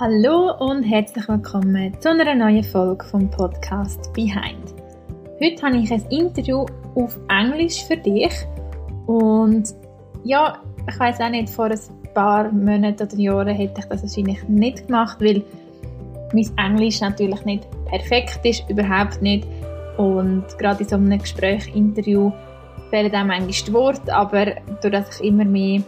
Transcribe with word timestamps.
Hallo 0.00 0.52
und 0.60 0.84
herzlich 0.84 1.28
willkommen 1.28 1.92
zu 2.00 2.10
einer 2.10 2.32
neuen 2.32 2.62
Folge 2.62 3.04
vom 3.04 3.28
Podcast 3.28 4.12
Behind. 4.12 4.72
Heute 5.42 5.60
habe 5.60 5.78
ich 5.78 5.92
ein 5.92 6.04
Interview 6.08 6.66
auf 6.94 7.18
Englisch 7.28 7.82
für 7.82 7.96
dich. 7.96 8.32
Und 9.08 9.74
ja, 10.22 10.62
ich 10.88 11.00
weiß 11.00 11.20
auch 11.20 11.30
nicht, 11.30 11.50
vor 11.50 11.64
ein 11.64 11.80
paar 12.14 12.52
Monaten 12.52 13.08
oder 13.08 13.16
Jahren 13.16 13.56
hätte 13.56 13.80
ich 13.80 13.88
das 13.88 14.04
wahrscheinlich 14.04 14.48
nicht 14.48 14.86
gemacht, 14.86 15.18
weil 15.20 15.42
mein 16.32 16.48
Englisch 16.56 17.00
natürlich 17.00 17.44
nicht 17.44 17.66
perfekt 17.86 18.38
ist, 18.44 18.70
überhaupt 18.70 19.20
nicht. 19.20 19.48
Und 19.96 20.44
gerade 20.58 20.84
in 20.84 20.88
so 20.88 20.94
einem 20.94 21.18
Gespräch, 21.18 21.74
Interview 21.74 22.30
fehlen 22.90 23.12
auch 23.16 23.24
manchmal 23.24 23.50
die 23.50 23.72
Worte, 23.72 24.14
aber 24.14 24.44
dadurch, 24.80 24.92
dass 24.92 25.18
ich 25.18 25.26
immer 25.26 25.44
mehr 25.44 25.82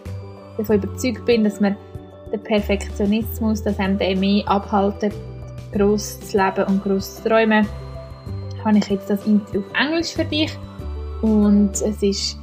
davon 0.58 0.82
überzeugt 0.82 1.24
bin, 1.24 1.44
dass 1.44 1.60
man 1.60 1.76
den 2.32 2.42
Perfektionismus, 2.42 3.62
dass 3.62 3.78
einem 3.78 3.98
der 3.98 4.16
mehr 4.16 4.46
abhalten, 4.48 5.12
gross 5.72 6.20
zu 6.20 6.38
leben 6.38 6.64
und 6.66 6.82
gross 6.82 7.16
zu 7.16 7.28
träumen, 7.28 7.66
habe 8.64 8.78
ich 8.78 8.88
jetzt 8.88 9.08
das 9.08 9.26
Interview 9.26 9.60
auf 9.60 9.80
Englisch 9.80 10.12
für 10.12 10.24
dich. 10.24 10.56
Und 11.22 11.72
es 11.72 12.02
ist 12.02 12.38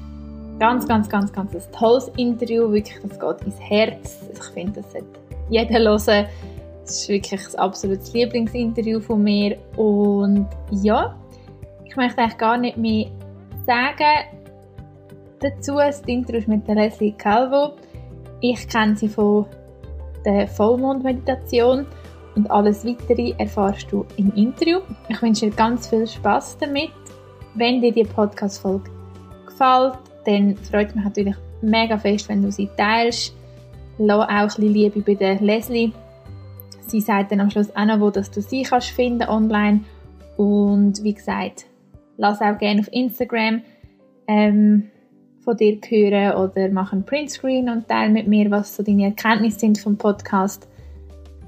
ganz, 0.60 0.88
ganz, 0.88 1.10
ganz, 1.10 1.32
ganz 1.32 1.54
ein 1.56 1.72
tolles 1.72 2.10
Interview. 2.18 2.72
Wirklich, 2.72 3.00
das 3.02 3.20
geht 3.20 3.42
ins 3.46 3.60
Herz. 3.60 4.20
Ich 4.34 4.44
finde, 4.54 4.82
das 4.82 4.92
sollte 4.92 5.08
jeder 5.50 5.80
hören. 5.80 6.28
Es 6.84 7.02
ist 7.02 7.10
wirklich 7.10 7.42
ein 7.54 7.60
absolutes 7.60 8.14
Lieblingsinterview 8.14 9.00
von 9.00 9.24
mir. 9.24 9.58
Und 9.76 10.48
ja, 10.72 11.16
ich 11.86 11.96
möchte 11.96 12.22
eigentlich 12.22 12.38
gar 12.38 12.58
nicht 12.58 12.78
mehr 12.78 13.08
sagen 13.66 14.48
dazu. 15.40 15.76
Das 15.76 16.02
Interview 16.02 16.40
ist 16.40 16.48
mit 16.48 16.68
der 16.68 16.76
Leslie 16.76 17.12
Calvo. 17.12 17.74
Ich 18.40 18.68
kenne 18.68 18.96
sie 18.96 19.10
von 19.10 19.46
der 20.26 20.48
Vollmondmeditation 20.48 21.86
und 22.36 22.52
alles 22.52 22.86
weitere 22.86 23.34
erfahrst 23.38 23.92
du 23.92 24.06
im 24.18 24.32
Interview. 24.36 24.80
Ich 25.10 25.22
wünsche 25.22 25.50
dir 25.50 25.56
ganz 25.56 25.88
viel 25.88 26.06
Spaß 26.06 26.58
damit. 26.60 26.92
Wenn 27.56 27.82
dir 27.82 27.92
die 27.92 28.04
Podcast-Folge 28.04 28.92
gefällt, 29.46 29.94
dann 30.26 30.56
freut 30.58 30.96
mich 30.96 31.04
natürlich 31.04 31.36
mega 31.62 31.98
fest, 31.98 32.30
wenn 32.30 32.42
du 32.42 32.52
sie 32.52 32.70
teilst. 32.78 33.36
Lass 33.98 34.26
auch 34.26 34.30
ein 34.30 34.46
bisschen 34.46 34.74
Liebe 34.74 35.02
bei 35.02 35.16
der 35.16 35.40
Leslie. 35.40 35.92
Sie 36.86 37.02
sagt 37.02 37.32
dann 37.32 37.40
am 37.40 37.50
Schluss 37.50 37.76
auch 37.76 37.86
noch, 37.86 38.00
wo 38.00 38.12
dass 38.12 38.30
du 38.30 38.42
sie 38.42 38.62
kannst 38.62 38.90
finden 38.90 39.28
online. 39.28 39.82
Und 40.38 41.04
wie 41.04 41.14
gesagt, 41.16 41.66
lass 42.18 42.42
auch 42.42 42.58
gerne 42.58 42.82
auf 42.82 42.94
Instagram 42.94 43.64
ähm, 44.28 44.92
von 45.48 45.56
dir 45.56 45.80
hören 45.88 46.36
oder 46.36 46.68
mach 46.68 46.92
einen 46.92 47.06
Printscreen 47.06 47.70
und 47.70 47.88
teile 47.88 48.12
mit 48.12 48.28
mir, 48.28 48.52
was 48.52 48.76
so 48.76 48.84
deine 48.84 49.06
Erkenntnisse 49.06 49.60
sind 49.60 49.80
vom 49.80 49.98
Podcast. 49.98 50.68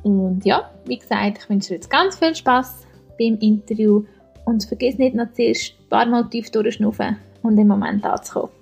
Und 0.04 0.46
ja, 0.46 0.72
wie 0.86 0.98
gesagt, 0.98 1.40
ich 1.40 1.50
wünsche 1.50 1.68
dir 1.70 1.76
jetzt 1.76 1.90
ganz 1.90 2.18
viel 2.18 2.34
Spaß 2.34 2.88
beim 3.20 3.38
Interview 3.42 4.06
und 4.46 4.64
vergiss 4.64 4.98
nicht 4.98 5.16
noch 5.16 5.34
zuerst 5.34 5.74
ein 5.78 5.90
paar 5.90 6.06
Mal 6.06 6.30
tief 6.30 6.50
durchschnaufen 6.50 7.18
und 7.44 7.58
im 7.58 7.68
Moment 7.68 8.06
anzukommen. 8.06 8.59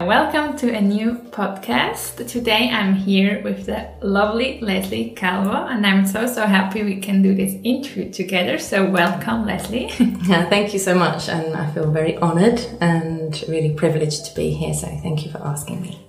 Welcome 0.00 0.56
to 0.58 0.72
a 0.72 0.80
new 0.80 1.14
podcast. 1.30 2.28
Today 2.28 2.70
I'm 2.70 2.94
here 2.94 3.42
with 3.42 3.66
the 3.66 3.90
lovely 4.00 4.60
Leslie 4.60 5.10
Calvo, 5.10 5.66
and 5.66 5.84
I'm 5.84 6.06
so 6.06 6.28
so 6.28 6.46
happy 6.46 6.84
we 6.84 7.00
can 7.00 7.20
do 7.20 7.34
this 7.34 7.54
interview 7.64 8.08
together. 8.12 8.58
So 8.58 8.88
welcome, 8.88 9.44
Leslie. 9.44 9.90
yeah, 10.28 10.48
thank 10.48 10.72
you 10.72 10.78
so 10.78 10.94
much, 10.94 11.28
and 11.28 11.52
I 11.56 11.68
feel 11.72 11.90
very 11.90 12.16
honoured 12.18 12.64
and 12.80 13.44
really 13.48 13.74
privileged 13.74 14.24
to 14.26 14.36
be 14.36 14.50
here. 14.50 14.72
So 14.72 14.86
thank 15.02 15.26
you 15.26 15.32
for 15.32 15.44
asking 15.44 15.82
me. 15.82 16.06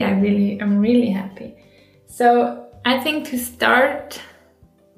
Yeah, 0.00 0.20
really, 0.20 0.60
I'm 0.60 0.80
really 0.80 1.10
happy. 1.10 1.54
So 2.08 2.66
I 2.84 2.98
think 2.98 3.28
to 3.28 3.38
start 3.38 4.20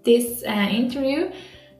this 0.04 0.42
uh, 0.48 0.50
interview, 0.50 1.30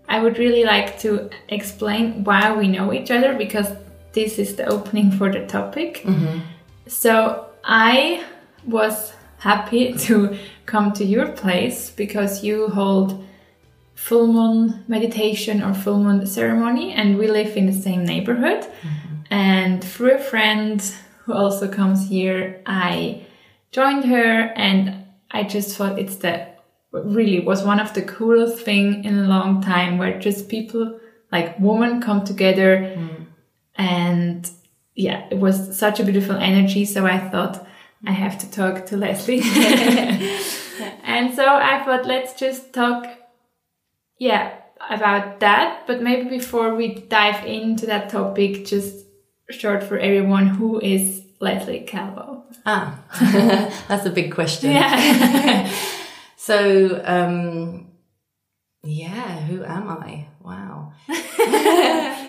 I 0.06 0.20
would 0.20 0.36
really 0.36 0.64
like 0.64 0.98
to 0.98 1.30
explain 1.48 2.24
why 2.24 2.52
we 2.52 2.68
know 2.68 2.92
each 2.92 3.10
other 3.10 3.38
because 3.38 3.68
this 4.12 4.38
is 4.38 4.56
the 4.56 4.66
opening 4.66 5.10
for 5.10 5.30
the 5.30 5.46
topic. 5.46 6.02
Mm-hmm. 6.04 6.40
So 6.86 7.46
I 7.64 8.24
was 8.64 9.12
happy 9.38 9.92
to 10.06 10.36
come 10.66 10.92
to 10.92 11.04
your 11.04 11.28
place 11.28 11.90
because 11.90 12.44
you 12.44 12.68
hold 12.68 13.24
full 13.94 14.26
moon 14.26 14.84
meditation 14.88 15.62
or 15.62 15.74
full 15.74 15.98
moon 16.02 16.26
ceremony 16.26 16.92
and 16.92 17.18
we 17.18 17.28
live 17.28 17.56
in 17.56 17.66
the 17.66 17.72
same 17.72 18.04
neighborhood. 18.04 18.62
Mm-hmm. 18.62 19.14
And 19.30 19.82
through 19.82 20.14
a 20.16 20.18
friend 20.18 20.82
who 21.24 21.32
also 21.32 21.68
comes 21.68 22.08
here, 22.08 22.60
I 22.66 23.24
joined 23.70 24.04
her 24.04 24.52
and 24.56 25.04
I 25.30 25.44
just 25.44 25.76
thought 25.76 25.98
it's 25.98 26.16
the 26.16 26.48
really 26.92 27.40
was 27.40 27.62
one 27.62 27.80
of 27.80 27.94
the 27.94 28.02
coolest 28.02 28.62
thing 28.62 29.02
in 29.04 29.18
a 29.18 29.26
long 29.26 29.62
time 29.62 29.96
where 29.96 30.18
just 30.18 30.50
people 30.50 31.00
like 31.30 31.58
women 31.58 32.02
come 32.02 32.22
together 32.22 32.94
mm 32.98 33.21
and 33.76 34.48
yeah, 34.94 35.26
it 35.30 35.38
was 35.38 35.78
such 35.78 36.00
a 36.00 36.04
beautiful 36.04 36.36
energy. 36.36 36.84
So 36.84 37.06
I 37.06 37.18
thought 37.18 37.66
I 38.06 38.12
have 38.12 38.38
to 38.38 38.50
talk 38.50 38.86
to 38.86 38.96
Leslie. 38.96 39.40
and 41.04 41.34
so 41.34 41.46
I 41.46 41.82
thought, 41.84 42.06
let's 42.06 42.38
just 42.38 42.72
talk, 42.72 43.06
yeah, 44.18 44.52
about 44.90 45.40
that. 45.40 45.86
But 45.86 46.02
maybe 46.02 46.28
before 46.28 46.74
we 46.74 46.94
dive 46.94 47.44
into 47.46 47.86
that 47.86 48.10
topic, 48.10 48.66
just 48.66 49.06
short 49.50 49.82
for 49.82 49.98
everyone, 49.98 50.46
who 50.46 50.80
is 50.80 51.24
Leslie 51.40 51.80
Calvo? 51.80 52.44
Ah, 52.64 52.98
that's 53.88 54.06
a 54.06 54.10
big 54.10 54.32
question. 54.32 54.70
Yeah. 54.70 55.70
so, 56.36 57.02
um, 57.04 57.88
yeah, 58.82 59.40
who 59.40 59.64
am 59.64 59.88
I? 59.88 60.26
Wow. 60.40 60.92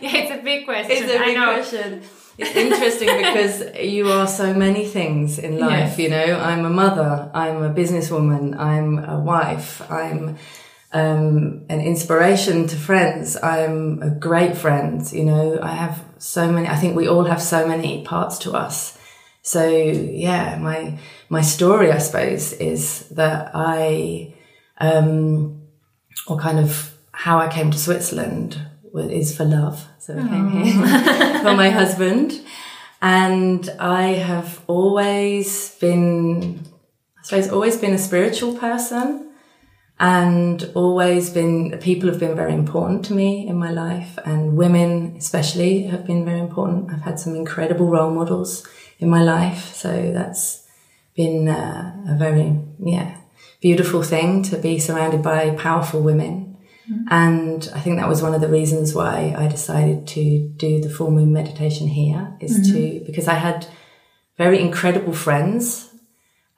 Yeah, 0.03 0.17
it's 0.17 0.31
a 0.31 0.43
big 0.43 0.65
question. 0.65 0.91
It's 0.91 1.13
a 1.13 1.17
big 1.17 1.37
question. 1.37 2.01
It's 2.37 2.55
interesting 2.55 3.17
because 3.17 3.77
you 3.79 4.09
are 4.09 4.27
so 4.27 4.53
many 4.53 4.85
things 4.85 5.37
in 5.39 5.59
life, 5.59 5.97
yes. 5.97 5.99
you 5.99 6.09
know. 6.09 6.39
I'm 6.39 6.65
a 6.65 6.69
mother, 6.69 7.29
I'm 7.33 7.61
a 7.61 7.73
businesswoman, 7.73 8.57
I'm 8.57 8.97
a 8.99 9.19
wife, 9.19 9.81
I'm 9.89 10.37
um, 10.91 11.65
an 11.69 11.79
inspiration 11.79 12.67
to 12.67 12.75
friends, 12.75 13.37
I'm 13.37 14.01
a 14.01 14.09
great 14.09 14.57
friend, 14.57 15.09
you 15.13 15.23
know. 15.23 15.59
I 15.61 15.73
have 15.73 16.03
so 16.17 16.51
many, 16.51 16.67
I 16.67 16.75
think 16.75 16.95
we 16.95 17.07
all 17.07 17.25
have 17.25 17.41
so 17.41 17.67
many 17.67 18.03
parts 18.03 18.39
to 18.39 18.53
us. 18.53 18.97
So 19.43 19.67
yeah, 19.67 20.57
my, 20.57 20.97
my 21.29 21.41
story, 21.41 21.91
I 21.91 21.99
suppose, 21.99 22.51
is 22.53 23.07
that 23.09 23.51
I, 23.53 24.33
um, 24.79 25.61
or 26.27 26.39
kind 26.39 26.57
of 26.57 26.97
how 27.11 27.37
I 27.37 27.47
came 27.47 27.69
to 27.69 27.77
Switzerland 27.77 28.59
is 28.99 29.35
for 29.35 29.45
love. 29.45 29.87
So 29.99 30.17
I 30.17 30.27
came 30.27 30.49
here 30.49 30.73
for 31.41 31.53
my 31.55 31.69
husband. 31.81 32.41
And 33.01 33.69
I 33.79 34.13
have 34.13 34.63
always 34.67 35.75
been, 35.75 36.59
I 37.17 37.23
suppose, 37.23 37.49
always 37.49 37.77
been 37.77 37.93
a 37.93 37.97
spiritual 37.97 38.55
person 38.57 39.31
and 39.99 40.71
always 40.73 41.29
been, 41.29 41.77
people 41.79 42.09
have 42.09 42.19
been 42.19 42.35
very 42.35 42.53
important 42.53 43.05
to 43.05 43.13
me 43.13 43.47
in 43.47 43.57
my 43.57 43.71
life 43.71 44.17
and 44.25 44.55
women 44.55 45.15
especially 45.17 45.83
have 45.83 46.05
been 46.05 46.23
very 46.23 46.39
important. 46.39 46.91
I've 46.91 47.01
had 47.01 47.19
some 47.19 47.35
incredible 47.35 47.87
role 47.87 48.11
models 48.11 48.65
in 48.99 49.09
my 49.09 49.21
life. 49.21 49.73
So 49.75 50.11
that's 50.13 50.65
been 51.15 51.49
uh, 51.49 52.05
a 52.07 52.15
very, 52.17 52.57
yeah, 52.79 53.17
beautiful 53.61 54.01
thing 54.01 54.43
to 54.43 54.57
be 54.57 54.79
surrounded 54.79 55.21
by 55.21 55.51
powerful 55.51 56.01
women 56.01 56.52
Mm-hmm. 56.89 57.07
And 57.09 57.71
I 57.73 57.79
think 57.79 57.97
that 57.97 58.09
was 58.09 58.21
one 58.21 58.33
of 58.33 58.41
the 58.41 58.49
reasons 58.49 58.93
why 58.93 59.33
I 59.37 59.47
decided 59.47 60.07
to 60.07 60.47
do 60.57 60.81
the 60.81 60.89
full 60.89 61.11
moon 61.11 61.31
meditation 61.31 61.87
here 61.87 62.35
is 62.39 62.59
mm-hmm. 62.59 62.73
to, 62.73 63.05
because 63.05 63.27
I 63.27 63.35
had 63.35 63.67
very 64.37 64.59
incredible 64.59 65.13
friends 65.13 65.93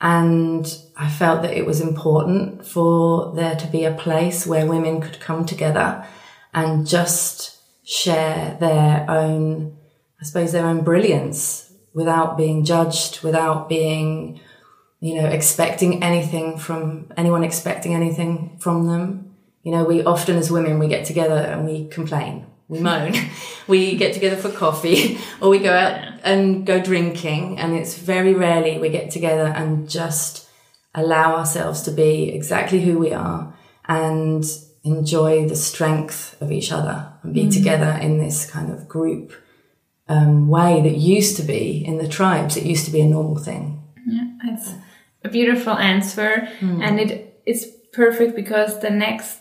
and 0.01 0.77
I 0.97 1.09
felt 1.09 1.41
that 1.43 1.53
it 1.53 1.65
was 1.65 1.79
important 1.79 2.65
for 2.65 3.33
there 3.35 3.55
to 3.55 3.67
be 3.67 3.85
a 3.85 3.93
place 3.93 4.47
where 4.47 4.65
women 4.65 5.01
could 5.01 5.19
come 5.19 5.45
together 5.45 6.05
and 6.53 6.87
just 6.87 7.59
share 7.83 8.57
their 8.59 9.05
own, 9.09 9.77
I 10.19 10.25
suppose, 10.25 10.51
their 10.51 10.65
own 10.65 10.83
brilliance 10.83 11.71
without 11.93 12.37
being 12.37 12.65
judged, 12.65 13.23
without 13.23 13.69
being, 13.69 14.39
you 14.99 15.21
know, 15.21 15.27
expecting 15.27 16.03
anything 16.03 16.57
from 16.57 17.11
anyone 17.15 17.43
expecting 17.43 17.93
anything 17.93 18.57
from 18.59 18.87
them 18.87 19.34
you 19.65 19.71
know, 19.71 19.83
we 19.83 20.03
often 20.03 20.37
as 20.37 20.51
women, 20.51 20.77
we 20.77 20.87
get 20.87 21.05
together 21.05 21.37
and 21.37 21.65
we 21.65 21.87
complain, 21.87 22.45
we 22.67 22.79
moan, 22.79 23.13
we 23.67 23.97
get 23.97 24.13
together 24.13 24.37
for 24.37 24.51
coffee 24.51 25.17
or 25.41 25.49
we 25.49 25.57
go 25.57 25.73
out 25.73 26.19
and 26.23 26.67
go 26.67 26.79
drinking. 26.79 27.57
And 27.57 27.75
it's 27.75 27.97
very 27.97 28.35
rarely 28.35 28.77
we 28.77 28.89
get 28.89 29.09
together 29.09 29.47
and 29.47 29.89
just 29.89 30.47
allow 30.93 31.35
ourselves 31.35 31.81
to 31.81 31.91
be 31.91 32.29
exactly 32.29 32.81
who 32.81 32.99
we 32.99 33.11
are 33.11 33.55
and 33.87 34.45
enjoy 34.83 35.49
the 35.49 35.55
strength 35.55 36.39
of 36.41 36.51
each 36.51 36.71
other 36.71 37.11
and 37.23 37.33
be 37.33 37.45
mm. 37.45 37.53
together 37.53 37.97
in 37.99 38.19
this 38.19 38.49
kind 38.49 38.71
of 38.71 38.87
group 38.87 39.33
um, 40.07 40.47
way 40.47 40.79
that 40.79 40.95
used 40.95 41.37
to 41.37 41.43
be 41.43 41.83
in 41.83 41.97
the 41.97 42.07
tribes. 42.07 42.55
It 42.55 42.65
used 42.65 42.85
to 42.85 42.91
be 42.91 43.01
a 43.01 43.05
normal 43.05 43.37
thing. 43.37 43.81
Yeah, 44.05 44.27
it's 44.43 44.73
a 45.23 45.29
beautiful 45.29 45.73
answer. 45.73 46.47
Mm. 46.59 46.83
And 46.83 46.99
it 46.99 47.41
it's 47.47 47.65
perfect 47.93 48.35
because 48.35 48.79
the 48.81 48.91
next 48.91 49.39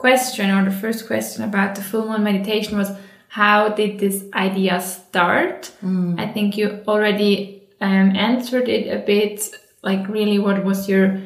question 0.00 0.50
or 0.50 0.64
the 0.64 0.76
first 0.84 1.06
question 1.06 1.44
about 1.44 1.74
the 1.74 1.82
full 1.82 2.08
moon 2.08 2.24
meditation 2.24 2.78
was 2.78 2.90
how 3.28 3.68
did 3.68 3.98
this 3.98 4.24
idea 4.34 4.80
start? 4.80 5.70
Mm. 5.84 6.18
I 6.18 6.32
think 6.32 6.56
you 6.56 6.82
already 6.88 7.62
um, 7.80 8.16
answered 8.16 8.68
it 8.68 8.88
a 8.88 9.04
bit. 9.04 9.54
Like, 9.82 10.08
really, 10.08 10.38
what 10.38 10.64
was 10.64 10.88
your 10.88 11.20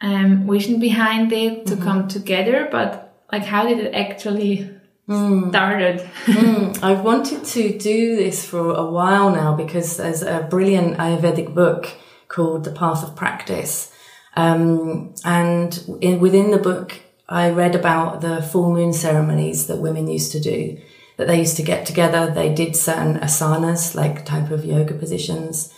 um, 0.00 0.48
vision 0.48 0.80
behind 0.80 1.32
it 1.32 1.66
to 1.66 1.74
mm-hmm. 1.74 1.84
come 1.84 2.08
together? 2.08 2.68
But 2.70 3.26
like, 3.30 3.44
how 3.44 3.66
did 3.66 3.80
it 3.80 3.92
actually 3.92 4.70
mm. 5.08 5.50
started? 5.50 5.98
mm. 6.24 6.82
I've 6.82 7.04
wanted 7.04 7.44
to 7.44 7.76
do 7.76 8.16
this 8.16 8.46
for 8.46 8.72
a 8.72 8.86
while 8.90 9.30
now 9.30 9.54
because 9.54 9.96
there's 9.96 10.22
a 10.22 10.46
brilliant 10.48 10.96
Ayurvedic 10.96 11.54
book 11.54 11.88
called 12.28 12.64
The 12.64 12.72
Path 12.72 13.02
of 13.02 13.16
Practice. 13.16 13.92
Um, 14.36 15.12
and 15.24 15.78
in, 16.00 16.20
within 16.20 16.52
the 16.52 16.58
book, 16.58 16.94
I 17.30 17.50
read 17.50 17.76
about 17.76 18.20
the 18.20 18.42
full 18.42 18.72
moon 18.72 18.92
ceremonies 18.92 19.68
that 19.68 19.76
women 19.76 20.08
used 20.08 20.32
to 20.32 20.40
do 20.40 20.80
that 21.16 21.28
they 21.28 21.38
used 21.38 21.56
to 21.58 21.62
get 21.62 21.86
together. 21.86 22.28
They 22.28 22.52
did 22.52 22.74
certain 22.74 23.18
asanas, 23.18 23.94
like 23.94 24.26
type 24.26 24.50
of 24.50 24.64
yoga 24.64 24.94
positions. 24.94 25.72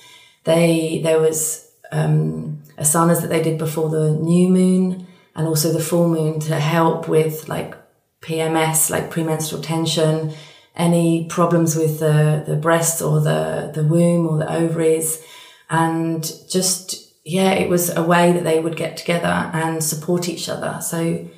They, 0.45 1.01
there 1.05 1.21
was, 1.21 1.71
um, 1.93 2.63
asanas 2.79 3.21
that 3.21 3.29
they 3.29 3.43
did 3.43 3.59
before 3.59 3.91
the 3.91 4.13
new 4.13 4.49
moon 4.49 5.07
and 5.37 5.47
also 5.47 5.73
the 5.73 5.81
full 5.81 6.09
moon 6.09 6.41
to 6.41 6.59
help 6.59 7.07
with 7.07 7.49
like 7.49 7.75
PMS, 8.23 8.89
like 8.89 9.11
premenstrual 9.11 9.63
tension, 9.63 10.33
any 10.75 11.27
problems 11.27 11.77
with 11.77 12.01
the, 12.01 12.45
the 12.47 12.57
breast 12.57 13.03
or 13.03 13.21
the, 13.21 13.71
the 13.75 13.85
womb 13.85 14.27
or 14.27 14.39
the 14.39 14.51
ovaries. 14.51 15.23
And 15.69 16.23
just, 16.49 17.13
yeah, 17.27 17.51
it 17.51 17.69
was 17.69 17.95
a 17.95 18.03
way 18.03 18.33
that 18.33 18.45
they 18.45 18.59
would 18.59 18.77
get 18.77 18.97
together 18.97 19.51
and 19.53 19.85
support 19.85 20.31
each 20.31 20.49
other. 20.49 20.79
So 20.81 21.29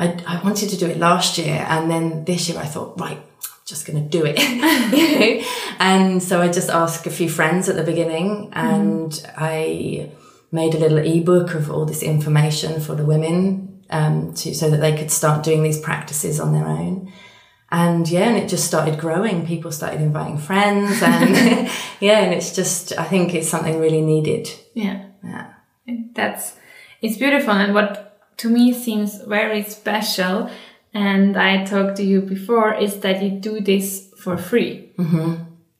I, 0.00 0.16
I 0.26 0.42
wanted 0.42 0.70
to 0.70 0.78
do 0.78 0.86
it 0.86 0.96
last 0.96 1.36
year. 1.36 1.66
And 1.68 1.90
then 1.90 2.24
this 2.24 2.48
year 2.48 2.58
I 2.58 2.64
thought, 2.64 2.98
right, 2.98 3.18
I'm 3.18 3.48
just 3.66 3.86
going 3.86 4.02
to 4.02 4.08
do 4.08 4.24
it. 4.24 4.38
you 4.38 5.40
know? 5.40 5.46
And 5.78 6.22
so 6.22 6.42
I 6.42 6.48
just 6.48 6.68
asked 6.68 7.06
a 7.06 7.10
few 7.10 7.28
friends 7.28 7.68
at 7.68 7.76
the 7.76 7.82
beginning 7.82 8.50
and 8.52 9.10
mm. 9.10 9.34
I 9.36 10.10
made 10.52 10.74
a 10.74 10.78
little 10.78 10.98
ebook 10.98 11.54
of 11.54 11.70
all 11.70 11.86
this 11.86 12.02
information 12.02 12.80
for 12.80 12.94
the 12.94 13.04
women 13.04 13.82
um, 13.88 14.34
to, 14.34 14.54
so 14.54 14.68
that 14.70 14.78
they 14.78 14.96
could 14.96 15.10
start 15.10 15.42
doing 15.42 15.62
these 15.62 15.80
practices 15.80 16.40
on 16.40 16.52
their 16.52 16.66
own. 16.66 17.12
And 17.70 18.08
yeah, 18.10 18.28
and 18.28 18.36
it 18.36 18.48
just 18.48 18.66
started 18.66 18.98
growing. 18.98 19.46
People 19.46 19.70
started 19.70 20.00
inviting 20.00 20.38
friends 20.38 21.02
and 21.02 21.70
yeah, 22.00 22.20
and 22.20 22.34
it's 22.34 22.54
just, 22.54 22.98
I 22.98 23.04
think 23.04 23.34
it's 23.34 23.48
something 23.48 23.78
really 23.78 24.02
needed. 24.02 24.50
Yeah. 24.74 25.06
Yeah. 25.22 25.52
That's, 26.14 26.56
it's 27.00 27.16
beautiful. 27.16 27.52
And 27.52 27.74
what 27.74 28.09
to 28.40 28.48
me 28.48 28.72
seems 28.72 29.22
very 29.22 29.62
special 29.62 30.50
and 30.92 31.36
I 31.36 31.64
talked 31.64 31.96
to 31.96 32.02
you 32.02 32.20
before 32.20 32.74
is 32.74 33.00
that 33.00 33.22
you 33.22 33.30
do 33.30 33.60
this 33.60 34.10
for 34.16 34.36
free. 34.36 34.92
Mm-hmm. 34.98 35.34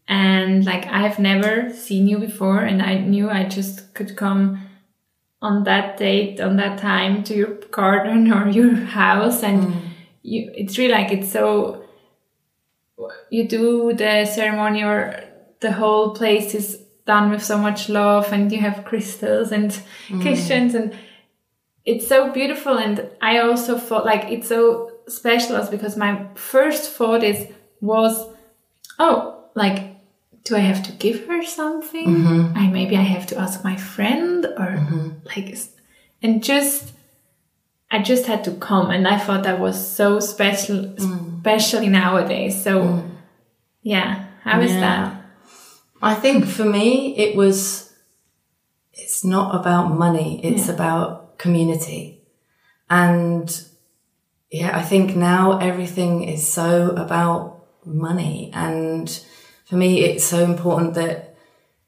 And 0.09 0.65
like 0.65 0.87
I've 0.87 1.19
never 1.19 1.73
seen 1.73 2.07
you 2.07 2.19
before, 2.19 2.61
and 2.61 2.83
I 2.83 2.99
knew 2.99 3.31
I 3.31 3.45
just 3.45 3.95
could 3.95 4.17
come 4.17 4.67
on 5.41 5.63
that 5.65 5.99
date, 5.99 6.41
on 6.41 6.57
that 6.57 6.79
time 6.79 7.23
to 7.25 7.35
your 7.35 7.55
garden 7.71 8.33
or 8.33 8.49
your 8.49 8.75
house, 8.75 9.45
and 9.45 9.63
mm. 9.63 9.81
you. 10.23 10.51
It's 10.55 10.77
really 10.79 10.95
like 10.95 11.13
it's 11.13 11.31
so. 11.31 11.85
You 13.31 13.47
do 13.47 13.93
the 13.93 14.25
ceremony, 14.27 14.83
or 14.83 15.15
the 15.61 15.71
whole 15.71 16.13
place 16.13 16.57
is 16.57 16.83
done 17.07 17.31
with 17.31 17.45
so 17.45 17.57
much 17.57 17.89
love, 17.89 18.33
and 18.33 18.51
you 18.51 18.59
have 18.59 18.85
crystals 18.85 19.53
and 19.53 19.71
mm. 20.09 20.23
cushions, 20.23 20.75
and 20.75 20.93
it's 21.85 22.07
so 22.07 22.33
beautiful. 22.33 22.79
And 22.79 23.09
I 23.21 23.39
also 23.39 23.79
felt 23.79 24.05
like 24.05 24.31
it's 24.31 24.49
so 24.49 24.93
special 25.09 25.63
because 25.71 25.97
my 25.97 26.27
first 26.35 26.93
thought 26.93 27.23
is 27.23 27.49
was, 27.81 28.29
oh, 28.99 29.45
like, 29.55 29.97
do 30.45 30.57
I 30.57 30.61
have 30.61 30.83
to 30.85 30.93
give 30.93 31.27
her 31.27 31.43
something? 31.45 32.07
Mm-hmm. 32.07 32.59
I 32.59 32.69
maybe 32.69 32.97
I 32.97 33.03
have 33.03 33.27
to 33.27 33.39
ask 33.39 33.63
my 33.65 33.77
friend 33.77 34.47
or 34.47 34.77
mm-hmm. 34.79 35.11
like, 35.27 35.57
and 36.23 36.43
just 36.43 36.93
I 37.91 38.01
just 38.01 38.27
had 38.27 38.45
to 38.45 38.53
come, 38.53 38.91
and 38.91 39.09
I 39.09 39.19
thought 39.19 39.43
that 39.43 39.59
was 39.59 39.77
so 39.97 40.21
special, 40.21 40.85
mm. 40.85 41.37
especially 41.39 41.89
nowadays. 41.89 42.63
So, 42.63 42.83
mm. 42.83 43.11
yeah, 43.83 44.27
how 44.45 44.61
is 44.61 44.71
yeah. 44.71 44.81
that? 44.81 45.25
I 46.01 46.15
think 46.15 46.47
for 46.47 46.65
me, 46.65 47.17
it 47.17 47.37
was. 47.37 47.93
It's 48.93 49.25
not 49.25 49.57
about 49.57 49.99
money; 49.99 50.41
it's 50.45 50.69
yeah. 50.69 50.75
about 50.75 51.30
community, 51.41 52.23
and 52.89 53.49
yeah, 54.51 54.77
I 54.77 54.83
think 54.83 55.15
now 55.15 55.59
everything 55.59 56.25
is 56.25 56.47
so 56.47 56.91
about 56.91 57.67
money. 57.85 58.51
And 58.53 59.09
for 59.67 59.77
me, 59.77 60.03
it's 60.03 60.25
so 60.25 60.45
important 60.45 60.95
that, 60.95 61.37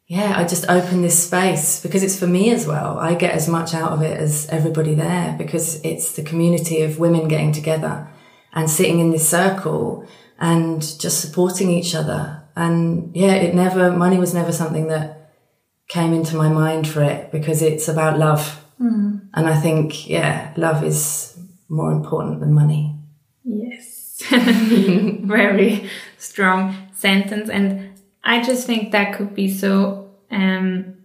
yeah, 0.07 0.39
I 0.39 0.45
just 0.45 0.69
open 0.69 1.03
this 1.03 1.27
space 1.27 1.83
because 1.83 2.03
it's 2.03 2.19
for 2.19 2.27
me 2.27 2.51
as 2.51 2.67
well. 2.67 2.99
I 2.99 3.15
get 3.15 3.35
as 3.35 3.49
much 3.49 3.75
out 3.75 3.93
of 3.93 4.03
it 4.03 4.17
as 4.17 4.49
everybody 4.49 4.95
there 4.95 5.35
because 5.37 5.85
it's 5.85 6.13
the 6.13 6.23
community 6.23 6.83
of 6.83 7.01
women 7.01 7.29
getting 7.29 7.53
together 7.53 8.09
and 8.53 8.71
sitting 8.71 9.01
in 9.01 9.11
this 9.11 9.29
circle 9.29 10.07
and 10.39 10.81
just 11.01 11.21
supporting 11.21 11.71
each 11.71 11.95
other. 11.95 12.45
And 12.55 13.15
yeah, 13.17 13.35
it 13.35 13.55
never, 13.55 13.91
money 13.91 14.19
was 14.19 14.35
never 14.35 14.53
something 14.53 14.89
that 14.89 15.33
came 15.89 16.13
into 16.13 16.37
my 16.37 16.49
mind 16.49 16.87
for 16.87 17.03
it 17.03 17.33
because 17.33 17.61
it's 17.61 17.89
about 17.89 18.19
love. 18.19 18.65
Mm. 18.81 19.12
And 19.35 19.47
I 19.47 19.59
think, 19.59 20.09
yeah, 20.09 20.53
love 20.57 20.85
is 20.85 21.39
more 21.69 21.93
important 21.93 22.41
than 22.41 22.53
money. 22.53 22.95
Yes. 23.45 24.23
Very 24.31 25.89
strong 26.19 26.77
sentence. 26.93 27.49
And 27.49 27.99
I 28.23 28.43
just 28.43 28.67
think 28.67 28.93
that 28.93 29.17
could 29.17 29.35
be 29.35 29.51
so 29.51 30.11
um, 30.31 30.97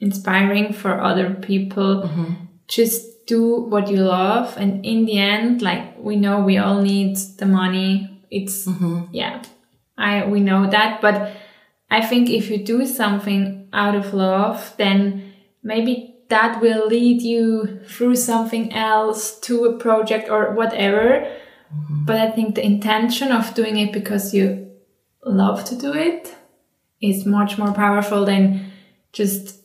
inspiring 0.00 0.72
for 0.72 1.00
other 1.00 1.34
people. 1.34 2.02
Mm-hmm. 2.02 2.34
Just 2.66 3.26
do 3.26 3.60
what 3.60 3.88
you 3.88 3.98
love. 3.98 4.56
And 4.56 4.84
in 4.84 5.04
the 5.04 5.18
end, 5.18 5.60
like 5.60 5.98
we 5.98 6.16
know 6.16 6.40
we 6.40 6.56
all 6.56 6.80
need 6.80 7.16
the 7.38 7.46
money. 7.46 8.22
It's, 8.30 8.66
mm-hmm. 8.66 9.04
yeah, 9.12 9.42
I, 9.96 10.26
we 10.26 10.40
know 10.40 10.68
that. 10.70 11.00
But 11.00 11.32
I 11.90 12.04
think 12.04 12.30
if 12.30 12.50
you 12.50 12.64
do 12.64 12.86
something 12.86 13.68
out 13.72 13.94
of 13.94 14.14
love, 14.14 14.74
then 14.78 15.34
maybe 15.62 16.17
that 16.28 16.60
will 16.60 16.86
lead 16.86 17.22
you 17.22 17.80
through 17.88 18.16
something 18.16 18.72
else 18.72 19.38
to 19.40 19.64
a 19.64 19.78
project 19.78 20.28
or 20.28 20.52
whatever. 20.52 21.26
Mm-hmm. 21.74 22.04
But 22.04 22.16
I 22.16 22.30
think 22.30 22.54
the 22.54 22.64
intention 22.64 23.32
of 23.32 23.54
doing 23.54 23.78
it 23.78 23.92
because 23.92 24.34
you 24.34 24.70
love 25.24 25.64
to 25.64 25.76
do 25.76 25.92
it 25.92 26.34
is 27.00 27.24
much 27.26 27.58
more 27.58 27.72
powerful 27.72 28.24
than 28.24 28.70
just 29.12 29.56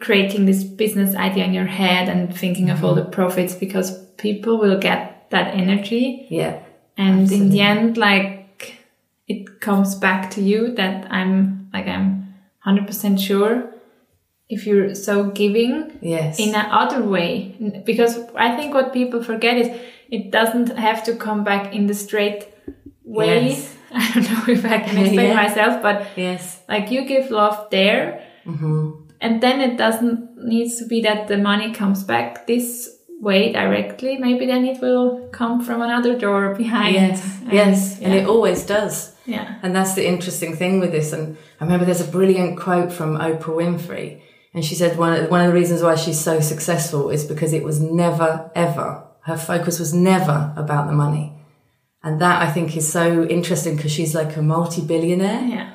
creating 0.00 0.46
this 0.46 0.64
business 0.64 1.14
idea 1.14 1.44
in 1.44 1.54
your 1.54 1.66
head 1.66 2.08
and 2.08 2.36
thinking 2.36 2.66
mm-hmm. 2.66 2.76
of 2.76 2.84
all 2.84 2.94
the 2.94 3.02
mm-hmm. 3.02 3.12
profits 3.12 3.54
because 3.54 4.04
people 4.16 4.58
will 4.58 4.78
get 4.78 5.30
that 5.30 5.54
energy. 5.54 6.26
Yeah. 6.30 6.62
And 6.96 7.22
absolutely. 7.22 7.46
in 7.46 7.50
the 7.50 7.60
end, 7.60 7.96
like 7.96 8.78
it 9.28 9.60
comes 9.60 9.94
back 9.94 10.30
to 10.32 10.42
you 10.42 10.74
that 10.74 11.10
I'm 11.10 11.70
like, 11.72 11.86
I'm 11.86 12.34
100% 12.66 13.20
sure 13.20 13.71
if 14.52 14.66
you're 14.66 14.94
so 14.94 15.30
giving 15.30 15.98
yes. 16.02 16.38
in 16.38 16.54
another 16.54 17.02
way. 17.02 17.32
Because 17.84 18.18
i 18.36 18.54
think 18.56 18.74
what 18.74 18.92
people 18.92 19.22
forget 19.32 19.56
is 19.56 19.68
it 20.10 20.30
doesn't 20.30 20.68
have 20.76 21.02
to 21.04 21.12
come 21.16 21.42
back 21.42 21.74
in 21.74 21.86
the 21.86 21.94
straight 21.94 22.48
way. 23.04 23.48
Yes. 23.48 23.76
i 23.94 24.10
don't 24.14 24.28
know 24.30 24.44
if 24.54 24.64
i 24.64 24.78
can 24.86 24.96
explain 25.04 25.30
yeah. 25.30 25.42
myself 25.44 25.82
but 25.82 26.06
yes. 26.16 26.60
like 26.66 26.90
you 26.90 27.04
give 27.04 27.30
love 27.30 27.58
there 27.70 28.24
mm-hmm. 28.46 28.92
and 29.20 29.42
then 29.42 29.60
it 29.60 29.76
doesn't 29.76 30.18
needs 30.52 30.78
to 30.78 30.86
be 30.86 31.02
that 31.02 31.28
the 31.28 31.36
money 31.36 31.72
comes 31.74 32.02
back 32.02 32.46
this 32.46 32.88
way 33.22 33.52
directly. 33.52 34.18
Maybe 34.18 34.46
then 34.46 34.64
it 34.66 34.80
will 34.82 35.28
come 35.28 35.62
from 35.64 35.80
another 35.80 36.18
door 36.18 36.56
behind. 36.56 36.94
Yes. 36.94 37.40
And, 37.42 37.52
yes. 37.52 37.98
Yeah. 38.00 38.08
and 38.08 38.14
it 38.18 38.26
always 38.26 38.66
does. 38.66 39.14
Yeah. 39.26 39.60
And 39.62 39.74
that's 39.76 39.94
the 39.94 40.04
interesting 40.04 40.56
thing 40.56 40.80
with 40.80 40.90
this. 40.90 41.12
And 41.12 41.36
i 41.60 41.64
remember 41.64 41.84
there's 41.84 42.00
a 42.00 42.12
brilliant 42.18 42.58
quote 42.58 42.92
from 42.92 43.16
oprah 43.18 43.56
winfrey 43.60 44.20
and 44.54 44.64
she 44.64 44.74
said 44.74 44.98
one 44.98 45.14
of, 45.14 45.30
one 45.30 45.40
of 45.40 45.46
the 45.46 45.58
reasons 45.58 45.82
why 45.82 45.94
she's 45.94 46.20
so 46.20 46.40
successful 46.40 47.10
is 47.10 47.24
because 47.24 47.52
it 47.52 47.64
was 47.64 47.80
never, 47.80 48.50
ever, 48.54 49.04
her 49.24 49.36
focus 49.36 49.78
was 49.78 49.94
never 49.94 50.52
about 50.56 50.86
the 50.86 50.92
money. 50.92 51.32
And 52.02 52.20
that 52.20 52.42
I 52.42 52.50
think 52.50 52.76
is 52.76 52.90
so 52.90 53.24
interesting 53.24 53.76
because 53.76 53.92
she's 53.92 54.14
like 54.14 54.36
a 54.36 54.42
multi-billionaire. 54.42 55.42
Yeah. 55.42 55.72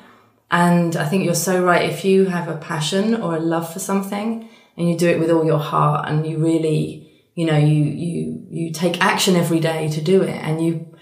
And 0.50 0.94
I 0.94 1.06
think 1.06 1.24
you're 1.24 1.34
so 1.34 1.62
right. 1.62 1.90
If 1.90 2.04
you 2.04 2.26
have 2.26 2.48
a 2.48 2.56
passion 2.56 3.14
or 3.14 3.34
a 3.34 3.40
love 3.40 3.72
for 3.72 3.78
something 3.78 4.48
and 4.76 4.88
you 4.88 4.96
do 4.96 5.08
it 5.08 5.18
with 5.18 5.30
all 5.30 5.44
your 5.44 5.58
heart 5.58 6.08
and 6.08 6.26
you 6.26 6.38
really, 6.38 7.10
you 7.34 7.46
know, 7.46 7.56
you, 7.56 7.82
you, 7.82 8.46
you 8.50 8.72
take 8.72 9.00
action 9.00 9.36
every 9.36 9.60
day 9.60 9.88
to 9.88 10.00
do 10.00 10.22
it 10.22 10.36
and 10.36 10.64
you 10.64 10.94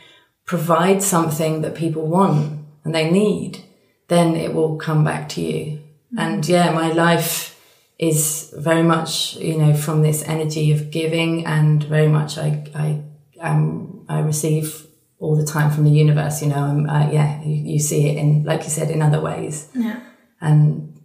provide 0.46 1.02
something 1.02 1.60
that 1.62 1.74
people 1.74 2.06
want 2.06 2.64
and 2.84 2.94
they 2.94 3.10
need, 3.10 3.64
then 4.08 4.34
it 4.36 4.54
will 4.54 4.76
come 4.76 5.04
back 5.04 5.28
to 5.30 5.42
you. 5.42 5.66
Mm-hmm. 5.76 6.18
And 6.18 6.48
yeah, 6.48 6.70
my 6.70 6.92
life 6.92 7.55
is 7.98 8.52
very 8.56 8.82
much, 8.82 9.36
you 9.36 9.56
know, 9.56 9.74
from 9.74 10.02
this 10.02 10.22
energy 10.24 10.70
of 10.72 10.90
giving 10.90 11.46
and 11.46 11.82
very 11.84 12.08
much 12.08 12.36
I, 12.36 12.64
I, 12.74 13.02
um, 13.40 14.04
I 14.08 14.20
receive 14.20 14.86
all 15.18 15.34
the 15.34 15.46
time 15.46 15.70
from 15.70 15.84
the 15.84 15.90
universe, 15.90 16.42
you 16.42 16.48
know, 16.48 16.64
and, 16.64 16.90
uh, 16.90 17.08
yeah, 17.10 17.42
you, 17.42 17.72
you, 17.72 17.78
see 17.78 18.08
it 18.08 18.18
in, 18.18 18.44
like 18.44 18.64
you 18.64 18.70
said, 18.70 18.90
in 18.90 19.00
other 19.00 19.20
ways. 19.20 19.68
Yeah. 19.74 20.00
And 20.40 21.00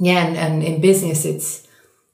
yeah, 0.00 0.26
and, 0.26 0.36
and 0.36 0.62
in 0.64 0.80
business, 0.80 1.24
it's 1.24 1.66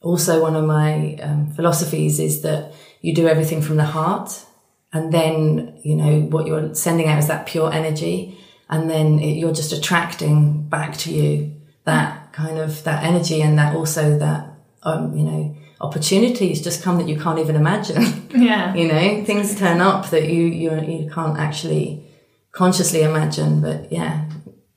also 0.03 0.43
one 0.43 0.57
of 0.57 0.65
my 0.65 1.17
um, 1.23 1.51
philosophies 1.53 2.21
is 2.21 2.43
that 2.43 2.75
you 3.01 3.15
do 3.15 3.27
everything 3.27 3.63
from 3.63 3.77
the 3.77 3.85
heart 3.85 4.45
and 4.93 5.13
then, 5.13 5.79
you 5.83 5.97
know, 5.97 6.21
what 6.21 6.47
you're 6.47 6.75
sending 6.75 7.09
out 7.09 7.19
is 7.19 7.29
that 7.29 7.47
pure 7.47 7.73
energy. 7.73 8.39
And 8.69 8.91
then 8.91 9.19
it, 9.21 9.39
you're 9.39 9.55
just 9.55 9.73
attracting 9.73 10.69
back 10.69 10.97
to 10.99 11.13
you 11.13 11.55
that 11.85 12.22
kind 12.33 12.59
of 12.59 12.83
that 12.85 13.05
energy 13.05 13.43
and 13.43 13.59
that 13.59 13.77
also 13.77 14.19
that 14.19 14.49
um, 14.83 15.17
you 15.17 15.25
know 15.25 15.57
opportunities 15.81 16.63
just 16.63 16.83
come 16.83 16.97
that 16.99 17.09
you 17.09 17.19
can't 17.19 17.39
even 17.39 17.57
imagine. 17.57 18.05
Yeah, 18.33 18.75
you 18.75 18.89
know 18.89 19.25
things 19.25 19.59
turn 19.59 19.83
up 19.83 20.09
that 20.09 20.31
you 20.31 20.45
you 20.45 20.81
you 20.81 21.11
can't 21.11 21.39
actually 21.39 22.03
consciously 22.51 23.03
imagine. 23.03 23.61
But 23.61 23.93
yeah, 23.93 24.27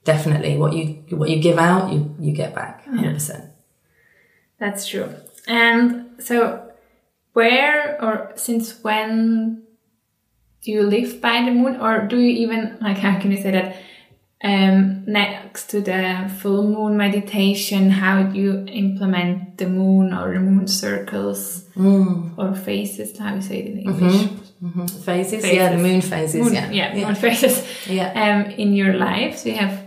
definitely 0.03 0.57
what 0.57 0.73
you 0.73 1.03
what 1.17 1.29
you 1.29 1.41
give 1.41 1.57
out, 1.57 1.91
you 1.93 2.13
you 2.19 2.33
get 2.33 2.53
back, 2.53 2.83
hundred 2.83 3.05
yeah. 3.05 3.13
percent. 3.13 3.45
That's 4.59 4.87
true. 4.87 5.09
And 5.47 6.11
so, 6.19 6.69
where 7.33 8.01
or 8.03 8.33
since 8.35 8.83
when 8.83 9.63
do 10.63 10.71
you 10.71 10.83
live 10.83 11.21
by 11.21 11.43
the 11.45 11.51
moon, 11.51 11.79
or 11.79 12.07
do 12.07 12.19
you 12.19 12.31
even 12.43 12.77
like 12.81 12.97
how 12.97 13.19
can 13.19 13.31
you 13.31 13.37
say 13.37 13.51
that? 13.51 13.77
Um, 14.43 15.05
next 15.05 15.67
to 15.67 15.81
the 15.81 16.31
full 16.39 16.63
moon 16.63 16.97
meditation, 16.97 17.89
how 17.89 18.23
do 18.23 18.39
you 18.39 18.65
implement 18.67 19.57
the 19.57 19.67
moon 19.67 20.13
or 20.13 20.33
the 20.33 20.39
moon 20.39 20.67
circles 20.67 21.63
mm. 21.75 22.37
or 22.37 22.53
phases? 22.53 23.17
How 23.17 23.35
you 23.35 23.41
say 23.41 23.59
it 23.59 23.65
in 23.67 23.79
English? 23.79 24.13
Mm-hmm. 24.13 24.67
Mm-hmm. 24.67 24.85
Phases? 24.85 25.41
phases, 25.41 25.53
yeah, 25.53 25.69
the 25.69 25.77
moon 25.77 26.01
phases, 26.01 26.43
moon, 26.43 26.53
yeah, 26.53 26.71
yeah, 26.71 26.95
yeah, 26.95 27.05
moon 27.05 27.15
phases. 27.15 27.87
yeah, 27.87 28.43
um, 28.45 28.51
in 28.51 28.73
your 28.73 28.93
lives, 28.93 29.45
you 29.45 29.53
have 29.53 29.83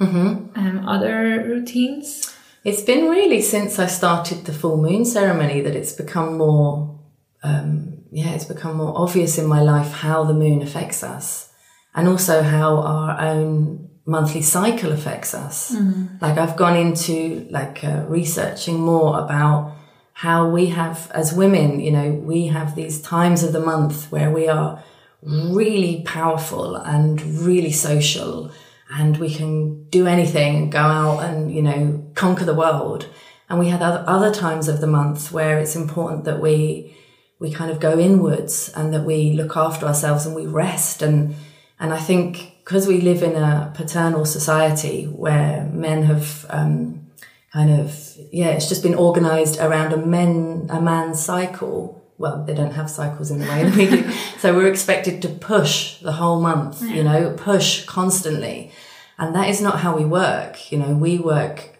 mm-hmm. 0.00 0.58
um, 0.58 0.88
other 0.88 1.44
routines. 1.46 2.34
It's 2.64 2.82
been 2.82 3.08
really 3.08 3.42
since 3.42 3.78
I 3.78 3.86
started 3.86 4.46
the 4.46 4.52
full 4.52 4.76
moon 4.76 5.04
ceremony 5.04 5.60
that 5.60 5.76
it's 5.76 5.92
become 5.92 6.38
more, 6.38 6.98
um, 7.42 8.04
yeah, 8.10 8.30
it's 8.30 8.46
become 8.46 8.78
more 8.78 8.96
obvious 8.96 9.38
in 9.38 9.46
my 9.46 9.60
life 9.60 9.92
how 9.92 10.24
the 10.24 10.32
moon 10.32 10.62
affects 10.62 11.02
us 11.02 11.53
and 11.94 12.08
also 12.08 12.42
how 12.42 12.78
our 12.78 13.20
own 13.20 13.88
monthly 14.06 14.42
cycle 14.42 14.92
affects 14.92 15.34
us. 15.34 15.74
Mm-hmm. 15.74 16.16
Like 16.20 16.38
I've 16.38 16.56
gone 16.56 16.76
into 16.76 17.46
like 17.50 17.82
uh, 17.84 18.04
researching 18.06 18.80
more 18.80 19.18
about 19.18 19.76
how 20.12 20.48
we 20.48 20.66
have 20.66 21.10
as 21.12 21.32
women, 21.32 21.80
you 21.80 21.90
know, 21.90 22.10
we 22.12 22.46
have 22.48 22.76
these 22.76 23.00
times 23.00 23.42
of 23.42 23.52
the 23.52 23.60
month 23.60 24.12
where 24.12 24.30
we 24.30 24.48
are 24.48 24.82
really 25.22 26.02
powerful 26.04 26.76
and 26.76 27.20
really 27.22 27.72
social 27.72 28.52
and 28.90 29.16
we 29.16 29.34
can 29.34 29.88
do 29.88 30.06
anything 30.06 30.56
and 30.56 30.72
go 30.72 30.78
out 30.78 31.20
and, 31.20 31.52
you 31.52 31.62
know, 31.62 32.04
conquer 32.14 32.44
the 32.44 32.54
world. 32.54 33.08
And 33.48 33.58
we 33.58 33.68
have 33.68 33.82
other, 33.82 34.04
other 34.06 34.32
times 34.32 34.68
of 34.68 34.80
the 34.80 34.86
month 34.86 35.32
where 35.32 35.58
it's 35.58 35.74
important 35.74 36.24
that 36.24 36.40
we, 36.40 36.96
we 37.40 37.50
kind 37.50 37.70
of 37.70 37.80
go 37.80 37.98
inwards 37.98 38.70
and 38.76 38.92
that 38.92 39.04
we 39.04 39.32
look 39.32 39.56
after 39.56 39.86
ourselves 39.86 40.26
and 40.26 40.36
we 40.36 40.46
rest 40.46 41.02
and, 41.02 41.34
and 41.78 41.92
I 41.92 41.98
think 41.98 42.54
because 42.64 42.86
we 42.86 43.00
live 43.00 43.22
in 43.22 43.36
a 43.36 43.72
paternal 43.74 44.24
society 44.24 45.04
where 45.04 45.68
men 45.72 46.04
have 46.04 46.46
um, 46.48 47.10
kind 47.52 47.70
of 47.70 48.16
yeah, 48.32 48.48
it's 48.48 48.68
just 48.68 48.82
been 48.82 48.94
organised 48.94 49.60
around 49.60 49.92
a 49.92 49.96
men 49.96 50.68
a 50.70 50.80
man's 50.80 51.22
cycle. 51.22 52.00
Well, 52.16 52.44
they 52.44 52.54
don't 52.54 52.72
have 52.72 52.88
cycles 52.88 53.30
in 53.30 53.40
the 53.40 53.46
way 53.46 53.64
that 53.64 53.76
we 53.76 53.86
do, 53.86 54.10
so 54.38 54.54
we're 54.54 54.68
expected 54.68 55.20
to 55.22 55.28
push 55.28 55.98
the 55.98 56.12
whole 56.12 56.40
month. 56.40 56.82
You 56.82 57.02
know, 57.02 57.34
push 57.36 57.84
constantly, 57.84 58.70
and 59.18 59.34
that 59.34 59.48
is 59.48 59.60
not 59.60 59.80
how 59.80 59.96
we 59.96 60.04
work. 60.04 60.70
You 60.70 60.78
know, 60.78 60.94
we 60.94 61.18
work 61.18 61.76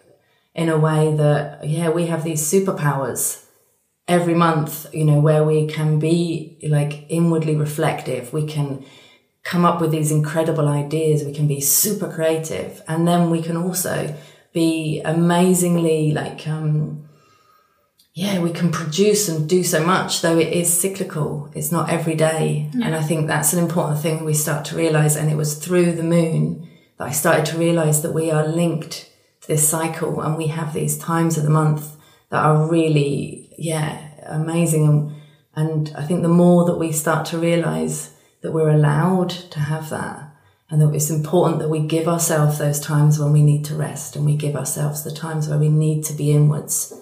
in 0.53 0.69
a 0.69 0.77
way 0.77 1.15
that 1.15 1.67
yeah, 1.67 1.89
we 1.89 2.07
have 2.07 2.23
these 2.23 2.41
superpowers 2.41 3.45
every 4.07 4.35
month. 4.35 4.87
You 4.93 5.05
know, 5.05 5.19
where 5.19 5.43
we 5.43 5.67
can 5.67 5.99
be 5.99 6.59
like 6.67 7.05
inwardly 7.09 7.55
reflective. 7.55 8.33
We 8.33 8.45
can 8.45 8.85
come 9.45 9.63
up 9.63 9.79
with 9.79 9.91
these 9.91 10.11
incredible 10.11 10.67
ideas. 10.67 11.23
We 11.23 11.31
can 11.31 11.47
be 11.47 11.61
super 11.61 12.11
creative. 12.11 12.81
And 12.87 13.07
then 13.07 13.29
we 13.29 13.41
can 13.41 13.55
also 13.55 14.13
be 14.51 15.01
amazingly 15.05 16.11
like, 16.11 16.47
um, 16.47 17.07
yeah, 18.15 18.39
we 18.39 18.51
can 18.51 18.71
produce 18.71 19.29
and 19.29 19.47
do 19.47 19.63
so 19.63 19.85
much, 19.85 20.21
though 20.21 20.37
it 20.39 20.51
is 20.51 20.75
cyclical. 20.75 21.51
It's 21.53 21.71
not 21.71 21.91
every 21.91 22.15
day. 22.15 22.71
Yeah. 22.73 22.87
And 22.87 22.95
I 22.95 23.03
think 23.03 23.27
that's 23.27 23.53
an 23.53 23.59
important 23.59 23.99
thing 23.99 24.25
we 24.25 24.33
start 24.33 24.65
to 24.65 24.75
realize. 24.75 25.15
And 25.15 25.29
it 25.29 25.37
was 25.37 25.63
through 25.63 25.91
the 25.91 26.03
moon 26.03 26.67
that 26.97 27.07
I 27.07 27.11
started 27.11 27.45
to 27.47 27.57
realize 27.57 28.01
that 28.01 28.13
we 28.13 28.31
are 28.31 28.47
linked 28.47 29.11
to 29.41 29.47
this 29.47 29.69
cycle 29.69 30.21
and 30.21 30.37
we 30.37 30.47
have 30.47 30.73
these 30.73 30.97
times 30.97 31.37
of 31.37 31.43
the 31.43 31.49
month 31.51 31.97
that 32.29 32.43
are 32.43 32.67
really, 32.67 33.53
yeah, 33.59 34.01
amazing. 34.25 34.87
And, 34.87 35.15
and 35.55 35.95
I 35.95 36.03
think 36.03 36.23
the 36.23 36.29
more 36.29 36.65
that 36.65 36.79
we 36.79 36.91
start 36.91 37.27
to 37.27 37.37
realize 37.37 38.14
that 38.45 38.51
we're 38.51 38.69
allowed 38.69 39.31
to 39.31 39.59
have 39.59 39.89
that. 39.89 40.29
And 40.69 40.79
that 40.79 40.93
it's 40.93 41.09
important 41.09 41.57
that 41.59 41.69
we 41.69 41.79
give 41.79 42.07
ourselves 42.07 42.59
those 42.59 42.79
times 42.79 43.17
when 43.17 43.33
we 43.33 43.41
need 43.41 43.65
to 43.65 43.75
rest 43.75 44.15
and 44.15 44.23
we 44.23 44.35
give 44.35 44.55
ourselves 44.55 45.03
the 45.03 45.09
times 45.09 45.49
where 45.49 45.57
we 45.57 45.67
need 45.67 46.05
to 46.05 46.13
be 46.13 46.31
inwards. 46.31 46.93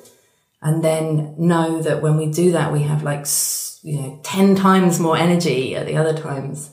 And 0.62 0.82
then 0.82 1.36
know 1.38 1.82
that 1.82 2.02
when 2.02 2.16
we 2.16 2.28
do 2.28 2.54
that 2.54 2.72
we 2.72 2.84
have 2.84 3.04
like 3.04 3.28
you 3.84 4.00
know 4.00 4.20
10 4.24 4.56
times 4.56 5.02
more 5.02 5.18
energy 5.18 5.76
at 5.76 5.86
the 5.86 5.98
other 5.98 6.18
times. 6.18 6.70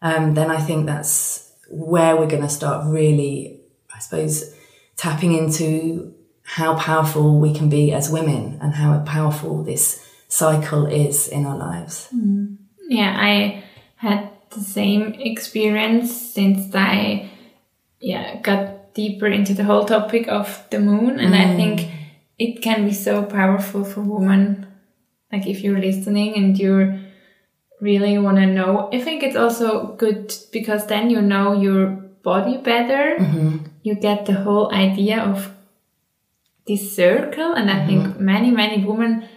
Um, 0.00 0.34
then 0.34 0.48
i 0.50 0.60
think 0.60 0.86
that's 0.86 1.50
where 1.70 2.14
we're 2.14 2.28
going 2.28 2.42
to 2.42 2.48
start 2.48 2.86
really 2.86 3.62
i 3.94 3.98
suppose 3.98 4.54
tapping 4.96 5.32
into 5.32 6.14
how 6.44 6.78
powerful 6.78 7.40
we 7.40 7.52
can 7.52 7.68
be 7.68 7.90
as 7.92 8.10
women 8.10 8.58
and 8.60 8.74
how 8.74 9.00
powerful 9.00 9.64
this 9.64 10.06
cycle 10.28 10.86
is 10.86 11.26
in 11.26 11.46
our 11.46 11.56
lives. 11.56 12.08
Mm. 12.14 12.58
yeah 12.88 13.16
i 13.18 13.64
had 14.04 14.30
the 14.50 14.60
same 14.60 15.14
experience 15.14 16.08
since 16.34 16.74
I 16.74 17.30
yeah 18.00 18.40
got 18.40 18.94
deeper 18.94 19.26
into 19.26 19.54
the 19.54 19.64
whole 19.64 19.84
topic 19.84 20.28
of 20.28 20.62
the 20.70 20.78
moon 20.78 21.18
and 21.18 21.34
mm. 21.34 21.40
I 21.44 21.56
think 21.56 21.90
it 22.38 22.62
can 22.62 22.84
be 22.84 22.92
so 22.92 23.24
powerful 23.24 23.84
for 23.84 24.02
women 24.02 24.66
like 25.32 25.46
if 25.46 25.64
you're 25.64 25.80
listening 25.80 26.36
and 26.36 26.58
you're 26.58 27.00
really 27.80 28.18
want 28.18 28.36
to 28.36 28.46
know 28.46 28.88
I 28.92 29.00
think 29.00 29.22
it's 29.22 29.36
also 29.36 29.96
good 29.96 30.32
because 30.52 30.86
then 30.86 31.10
you 31.10 31.20
know 31.20 31.60
your 31.60 31.86
body 32.22 32.58
better 32.58 33.16
mm-hmm. 33.18 33.66
you 33.82 33.94
get 33.96 34.26
the 34.26 34.34
whole 34.44 34.72
idea 34.72 35.18
of 35.20 35.50
this 36.66 36.94
circle 36.94 37.52
and 37.54 37.70
I 37.70 37.74
mm-hmm. 37.74 37.86
think 37.86 38.20
many 38.20 38.50
many 38.50 38.84
women 38.84 39.28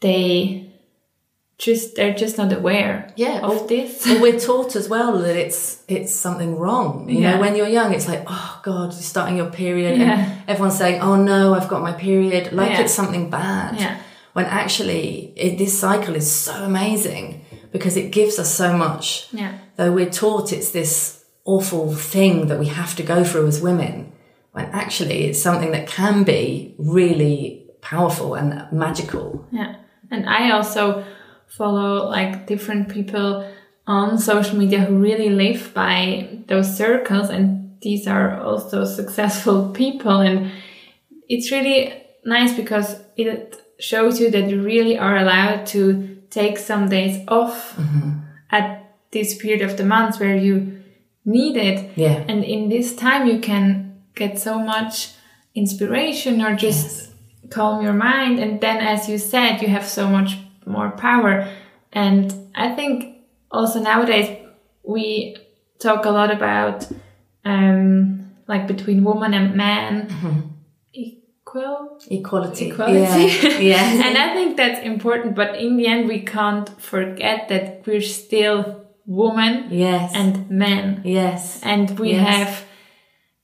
they 0.00 0.59
just 1.60 1.94
they're 1.94 2.14
just 2.14 2.38
not 2.38 2.50
aware 2.52 3.12
yeah 3.16 3.40
of 3.40 3.68
this 3.68 4.06
well, 4.06 4.20
we're 4.22 4.40
taught 4.48 4.74
as 4.74 4.88
well 4.88 5.18
that 5.18 5.36
it's 5.36 5.82
it's 5.88 6.12
something 6.14 6.56
wrong 6.56 7.08
you 7.08 7.20
yeah. 7.20 7.34
know 7.34 7.40
when 7.40 7.54
you're 7.54 7.68
young 7.68 7.92
it's 7.92 8.08
like 8.08 8.24
oh 8.26 8.60
god 8.62 8.92
you're 8.92 9.02
starting 9.02 9.36
your 9.36 9.50
period 9.50 9.98
yeah. 9.98 10.18
and 10.18 10.48
everyone's 10.48 10.78
saying 10.78 11.00
oh 11.02 11.22
no 11.22 11.54
i've 11.54 11.68
got 11.68 11.82
my 11.82 11.92
period 11.92 12.50
like 12.52 12.70
yeah. 12.70 12.80
it's 12.80 12.94
something 12.94 13.28
bad 13.28 13.78
yeah. 13.78 14.00
when 14.32 14.46
actually 14.46 15.34
it, 15.36 15.58
this 15.58 15.78
cycle 15.78 16.16
is 16.16 16.30
so 16.32 16.54
amazing 16.64 17.44
because 17.72 17.94
it 17.94 18.10
gives 18.10 18.38
us 18.38 18.52
so 18.52 18.74
much 18.74 19.28
yeah. 19.30 19.58
though 19.76 19.92
we're 19.92 20.10
taught 20.10 20.54
it's 20.54 20.70
this 20.70 21.24
awful 21.44 21.94
thing 21.94 22.46
that 22.46 22.58
we 22.58 22.66
have 22.66 22.96
to 22.96 23.02
go 23.02 23.22
through 23.22 23.46
as 23.46 23.60
women 23.60 24.10
when 24.52 24.64
actually 24.66 25.24
it's 25.24 25.42
something 25.42 25.72
that 25.72 25.86
can 25.86 26.24
be 26.24 26.74
really 26.78 27.66
powerful 27.82 28.34
and 28.34 28.66
magical 28.72 29.46
yeah 29.52 29.76
and 30.10 30.26
i 30.26 30.50
also 30.50 31.04
follow 31.50 32.08
like 32.08 32.46
different 32.46 32.88
people 32.88 33.46
on 33.86 34.18
social 34.18 34.56
media 34.56 34.80
who 34.80 34.96
really 34.98 35.30
live 35.30 35.74
by 35.74 36.28
those 36.46 36.76
circles 36.76 37.28
and 37.28 37.76
these 37.82 38.06
are 38.06 38.40
also 38.40 38.84
successful 39.00 39.70
people 39.70 40.20
and 40.20 40.50
it's 41.28 41.50
really 41.50 41.92
nice 42.24 42.54
because 42.54 43.00
it 43.16 43.60
shows 43.78 44.20
you 44.20 44.30
that 44.30 44.48
you 44.48 44.62
really 44.62 44.96
are 44.98 45.16
allowed 45.16 45.66
to 45.66 46.16
take 46.30 46.58
some 46.58 46.88
days 46.88 47.24
off 47.28 47.76
mm-hmm. 47.76 48.10
at 48.50 48.94
this 49.10 49.36
period 49.36 49.62
of 49.62 49.76
the 49.76 49.84
month 49.84 50.20
where 50.20 50.36
you 50.36 50.80
need 51.24 51.56
it 51.56 51.90
yeah 51.96 52.24
and 52.28 52.44
in 52.44 52.68
this 52.68 52.94
time 52.94 53.26
you 53.26 53.40
can 53.40 54.00
get 54.14 54.38
so 54.38 54.58
much 54.58 55.14
inspiration 55.54 56.40
or 56.40 56.54
just 56.54 56.86
yes. 56.86 57.12
calm 57.50 57.82
your 57.82 57.92
mind 57.92 58.38
and 58.38 58.60
then 58.60 58.76
as 58.76 59.08
you 59.08 59.18
said 59.18 59.60
you 59.60 59.68
have 59.68 59.86
so 59.86 60.08
much 60.08 60.36
more 60.70 60.90
power. 60.90 61.48
And 61.92 62.50
I 62.54 62.74
think 62.74 63.24
also 63.50 63.80
nowadays 63.80 64.38
we 64.82 65.36
talk 65.78 66.04
a 66.04 66.10
lot 66.10 66.30
about 66.30 66.86
um, 67.44 68.30
like 68.46 68.66
between 68.66 69.04
woman 69.04 69.34
and 69.34 69.54
man 69.54 70.08
mm-hmm. 70.08 70.40
equal 70.92 71.98
equality. 72.10 72.70
equality. 72.70 72.94
Yeah. 72.94 73.58
yeah. 73.58 74.06
and 74.06 74.18
I 74.18 74.34
think 74.34 74.56
that's 74.56 74.80
important. 74.84 75.34
But 75.34 75.56
in 75.56 75.76
the 75.76 75.86
end, 75.86 76.08
we 76.08 76.20
can't 76.20 76.68
forget 76.80 77.48
that 77.48 77.82
we're 77.86 78.02
still 78.02 78.80
woman, 79.06 79.66
yes. 79.70 80.12
and 80.14 80.48
men, 80.50 81.02
yes. 81.04 81.60
and 81.64 81.98
we 81.98 82.12
Yes. 82.12 82.28
have 82.28 82.64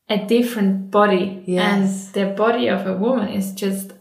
a 0.09 0.25
different 0.27 0.91
body. 0.93 1.43
Yes. 1.47 1.65
And 1.67 2.15
the 2.15 2.35
body 2.37 2.69
of 2.69 2.87
a 2.87 2.97
woman 2.97 3.29
is 3.29 3.53
just 3.53 3.93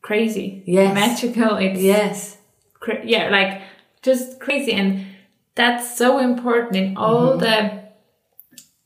crazy, 0.00 0.62
Yes. 0.66 0.94
magical. 0.94 1.56
It's 1.56 1.80
Yes. 1.80 2.38
Cra- 2.82 3.04
yeah, 3.04 3.28
like 3.30 3.62
just 4.02 4.40
crazy, 4.40 4.72
and 4.72 5.06
that's 5.54 5.96
so 5.98 6.18
important 6.18 6.76
in 6.76 6.96
all 6.96 7.30
Mm-hmm. 7.30 7.40
the 7.40 7.82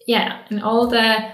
yeah, 0.07 0.39
in 0.51 0.61
all 0.63 0.87
the 0.87 1.33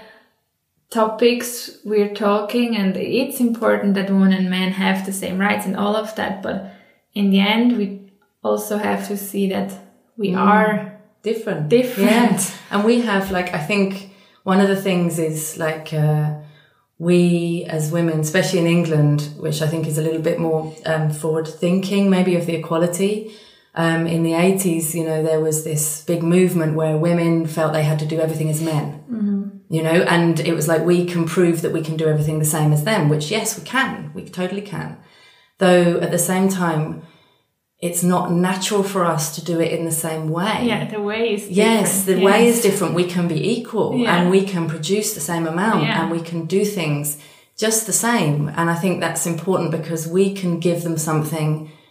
topics 0.89 1.77
we're 1.83 2.13
talking, 2.13 2.75
and 2.77 2.95
it's 2.97 3.39
important 3.39 3.93
that 3.95 4.09
women 4.09 4.33
and 4.33 4.49
men 4.49 4.71
have 4.71 5.05
the 5.05 5.13
same 5.13 5.37
rights 5.39 5.65
and 5.65 5.75
all 5.75 5.95
of 5.95 6.15
that. 6.15 6.41
But 6.41 6.71
in 7.13 7.29
the 7.31 7.39
end, 7.39 7.77
we 7.77 8.11
also 8.43 8.77
have 8.77 9.07
to 9.07 9.17
see 9.17 9.49
that 9.49 9.71
we 10.17 10.29
Mm. 10.31 10.37
are 10.37 10.89
Different. 11.23 11.69
Different. 11.69 12.09
Yeah. 12.41 12.41
And 12.69 12.83
we 12.83 12.99
have 13.01 13.31
like, 13.31 13.53
I 13.53 13.59
think 13.59 14.09
one 14.43 14.59
of 14.59 14.67
the 14.67 14.75
things 14.75 15.19
is 15.19 15.57
like, 15.57 15.93
uh, 15.93 16.33
we 17.03 17.65
as 17.65 17.91
women, 17.91 18.21
especially 18.21 18.59
in 18.59 18.67
England, 18.67 19.29
which 19.37 19.61
I 19.61 19.67
think 19.67 19.87
is 19.87 19.97
a 19.97 20.01
little 20.01 20.21
bit 20.21 20.39
more 20.39 20.73
um, 20.85 21.11
forward 21.11 21.47
thinking, 21.47 22.09
maybe 22.09 22.35
of 22.35 22.45
the 22.45 22.55
equality. 22.55 23.35
Um, 23.75 24.05
in 24.05 24.23
the 24.23 24.31
80s, 24.31 24.93
you 24.93 25.03
know, 25.03 25.23
there 25.23 25.39
was 25.39 25.63
this 25.63 26.03
big 26.05 26.21
movement 26.23 26.75
where 26.75 26.95
women 26.95 27.47
felt 27.47 27.73
they 27.73 27.83
had 27.83 27.99
to 27.99 28.05
do 28.05 28.19
everything 28.19 28.49
as 28.49 28.61
men. 28.61 29.03
You 29.69 29.81
know, 29.81 30.03
and 30.03 30.39
it 30.39 30.53
was 30.53 30.67
like 30.67 30.85
we 30.85 31.05
can 31.05 31.25
prove 31.25 31.61
that 31.61 31.73
we 31.73 31.81
can 31.81 31.97
do 31.97 32.07
everything 32.07 32.37
the 32.39 32.45
same 32.45 32.71
as 32.71 32.83
them, 32.83 33.09
which 33.09 33.31
yes, 33.31 33.57
we 33.57 33.65
can. 33.65 34.11
We 34.13 34.25
totally 34.29 34.61
can. 34.61 34.97
Though 35.57 35.99
at 35.99 36.11
the 36.11 36.19
same 36.19 36.47
time, 36.47 37.01
it's 37.87 38.01
not 38.13 38.31
natural 38.49 38.83
for 38.93 39.01
us 39.15 39.23
to 39.35 39.41
do 39.51 39.55
it 39.65 39.71
in 39.77 39.83
the 39.91 39.97
same 40.07 40.23
way. 40.37 40.57
yeah, 40.71 40.81
the 40.95 41.01
way 41.09 41.21
is 41.35 41.41
Yes, 41.49 42.05
the 42.05 42.13
different. 42.15 42.25
way 42.25 42.47
is 42.51 42.61
different. 42.67 42.91
We 43.03 43.07
can 43.15 43.27
be 43.27 43.39
equal 43.55 43.89
Yeah. 43.97 44.15
and 44.15 44.21
we 44.35 44.41
can 44.53 44.63
produce 44.73 45.09
the 45.13 45.25
same 45.31 45.45
amount 45.53 45.83
Yeah. 45.83 45.99
and 45.99 46.05
we 46.17 46.21
can 46.29 46.39
do 46.45 46.61
things 46.79 47.05
just 47.63 47.85
the 47.85 47.97
same. 48.07 48.37
And 48.57 48.65
I 48.69 48.75
think 48.83 48.93
that's 49.01 49.25
important 49.33 49.69
because 49.79 50.03
we 50.07 50.25
can 50.41 50.51
give 50.67 50.79
them 50.83 50.97
something 50.97 51.49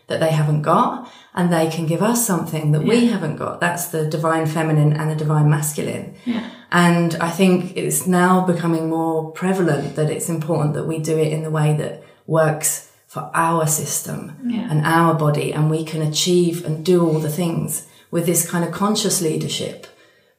that 0.09 0.19
they 0.21 0.33
haven't 0.41 0.63
got 0.63 0.93
and 1.37 1.53
they 1.53 1.67
can 1.77 1.85
give 1.93 2.03
us 2.13 2.21
something 2.33 2.73
that 2.73 2.85
we 2.93 2.99
haven't 3.15 3.37
got. 3.45 3.61
That's 3.61 3.87
the 3.95 4.03
divine 4.17 4.47
feminine 4.47 4.93
and 4.99 5.07
the 5.11 5.19
divine 5.25 5.49
masculine. 5.57 6.07
Yeah. 6.25 6.45
And 6.87 7.11
I 7.29 7.31
think 7.39 7.77
it's 7.77 8.07
now 8.07 8.33
becoming 8.53 8.89
more 8.89 9.31
prevalent 9.33 9.95
that 9.97 10.09
it's 10.11 10.29
important 10.37 10.73
that 10.75 10.87
we 10.87 10.99
do 11.11 11.17
it 11.25 11.31
in 11.37 11.43
the 11.43 11.51
way 11.51 11.69
that 11.83 12.03
works 12.27 12.89
for 13.12 13.31
our 13.35 13.66
system 13.66 14.33
Yeah. 14.42 14.69
and 14.71 14.87
our 14.87 15.12
body, 15.12 15.52
and 15.52 15.71
we 15.71 15.85
can 15.85 16.00
achieve 16.00 16.64
and 16.64 16.83
do 16.83 17.07
all 17.07 17.19
the 17.19 17.28
things 17.42 17.85
with 18.11 18.25
this 18.25 18.50
kind 18.50 18.64
of 18.64 18.73
conscious 18.73 19.21
leadership, 19.21 19.87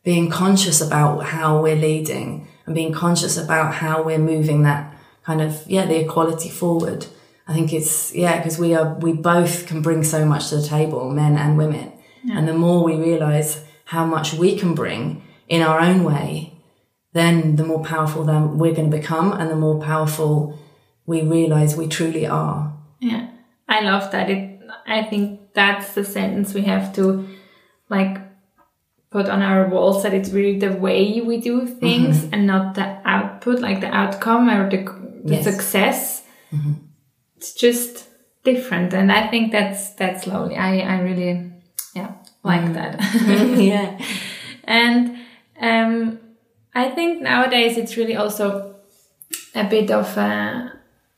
being 0.03 0.27
conscious 0.31 0.81
about 0.81 1.25
how 1.25 1.61
we're 1.61 1.75
leading 1.89 2.47
and 2.65 2.73
being 2.73 2.91
conscious 2.91 3.37
about 3.37 3.75
how 3.75 4.01
we're 4.01 4.17
moving 4.33 4.63
that 4.63 4.91
kind 5.23 5.39
of, 5.39 5.61
yeah, 5.67 5.85
the 5.85 5.99
equality 5.99 6.49
forward. 6.49 7.05
I 7.47 7.53
think 7.53 7.73
it's, 7.73 8.15
yeah, 8.15 8.37
because 8.37 8.57
we 8.57 8.73
are, 8.73 8.95
we 8.95 9.13
both 9.13 9.67
can 9.67 9.83
bring 9.83 10.03
so 10.03 10.25
much 10.25 10.49
to 10.49 10.55
the 10.57 10.67
table, 10.67 11.11
men 11.11 11.37
and 11.37 11.57
women. 11.59 11.91
And 12.33 12.47
the 12.47 12.53
more 12.53 12.83
we 12.83 12.95
realize 12.95 13.63
how 13.85 14.03
much 14.05 14.33
we 14.33 14.57
can 14.57 14.73
bring 14.73 15.21
in 15.47 15.61
our 15.61 15.79
own 15.79 16.03
way, 16.03 16.53
then 17.11 17.55
the 17.57 17.65
more 17.65 17.83
powerful 17.83 18.23
then 18.23 18.57
we're 18.57 18.73
going 18.73 18.89
to 18.89 18.97
become 18.97 19.31
and 19.33 19.51
the 19.51 19.55
more 19.55 19.79
powerful 19.79 20.57
we 21.05 21.21
realize 21.21 21.75
we 21.75 21.87
truly 21.87 22.25
are. 22.25 22.73
Yeah, 22.99 23.27
I 23.67 23.81
love 23.81 24.11
that. 24.11 24.29
It. 24.29 24.59
I 24.87 25.03
think 25.03 25.53
that's 25.53 25.93
the 25.93 26.03
sentence 26.03 26.53
we 26.53 26.61
have 26.63 26.93
to 26.95 27.27
like 27.89 28.17
put 29.11 29.27
on 29.29 29.41
our 29.41 29.67
walls. 29.69 30.03
That 30.03 30.13
it's 30.13 30.29
really 30.29 30.59
the 30.59 30.71
way 30.73 31.21
we 31.21 31.37
do 31.39 31.65
things 31.67 32.17
Mm-hmm. 32.21 32.33
and 32.33 32.47
not 32.47 32.75
the 32.75 32.97
output, 33.05 33.59
like 33.59 33.81
the 33.81 33.87
outcome 33.93 34.49
or 34.49 34.69
the, 34.69 34.77
the 35.23 35.35
Yes. 35.35 35.43
Success. 35.43 36.23
It's 37.37 37.53
just 37.53 38.07
different, 38.43 38.93
and 38.93 39.11
I 39.11 39.27
think 39.27 39.51
that's 39.51 39.91
that's 39.91 40.27
lovely. 40.27 40.55
I 40.55 40.79
I 40.79 40.99
really 41.01 41.51
yeah 41.95 42.11
like 42.43 42.61
Mm. 42.61 42.73
that. 42.73 43.57
yeah. 43.57 43.97
And 44.65 45.17
um, 45.59 46.19
I 46.75 46.89
think 46.89 47.21
nowadays 47.21 47.77
it's 47.77 47.97
really 47.97 48.15
also 48.15 48.75
a 49.55 49.63
bit 49.63 49.91
of 49.91 50.17
a 50.17 50.71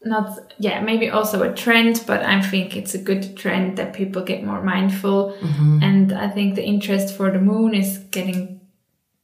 not 0.06 0.54
yeah 0.60 0.82
maybe 0.82 1.10
also 1.10 1.41
a 1.44 1.54
trend, 1.54 2.04
but 2.06 2.24
I 2.24 2.41
think 2.41 2.76
it's 2.78 2.94
a 2.94 3.00
good 3.00 3.36
trend 3.36 3.78
that 3.78 3.94
people 3.94 4.24
get 4.24 4.44
more 4.44 4.63
mindful, 4.63 5.36
mm-hmm. 5.41 5.80
and 5.82 6.13
I 6.13 6.30
think 6.30 6.56
the 6.56 6.63
interest 6.63 7.15
for 7.15 7.32
the 7.32 7.39
moon 7.39 7.74
is 7.74 7.98
getting 8.12 8.62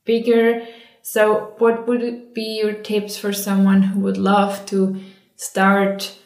bigger. 0.05 0.65
So, 1.03 1.53
what 1.57 1.87
would 1.87 2.33
be 2.33 2.59
your 2.61 2.73
tips 2.73 3.17
for 3.17 3.33
someone 3.33 3.81
who 3.83 4.01
would 4.01 4.17
love 4.17 4.65
to 4.67 4.99
start 5.35 6.17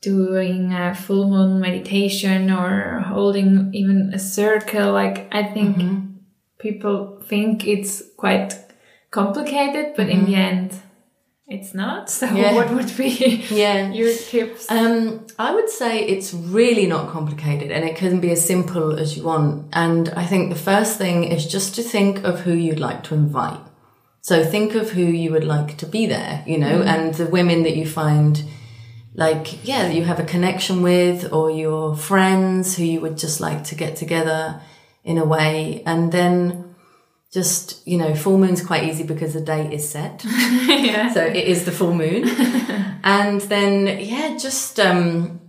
doing 0.00 0.72
a 0.72 0.94
full 0.94 1.28
moon 1.30 1.60
meditation 1.60 2.50
or 2.50 3.00
holding 3.00 3.72
even 3.74 4.12
a 4.12 4.18
circle? 4.18 4.92
Like, 4.92 5.28
I 5.32 5.44
think 5.44 5.76
mm-hmm. 5.76 6.06
people 6.58 7.22
think 7.26 7.66
it's 7.66 8.02
quite 8.16 8.54
complicated, 9.10 9.94
but 9.96 10.08
in 10.08 10.22
mm-hmm. 10.22 10.26
the 10.26 10.36
end, 10.36 10.82
it's 11.48 11.74
not. 11.74 12.10
So, 12.18 12.26
Yeah. 12.26 12.54
what 12.54 12.70
would 12.74 12.96
be 12.96 13.44
Yeah. 13.50 13.90
your 13.92 14.12
tips? 14.14 14.70
Um, 14.70 15.26
I 15.38 15.54
would 15.54 15.68
say 15.70 16.00
it's 16.04 16.32
really 16.34 16.86
not 16.86 17.10
complicated 17.10 17.70
and 17.70 17.84
it 17.84 17.96
can 17.96 18.20
be 18.20 18.30
as 18.30 18.44
simple 18.46 18.98
as 18.98 19.16
you 19.16 19.24
want. 19.24 19.66
And 19.72 20.08
I 20.10 20.24
think 20.24 20.50
the 20.50 20.58
first 20.58 20.98
thing 20.98 21.24
is 21.24 21.46
just 21.46 21.74
to 21.76 21.82
think 21.82 22.24
of 22.24 22.40
who 22.40 22.52
you'd 22.54 22.80
like 22.80 23.02
to 23.04 23.14
invite. 23.14 23.60
So 24.20 24.42
think 24.42 24.74
of 24.74 24.90
who 24.92 25.02
you 25.02 25.32
would 25.32 25.44
like 25.44 25.76
to 25.78 25.86
be 25.86 26.06
there, 26.06 26.42
you 26.46 26.56
know, 26.56 26.80
and 26.82 27.12
the 27.14 27.26
women 27.26 27.62
that 27.64 27.76
you 27.76 27.86
find 27.86 28.42
like, 29.12 29.64
yeah, 29.66 29.82
that 29.86 29.94
you 29.94 30.04
have 30.04 30.18
a 30.18 30.24
connection 30.24 30.80
with 30.82 31.30
or 31.30 31.50
your 31.50 31.94
friends 31.94 32.76
who 32.76 32.84
you 32.84 33.00
would 33.02 33.18
just 33.18 33.38
like 33.40 33.64
to 33.64 33.74
get 33.74 33.96
together 33.96 34.60
in 35.04 35.18
a 35.18 35.24
way. 35.26 35.82
And 35.84 36.10
then 36.10 36.73
just, 37.34 37.84
you 37.84 37.98
know, 37.98 38.14
full 38.14 38.38
moon's 38.38 38.64
quite 38.64 38.84
easy 38.84 39.02
because 39.02 39.34
the 39.34 39.40
date 39.40 39.72
is 39.72 39.86
set. 39.88 40.24
yeah. 40.66 41.12
So 41.12 41.20
it 41.20 41.48
is 41.48 41.64
the 41.64 41.72
full 41.72 41.92
moon. 41.92 42.28
and 43.02 43.40
then, 43.40 43.98
yeah, 43.98 44.38
just, 44.38 44.78
um, 44.78 45.40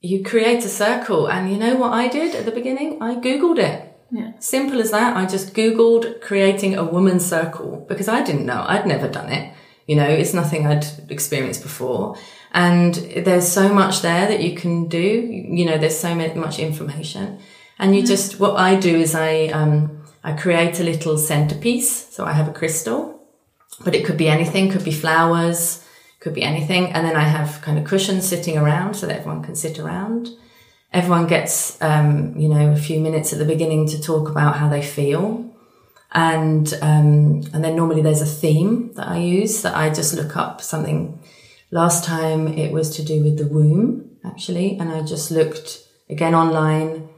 you 0.00 0.24
create 0.24 0.64
a 0.64 0.68
circle. 0.68 1.28
And 1.28 1.52
you 1.52 1.58
know 1.58 1.76
what 1.76 1.92
I 1.92 2.08
did 2.08 2.34
at 2.34 2.46
the 2.46 2.52
beginning? 2.52 3.02
I 3.02 3.16
Googled 3.16 3.58
it. 3.58 3.84
Yeah. 4.10 4.32
Simple 4.38 4.80
as 4.80 4.90
that. 4.92 5.14
I 5.14 5.26
just 5.26 5.52
Googled 5.52 6.22
creating 6.22 6.74
a 6.74 6.84
woman's 6.84 7.26
circle 7.26 7.84
because 7.86 8.08
I 8.08 8.22
didn't 8.22 8.46
know. 8.46 8.64
I'd 8.66 8.86
never 8.86 9.08
done 9.08 9.30
it. 9.30 9.54
You 9.86 9.96
know, 9.96 10.08
it's 10.08 10.32
nothing 10.32 10.66
I'd 10.66 10.86
experienced 11.10 11.62
before. 11.62 12.16
And 12.52 12.94
there's 12.94 13.46
so 13.46 13.68
much 13.68 14.00
there 14.00 14.26
that 14.26 14.40
you 14.40 14.56
can 14.56 14.88
do. 14.88 14.98
You 14.98 15.66
know, 15.66 15.76
there's 15.76 15.98
so 15.98 16.14
much 16.14 16.58
information. 16.58 17.40
And 17.78 17.94
you 17.94 18.06
just, 18.06 18.40
what 18.40 18.56
I 18.56 18.74
do 18.76 18.96
is 18.96 19.14
I, 19.14 19.48
um, 19.48 19.97
I 20.28 20.32
create 20.32 20.78
a 20.78 20.84
little 20.84 21.16
centerpiece. 21.16 21.90
So 22.10 22.26
I 22.26 22.32
have 22.32 22.48
a 22.48 22.52
crystal, 22.52 23.18
but 23.82 23.94
it 23.94 24.04
could 24.04 24.18
be 24.18 24.28
anything, 24.28 24.70
could 24.70 24.84
be 24.84 24.92
flowers, 24.92 25.82
could 26.20 26.34
be 26.34 26.42
anything. 26.42 26.92
And 26.92 27.06
then 27.06 27.16
I 27.16 27.22
have 27.22 27.62
kind 27.62 27.78
of 27.78 27.86
cushions 27.86 28.28
sitting 28.28 28.58
around 28.58 28.92
so 28.94 29.06
that 29.06 29.20
everyone 29.20 29.42
can 29.42 29.56
sit 29.56 29.78
around. 29.78 30.28
Everyone 30.92 31.26
gets, 31.26 31.80
um, 31.80 32.34
you 32.36 32.48
know, 32.50 32.72
a 32.72 32.76
few 32.76 33.00
minutes 33.00 33.32
at 33.32 33.38
the 33.38 33.46
beginning 33.46 33.88
to 33.88 34.02
talk 34.02 34.28
about 34.28 34.56
how 34.56 34.68
they 34.68 34.82
feel. 34.82 35.50
And, 36.12 36.74
um, 36.82 37.44
and 37.54 37.64
then 37.64 37.74
normally 37.74 38.02
there's 38.02 38.20
a 38.20 38.26
theme 38.26 38.92
that 38.96 39.08
I 39.08 39.18
use 39.18 39.62
that 39.62 39.76
I 39.76 39.88
just 39.88 40.12
look 40.12 40.36
up 40.36 40.60
something. 40.60 41.18
Last 41.70 42.04
time 42.04 42.48
it 42.48 42.70
was 42.70 42.94
to 42.96 43.02
do 43.02 43.22
with 43.24 43.38
the 43.38 43.46
womb, 43.46 44.10
actually. 44.26 44.76
And 44.78 44.90
I 44.92 45.00
just 45.02 45.30
looked 45.30 45.84
again 46.10 46.34
online 46.34 47.08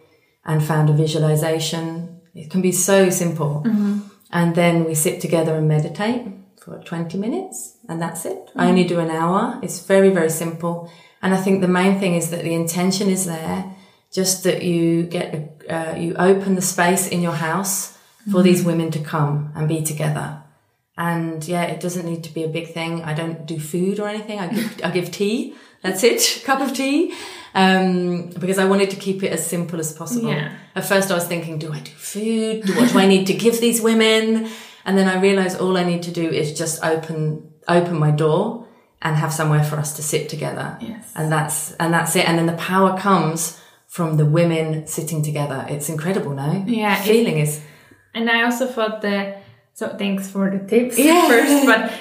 and 0.44 0.62
found 0.62 0.90
a 0.90 0.92
visualization. 0.92 2.19
It 2.34 2.50
can 2.50 2.62
be 2.62 2.72
so 2.72 3.10
simple. 3.10 3.62
Mm-hmm. 3.66 4.00
And 4.32 4.54
then 4.54 4.84
we 4.84 4.94
sit 4.94 5.20
together 5.20 5.56
and 5.56 5.66
meditate 5.66 6.26
for 6.60 6.78
20 6.78 7.18
minutes 7.18 7.76
and 7.88 8.00
that's 8.00 8.24
it. 8.24 8.50
I 8.54 8.68
only 8.68 8.84
mm-hmm. 8.84 8.88
do 8.94 9.00
an 9.00 9.10
hour. 9.10 9.58
It's 9.62 9.84
very, 9.84 10.10
very 10.10 10.30
simple. 10.30 10.90
And 11.22 11.34
I 11.34 11.38
think 11.38 11.60
the 11.60 11.68
main 11.68 11.98
thing 11.98 12.14
is 12.14 12.30
that 12.30 12.42
the 12.42 12.54
intention 12.54 13.08
is 13.08 13.26
there, 13.26 13.74
just 14.12 14.44
that 14.44 14.62
you 14.62 15.04
get, 15.04 15.62
uh, 15.68 15.94
you 15.96 16.14
open 16.14 16.54
the 16.54 16.62
space 16.62 17.08
in 17.08 17.20
your 17.20 17.32
house 17.32 17.98
for 18.24 18.30
mm-hmm. 18.30 18.42
these 18.42 18.64
women 18.64 18.90
to 18.92 19.00
come 19.00 19.52
and 19.54 19.68
be 19.68 19.82
together. 19.82 20.42
And 20.96 21.46
yeah, 21.46 21.62
it 21.62 21.80
doesn't 21.80 22.04
need 22.04 22.22
to 22.24 22.34
be 22.34 22.44
a 22.44 22.48
big 22.48 22.74
thing. 22.74 23.02
I 23.02 23.14
don't 23.14 23.46
do 23.46 23.58
food 23.58 23.98
or 23.98 24.08
anything. 24.08 24.38
I 24.38 24.48
give, 24.48 24.80
I 24.84 24.90
give 24.90 25.10
tea. 25.10 25.54
That's 25.82 26.02
it. 26.04 26.42
Cup 26.44 26.60
of 26.60 26.74
tea. 26.74 27.14
Um, 27.54 28.28
because 28.38 28.58
I 28.58 28.66
wanted 28.66 28.90
to 28.90 28.96
keep 28.96 29.22
it 29.22 29.32
as 29.32 29.44
simple 29.44 29.80
as 29.80 29.92
possible. 29.92 30.30
Yeah. 30.30 30.52
At 30.76 30.84
first 30.84 31.10
I 31.10 31.14
was 31.14 31.26
thinking, 31.26 31.58
do 31.58 31.72
I 31.72 31.80
do 31.80 31.90
food? 31.90 32.68
What 32.76 32.92
do 32.92 32.98
I 32.98 33.06
need 33.06 33.26
to 33.26 33.34
give 33.34 33.60
these 33.60 33.80
women? 33.80 34.48
And 34.84 34.96
then 34.96 35.08
I 35.08 35.20
realized 35.20 35.60
all 35.60 35.76
I 35.76 35.84
need 35.84 36.02
to 36.04 36.10
do 36.12 36.28
is 36.28 36.56
just 36.56 36.84
open, 36.84 37.52
open 37.66 37.98
my 37.98 38.10
door 38.12 38.66
and 39.02 39.16
have 39.16 39.32
somewhere 39.32 39.64
for 39.64 39.76
us 39.76 39.94
to 39.96 40.02
sit 40.02 40.28
together. 40.28 40.76
Yes. 40.80 41.10
And 41.16 41.32
that's, 41.32 41.72
and 41.72 41.92
that's 41.92 42.14
it. 42.14 42.28
And 42.28 42.38
then 42.38 42.46
the 42.46 42.52
power 42.54 42.96
comes 42.98 43.60
from 43.88 44.16
the 44.16 44.24
women 44.26 44.86
sitting 44.86 45.22
together. 45.22 45.66
It's 45.68 45.88
incredible, 45.88 46.32
no? 46.34 46.64
Yeah, 46.66 46.94
Feeling 47.02 47.38
is, 47.38 47.60
And 48.14 48.30
I 48.30 48.42
also 48.44 48.66
thought 48.66 49.02
that, 49.02 49.42
so 49.74 49.88
thanks 49.96 50.28
for 50.30 50.50
the 50.50 50.64
tips 50.64 50.98
Yeah. 50.98 51.26
first, 51.28 51.66
but 51.66 51.92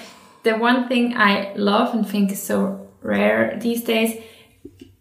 the 0.43 0.57
one 0.57 0.87
thing 0.87 1.15
I 1.17 1.53
love 1.55 1.95
and 1.95 2.07
think 2.07 2.31
is 2.31 2.41
so 2.43 2.88
rare 3.01 3.57
these 3.61 3.83
days, 3.83 4.21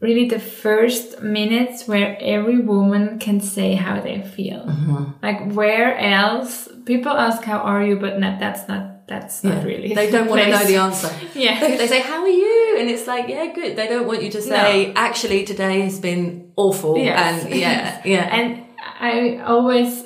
really 0.00 0.28
the 0.28 0.38
first 0.38 1.22
minutes 1.22 1.88
where 1.88 2.16
every 2.20 2.58
woman 2.58 3.18
can 3.18 3.40
say 3.40 3.74
how 3.74 4.00
they 4.00 4.22
feel. 4.22 4.64
Mm-hmm. 4.64 5.04
Like 5.22 5.52
where 5.52 5.96
else 5.98 6.68
people 6.86 7.12
ask 7.12 7.42
how 7.42 7.58
are 7.58 7.82
you, 7.82 7.96
but 7.96 8.18
not, 8.18 8.38
that's 8.38 8.68
not 8.68 8.98
that's 9.08 9.42
not 9.42 9.64
really. 9.64 9.94
they 9.94 10.10
don't 10.10 10.28
want 10.28 10.42
to 10.42 10.50
know 10.50 10.64
the 10.64 10.76
answer. 10.76 11.10
Yeah. 11.34 11.58
They, 11.60 11.78
they 11.78 11.86
say, 11.86 12.00
how 12.00 12.20
are 12.20 12.28
you? 12.28 12.76
And 12.78 12.90
it's 12.90 13.06
like, 13.06 13.26
yeah, 13.28 13.46
good. 13.46 13.74
They 13.74 13.88
don't 13.88 14.06
want 14.06 14.22
you 14.22 14.30
to 14.32 14.42
say, 14.42 14.92
actually, 14.92 15.44
today 15.44 15.80
has 15.80 15.98
been 15.98 16.52
awful. 16.56 16.98
Yes. 16.98 17.44
And 17.44 17.54
yeah, 17.64 18.02
yeah. 18.04 18.36
And 18.36 18.66
I 19.00 19.38
always 19.38 20.04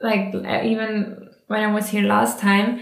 like 0.00 0.32
even 0.34 1.28
when 1.48 1.62
I 1.64 1.72
was 1.72 1.88
here 1.88 2.02
last 2.02 2.38
time, 2.38 2.80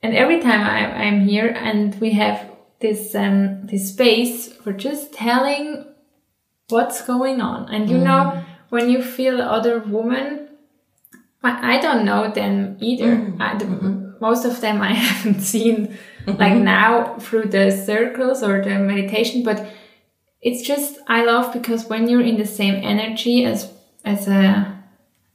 and 0.00 0.14
every 0.14 0.40
time 0.40 0.60
I, 0.60 1.04
I'm 1.04 1.26
here, 1.26 1.48
and 1.48 1.98
we 2.00 2.12
have 2.12 2.53
this 2.84 3.14
um 3.14 3.66
this 3.66 3.88
space 3.88 4.52
for 4.52 4.72
just 4.72 5.14
telling 5.14 5.86
what's 6.68 7.00
going 7.02 7.40
on, 7.40 7.72
and 7.74 7.88
you 7.88 7.96
know 7.96 8.22
mm. 8.32 8.44
when 8.68 8.90
you 8.90 9.02
feel 9.02 9.40
other 9.40 9.78
woman, 9.78 10.48
I, 11.42 11.76
I 11.76 11.80
don't 11.80 12.04
know 12.04 12.30
them 12.30 12.76
either. 12.80 13.16
Mm. 13.16 13.40
I, 13.40 13.56
the, 13.56 13.64
mm-hmm. 13.64 14.00
Most 14.20 14.44
of 14.44 14.60
them 14.60 14.82
I 14.82 14.92
haven't 15.08 15.40
seen 15.40 15.76
mm-hmm. 16.26 16.38
like 16.38 16.56
now 16.56 17.16
through 17.18 17.46
the 17.56 17.70
circles 17.70 18.42
or 18.42 18.62
the 18.62 18.78
meditation, 18.78 19.42
but 19.42 19.66
it's 20.42 20.62
just 20.62 20.98
I 21.08 21.24
love 21.24 21.54
because 21.54 21.86
when 21.86 22.08
you're 22.08 22.28
in 22.32 22.36
the 22.36 22.46
same 22.60 22.76
energy 22.84 23.46
as 23.46 23.72
as 24.04 24.28
a 24.28 24.78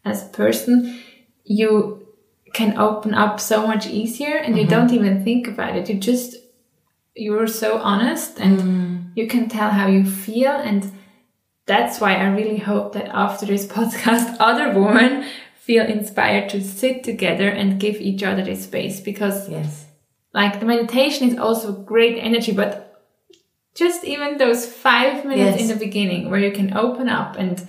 as 0.05 0.23
a 0.23 0.29
person, 0.29 1.01
you 1.45 2.05
can 2.53 2.77
open 2.77 3.13
up 3.13 3.39
so 3.39 3.65
much 3.65 3.87
easier 3.87 4.35
and 4.37 4.55
you 4.55 4.63
mm-hmm. 4.63 4.71
don't 4.71 4.93
even 4.93 5.23
think 5.23 5.47
about 5.47 5.75
it. 5.75 5.89
You 5.89 5.95
just 5.95 6.35
you're 7.19 7.47
so 7.47 7.77
honest 7.77 8.39
and 8.39 8.59
mm. 8.59 9.11
you 9.15 9.27
can 9.27 9.49
tell 9.49 9.69
how 9.69 9.87
you 9.87 10.05
feel 10.05 10.51
and 10.51 10.91
that's 11.65 11.99
why 11.99 12.15
I 12.15 12.27
really 12.29 12.57
hope 12.57 12.93
that 12.93 13.09
after 13.13 13.45
this 13.45 13.65
podcast 13.77 14.37
other 14.39 14.79
women 14.79 15.25
feel 15.55 15.85
inspired 15.85 16.49
to 16.49 16.61
sit 16.61 17.03
together 17.03 17.49
and 17.49 17.79
give 17.79 17.95
each 17.95 18.23
other 18.23 18.43
this 18.43 18.63
space 18.63 18.99
because 18.99 19.49
yes. 19.49 19.85
like 20.33 20.59
the 20.59 20.65
meditation 20.65 21.29
is 21.29 21.37
also 21.37 21.71
great 21.73 22.17
energy 22.17 22.51
but 22.51 22.85
just 23.75 24.03
even 24.03 24.37
those 24.37 24.65
five 24.65 25.25
minutes 25.25 25.59
Yes. 25.59 25.61
in 25.61 25.67
the 25.67 25.85
beginning 25.85 26.29
where 26.29 26.39
you 26.39 26.51
can 26.51 26.75
open 26.75 27.07
up 27.07 27.35
and 27.37 27.67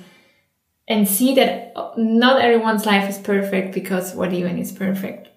and 0.88 1.06
see 1.06 1.34
that 1.34 1.72
not 1.96 2.40
everyone's 2.40 2.84
life 2.86 3.08
is 3.08 3.18
perfect 3.18 3.74
because 3.74 4.14
what 4.14 4.32
even 4.32 4.58
is 4.58 4.72
perfect 4.72 5.28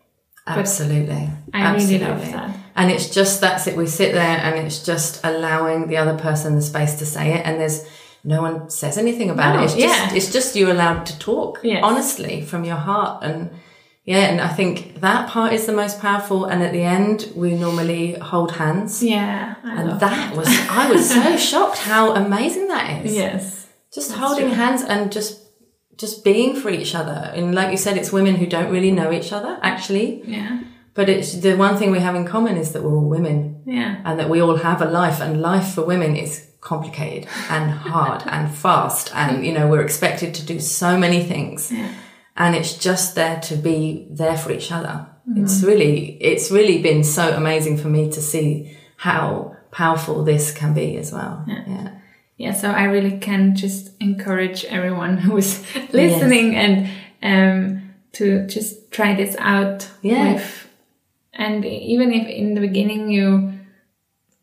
Absolutely. 0.46 1.30
I 1.54 1.74
really 1.74 2.00
love 2.00 2.22
Absolutely. 2.22 2.32
that. 2.32 2.56
And 2.76 2.92
it's 2.92 3.10
just 3.10 3.42
that's 3.42 3.68
it. 3.68 3.76
We 3.78 3.88
sit 3.88 4.14
there 4.14 4.38
and 4.38 4.66
it's 4.66 4.84
just 4.84 5.24
allowing 5.24 5.88
the 5.88 5.98
other 5.98 6.18
person 6.18 6.56
the 6.56 6.62
space 6.62 6.96
to 6.96 7.06
say 7.06 7.34
it. 7.34 7.46
And 7.46 7.60
there's 7.60 7.86
no 8.24 8.42
one 8.42 8.70
says 8.70 8.98
anything 8.98 9.30
about 9.30 9.56
No, 9.56 9.62
it. 9.62 9.66
It's 9.66 9.74
just, 9.76 9.86
yeah. 10.12 10.14
it's 10.18 10.32
just 10.34 10.56
you 10.56 10.72
allowed 10.72 11.06
to 11.08 11.20
talk 11.20 11.60
Yes. 11.64 11.82
honestly 11.84 12.42
from 12.42 12.64
your 12.64 12.78
heart. 12.78 13.24
And 13.24 13.50
yeah, 14.06 14.30
and 14.32 14.42
I 14.42 14.48
think 14.50 15.00
that 15.02 15.30
part 15.30 15.54
is 15.54 15.66
the 15.66 15.72
most 15.74 16.00
powerful. 16.02 16.46
And 16.46 16.64
at 16.64 16.72
the 16.74 16.82
end, 16.84 17.32
we 17.36 17.54
normally 17.56 18.14
hold 18.16 18.54
hands. 18.54 19.04
yeah 19.04 19.56
I 19.64 19.80
And 19.82 19.90
love 19.90 20.00
that 20.00 20.36
was, 20.36 20.48
I 20.70 20.90
was 20.92 21.10
so 21.10 21.38
shocked 21.52 21.78
how 21.80 22.14
amazing 22.16 22.68
that 22.70 23.06
is. 23.06 23.14
yes 23.14 23.68
Just 23.94 24.14
holding 24.14 24.50
hands 24.50 24.82
and 24.82 25.12
just, 25.12 25.42
just 25.98 26.24
being 26.24 26.56
for 26.56 26.70
each 26.70 26.96
other. 26.96 27.32
And 27.36 27.54
like 27.54 27.72
you 27.72 27.78
said, 27.78 27.98
it's 27.98 28.12
women 28.12 28.36
who 28.36 28.48
don't 28.48 28.72
really 28.72 28.92
know 28.92 29.12
each 29.12 29.32
other 29.32 29.60
actually. 29.62 30.24
yeah 30.26 30.62
But 30.94 31.10
it's 31.10 31.34
the 31.34 31.56
one 31.56 31.78
thing 31.78 31.92
we 31.92 32.00
have 32.00 32.16
in 32.16 32.26
common 32.26 32.56
is 32.58 32.72
that 32.74 32.84
we're 32.84 32.94
all 32.96 33.10
women. 33.10 33.64
Yeah. 33.66 34.02
And 34.06 34.20
that 34.20 34.30
we 34.30 34.42
all 34.42 34.58
have 34.58 34.82
a 34.82 34.86
life 34.86 35.20
and 35.22 35.42
life 35.42 35.74
for 35.74 35.84
women 35.84 36.16
is 36.16 36.46
complicated 36.62 37.28
and 37.50 37.72
hard 37.72 38.24
and 38.28 38.54
fast 38.54 39.14
and 39.14 39.46
you 39.46 39.52
know 39.52 39.68
we're 39.68 39.82
expected 39.82 40.34
to 40.36 40.46
do 40.46 40.60
so 40.60 40.98
many 40.98 41.24
things. 41.24 41.72
And 42.36 42.56
it's 42.56 42.78
just 42.78 43.16
there 43.16 43.40
to 43.42 43.56
be 43.56 44.08
there 44.10 44.38
for 44.38 44.52
each 44.52 44.72
other. 44.72 45.08
It's 45.36 45.64
really 45.64 46.18
it's 46.22 46.52
really 46.52 46.82
been 46.82 47.04
so 47.04 47.30
amazing 47.34 47.78
for 47.78 47.88
me 47.88 48.10
to 48.12 48.22
see 48.22 48.78
how 48.98 49.56
powerful 49.72 50.24
this 50.24 50.52
can 50.52 50.74
be 50.74 50.98
as 50.98 51.12
well. 51.12 51.44
Yeah, 51.48 51.90
yeah. 52.38 52.54
So 52.54 52.70
i 52.72 52.84
really 52.84 53.18
can 53.20 53.56
just 53.56 53.92
encourage 54.02 54.66
everyone 54.66 55.18
who 55.24 55.38
is 55.38 55.64
listening 55.94 56.56
and 56.56 56.90
um 57.24 57.94
to 58.14 58.46
just 58.48 58.92
try 58.92 59.16
this 59.16 59.36
out 59.40 59.90
Yeah. 60.02 60.34
with 60.34 60.63
and 61.34 61.66
even 61.66 62.12
if 62.14 62.28
in 62.28 62.54
the 62.54 62.62
beginning 62.62 63.10
you 63.10 63.54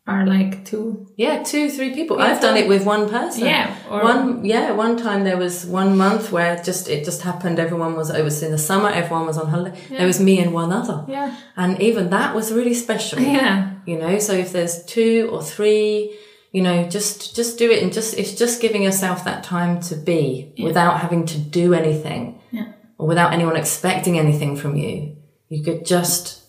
are 0.07 0.25
like 0.25 0.65
two 0.65 1.07
Yeah, 1.15 1.43
two, 1.43 1.69
three 1.69 1.93
people. 1.93 2.19
I've 2.19 2.41
done 2.41 2.57
it 2.57 2.67
with 2.67 2.85
one 2.85 3.07
person. 3.07 3.45
Yeah, 3.45 3.75
or- 3.89 4.03
one. 4.03 4.43
Yeah, 4.43 4.71
one 4.71 4.97
time 4.97 5.23
there 5.23 5.37
was 5.37 5.65
one 5.65 5.95
month 5.95 6.31
where 6.31 6.55
just 6.61 6.89
it 6.89 7.05
just 7.05 7.21
happened. 7.21 7.59
Everyone 7.59 7.95
was. 7.95 8.09
It 8.09 8.23
was 8.23 8.41
in 8.43 8.51
the 8.51 8.57
summer. 8.57 8.89
Everyone 8.89 9.27
was 9.27 9.37
on 9.37 9.47
holiday. 9.47 9.77
There 9.89 10.07
was 10.07 10.19
me 10.19 10.39
and 10.39 10.53
one 10.53 10.71
other. 10.73 11.05
Yeah. 11.07 11.35
and 11.55 11.79
even 11.81 12.09
that 12.09 12.35
was 12.35 12.51
really 12.51 12.73
special. 12.73 13.19
yeah 13.39 13.71
you 13.85 13.97
know. 13.97 14.17
So 14.19 14.33
if 14.33 14.51
there's 14.51 14.83
two 14.85 15.29
or 15.31 15.41
three, 15.43 16.17
you 16.51 16.61
know, 16.63 16.89
just 16.89 17.35
just 17.35 17.57
do 17.59 17.69
it 17.69 17.83
and 17.83 17.93
just 17.93 18.17
it's 18.17 18.33
just 18.33 18.61
giving 18.61 18.81
yourself 18.83 19.23
that 19.25 19.43
time 19.43 19.79
to 19.81 19.95
be 19.95 20.53
without 20.61 20.99
having 20.99 21.25
to 21.27 21.37
do 21.37 21.73
anything 21.73 22.39
yeah 22.51 22.73
or 22.97 23.07
without 23.07 23.33
anyone 23.33 23.55
expecting 23.55 24.17
anything 24.17 24.55
from 24.57 24.75
you. 24.75 25.15
You 25.49 25.63
could 25.63 25.85
just 25.85 26.40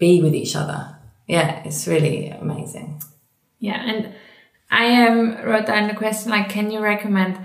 be 0.00 0.20
with 0.22 0.34
each 0.34 0.56
other. 0.56 0.96
Yeah, 1.28 1.62
it's 1.64 1.86
really 1.86 2.28
amazing. 2.30 3.00
Yeah, 3.60 3.80
and 3.90 4.12
I 4.70 5.06
um, 5.06 5.36
wrote 5.44 5.66
down 5.66 5.86
the 5.88 5.94
question 5.94 6.32
like, 6.32 6.48
can 6.48 6.70
you 6.72 6.80
recommend 6.80 7.38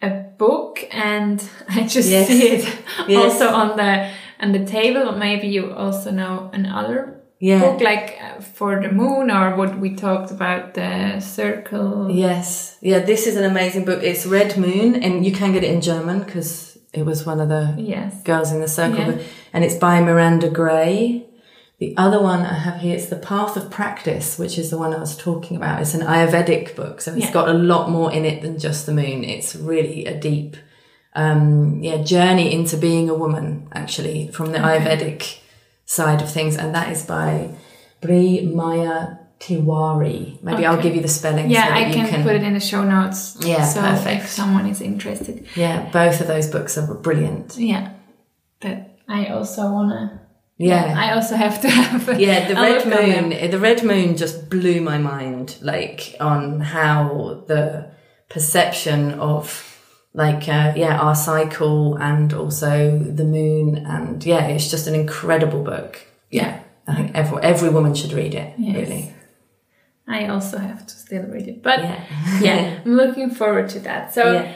a 0.00 0.10
book? 0.38 0.78
And 0.90 1.42
I 1.68 1.82
just 1.82 2.08
Yes. 2.08 2.28
see 2.28 2.48
it 2.48 2.78
Yes. 3.08 3.22
also 3.22 3.48
on 3.48 3.76
the 3.76 4.10
on 4.40 4.52
the 4.52 4.64
table. 4.64 5.08
Or 5.08 5.16
maybe 5.16 5.48
you 5.48 5.72
also 5.74 6.10
know 6.10 6.50
another 6.54 7.20
Yeah. 7.40 7.60
book 7.60 7.80
like 7.80 8.16
uh, 8.22 8.40
for 8.40 8.80
the 8.80 8.90
moon 8.92 9.30
or 9.30 9.56
what 9.56 9.78
we 9.78 9.94
talked 9.94 10.30
about 10.30 10.72
the 10.74 11.20
circle. 11.20 12.10
Yes. 12.10 12.78
Yeah, 12.80 13.00
this 13.04 13.26
is 13.26 13.36
an 13.36 13.44
amazing 13.44 13.84
book. 13.84 14.02
It's 14.02 14.24
Red 14.26 14.56
Moon, 14.56 15.02
and 15.04 15.24
you 15.26 15.32
can 15.32 15.52
get 15.52 15.62
it 15.64 15.70
in 15.74 15.80
German 15.80 16.20
because 16.24 16.78
it 16.92 17.04
was 17.04 17.26
one 17.26 17.40
of 17.42 17.48
the 17.48 17.74
Yes. 17.76 18.22
Girls 18.24 18.52
in 18.52 18.60
the 18.60 18.68
Circle, 18.68 19.12
Yeah. 19.12 19.22
and 19.52 19.64
it's 19.64 19.74
by 19.78 20.00
Miranda 20.00 20.48
Gray. 20.48 21.25
The 21.78 21.94
other 21.98 22.22
one 22.22 22.40
I 22.40 22.54
have 22.58 22.80
here 22.80 22.96
is 22.96 23.10
The 23.10 23.16
Path 23.16 23.56
of 23.56 23.70
Practice, 23.70 24.38
which 24.38 24.56
is 24.56 24.70
the 24.70 24.78
one 24.78 24.94
I 24.94 24.98
was 24.98 25.14
talking 25.16 25.56
about. 25.58 25.82
It's 25.82 25.92
an 25.92 26.00
Ayurvedic 26.00 26.74
book, 26.74 27.02
so 27.02 27.12
it's 27.12 27.26
Yeah. 27.26 27.32
got 27.32 27.48
a 27.50 27.52
lot 27.52 27.90
more 27.90 28.10
in 28.10 28.24
it 28.24 28.40
than 28.40 28.58
just 28.58 28.86
the 28.86 28.92
moon. 28.92 29.24
It's 29.24 29.54
really 29.54 30.06
a 30.06 30.18
deep, 30.18 30.56
um, 31.14 31.82
yeah, 31.82 31.98
journey 31.98 32.52
into 32.54 32.78
being 32.78 33.10
a 33.10 33.14
woman, 33.14 33.68
actually, 33.74 34.28
from 34.28 34.52
the 34.52 34.58
Ayurvedic 34.58 35.38
side 35.84 36.22
of 36.22 36.30
things, 36.30 36.56
and 36.56 36.74
that 36.74 36.90
is 36.90 37.02
by 37.02 37.50
Bri 38.00 38.40
Maya 38.54 39.16
Tiwari. 39.38 40.42
Maybe 40.42 40.64
I'll 40.64 40.80
give 40.80 40.94
you 40.94 41.02
the 41.02 41.08
spelling. 41.08 41.50
Yeah, 41.50 41.68
so 41.68 41.74
I 41.74 41.86
you 41.88 41.92
can, 42.08 42.22
put 42.22 42.36
it 42.36 42.42
in 42.42 42.54
the 42.54 42.60
show 42.60 42.84
notes. 42.84 43.36
Yeah, 43.40 43.64
so 43.66 43.82
perfect. 43.82 44.22
if 44.24 44.28
someone 44.30 44.66
is 44.66 44.80
interested. 44.80 45.46
Yeah, 45.54 45.90
both 45.92 46.22
of 46.22 46.26
those 46.26 46.48
books 46.48 46.78
are 46.78 46.94
brilliant. 46.94 47.56
Yeah, 47.58 47.90
but 48.60 48.96
I 49.08 49.26
also 49.26 49.70
wanna. 49.70 50.22
Yeah. 50.58 50.94
I 50.96 51.12
also 51.12 51.36
have 51.36 51.60
to 51.62 51.68
have. 51.70 52.18
Yeah, 52.20 52.48
the 52.48 52.54
red 52.54 52.74
look 52.76 52.84
on 52.86 52.90
them. 52.90 53.28
moon. 53.30 53.50
The 53.50 53.58
red 53.58 53.84
moon 53.84 54.16
just 54.16 54.48
blew 54.48 54.80
my 54.80 54.98
mind, 54.98 55.56
like 55.60 56.14
on 56.20 56.60
how 56.60 57.44
the 57.46 57.90
perception 58.28 59.12
of, 59.20 59.78
like, 60.14 60.48
uh, 60.48 60.72
yeah, 60.76 60.98
our 60.98 61.14
cycle 61.14 61.96
and 61.96 62.32
also 62.32 62.98
the 62.98 63.24
moon, 63.24 63.76
and 63.86 64.24
yeah, 64.24 64.46
it's 64.46 64.70
just 64.70 64.86
an 64.86 64.94
incredible 64.94 65.62
book. 65.62 65.98
Yeah, 66.30 66.60
I 66.88 66.94
think 66.96 67.10
every 67.14 67.42
every 67.42 67.68
woman 67.68 67.94
should 67.94 68.12
read 68.12 68.34
it. 68.34 68.54
Yes. 68.58 68.76
Really. 68.76 69.12
I 70.08 70.28
also 70.28 70.58
have 70.58 70.86
to 70.86 70.94
still 70.94 71.24
read 71.24 71.48
it, 71.48 71.62
but 71.62 71.80
Yeah. 71.80 72.04
yeah, 72.40 72.80
I'm 72.84 72.94
looking 72.96 73.30
forward 73.30 73.68
to 73.70 73.80
that. 73.80 74.14
So, 74.14 74.22
Yeah. 74.32 74.52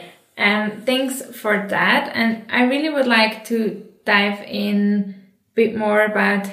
um, 0.65 0.81
thanks 0.85 1.21
for 1.21 1.67
that. 1.67 2.11
And 2.15 2.43
I 2.49 2.63
really 2.63 2.89
would 2.89 3.05
like 3.05 3.43
to 3.45 3.83
dive 4.05 4.39
in 4.47 5.20
bit 5.55 5.75
more 5.75 6.03
about 6.03 6.49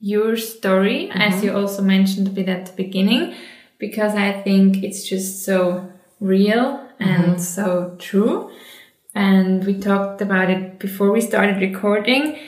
your 0.00 0.36
story, 0.36 1.10
as 1.12 1.44
you 1.44 1.54
also 1.54 1.82
mentioned 1.82 2.26
a 2.26 2.30
bit 2.30 2.48
at 2.48 2.66
the 2.66 2.72
beginning, 2.72 3.34
because 3.78 4.14
I 4.14 4.32
think 4.32 4.82
it's 4.82 5.06
just 5.06 5.44
so 5.44 5.92
real 6.20 6.88
and 6.98 7.40
so 7.40 7.96
true. 7.98 8.50
And 9.14 9.64
we 9.64 9.78
talked 9.78 10.22
about 10.22 10.50
it 10.50 10.78
before 10.78 11.10
we 11.10 11.20
started 11.20 11.60
recording 11.60 12.38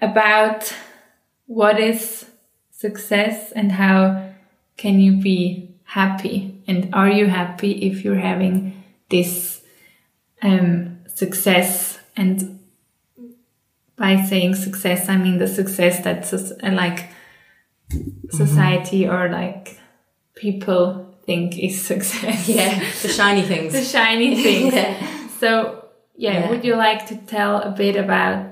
about 0.00 0.72
what 1.46 1.80
is 1.80 2.26
success 2.70 3.52
and 3.52 3.72
how 3.72 4.32
can 4.76 5.00
you 5.00 5.20
be 5.20 5.74
happy? 5.84 6.62
And 6.66 6.94
are 6.94 7.08
you 7.08 7.26
happy 7.26 7.72
if 7.86 8.04
you're 8.04 8.16
having 8.16 8.82
this 9.08 9.62
um, 10.42 10.98
success? 11.06 11.98
And 12.16 12.60
by 13.96 14.22
saying 14.22 14.54
success, 14.56 15.08
I 15.08 15.16
mean 15.16 15.38
the 15.38 15.48
success 15.48 16.02
that's 16.02 16.32
like 16.62 17.08
society 18.30 19.04
mm 19.04 19.10
-hmm. 19.10 19.14
or 19.14 19.22
like 19.40 19.76
people 20.34 21.06
think 21.26 21.58
is 21.58 21.86
success. 21.86 22.48
Yeah, 22.58 22.80
the 23.02 23.08
shiny 23.08 23.42
things. 23.42 23.72
the 23.78 23.84
shiny 23.84 24.34
things. 24.42 24.74
yeah. 24.80 24.94
So, 25.40 25.48
yeah, 26.16 26.34
yeah, 26.34 26.48
would 26.48 26.64
you 26.64 26.76
like 26.76 27.06
to 27.06 27.14
tell 27.26 27.52
a 27.70 27.70
bit 27.76 27.96
about 27.96 28.50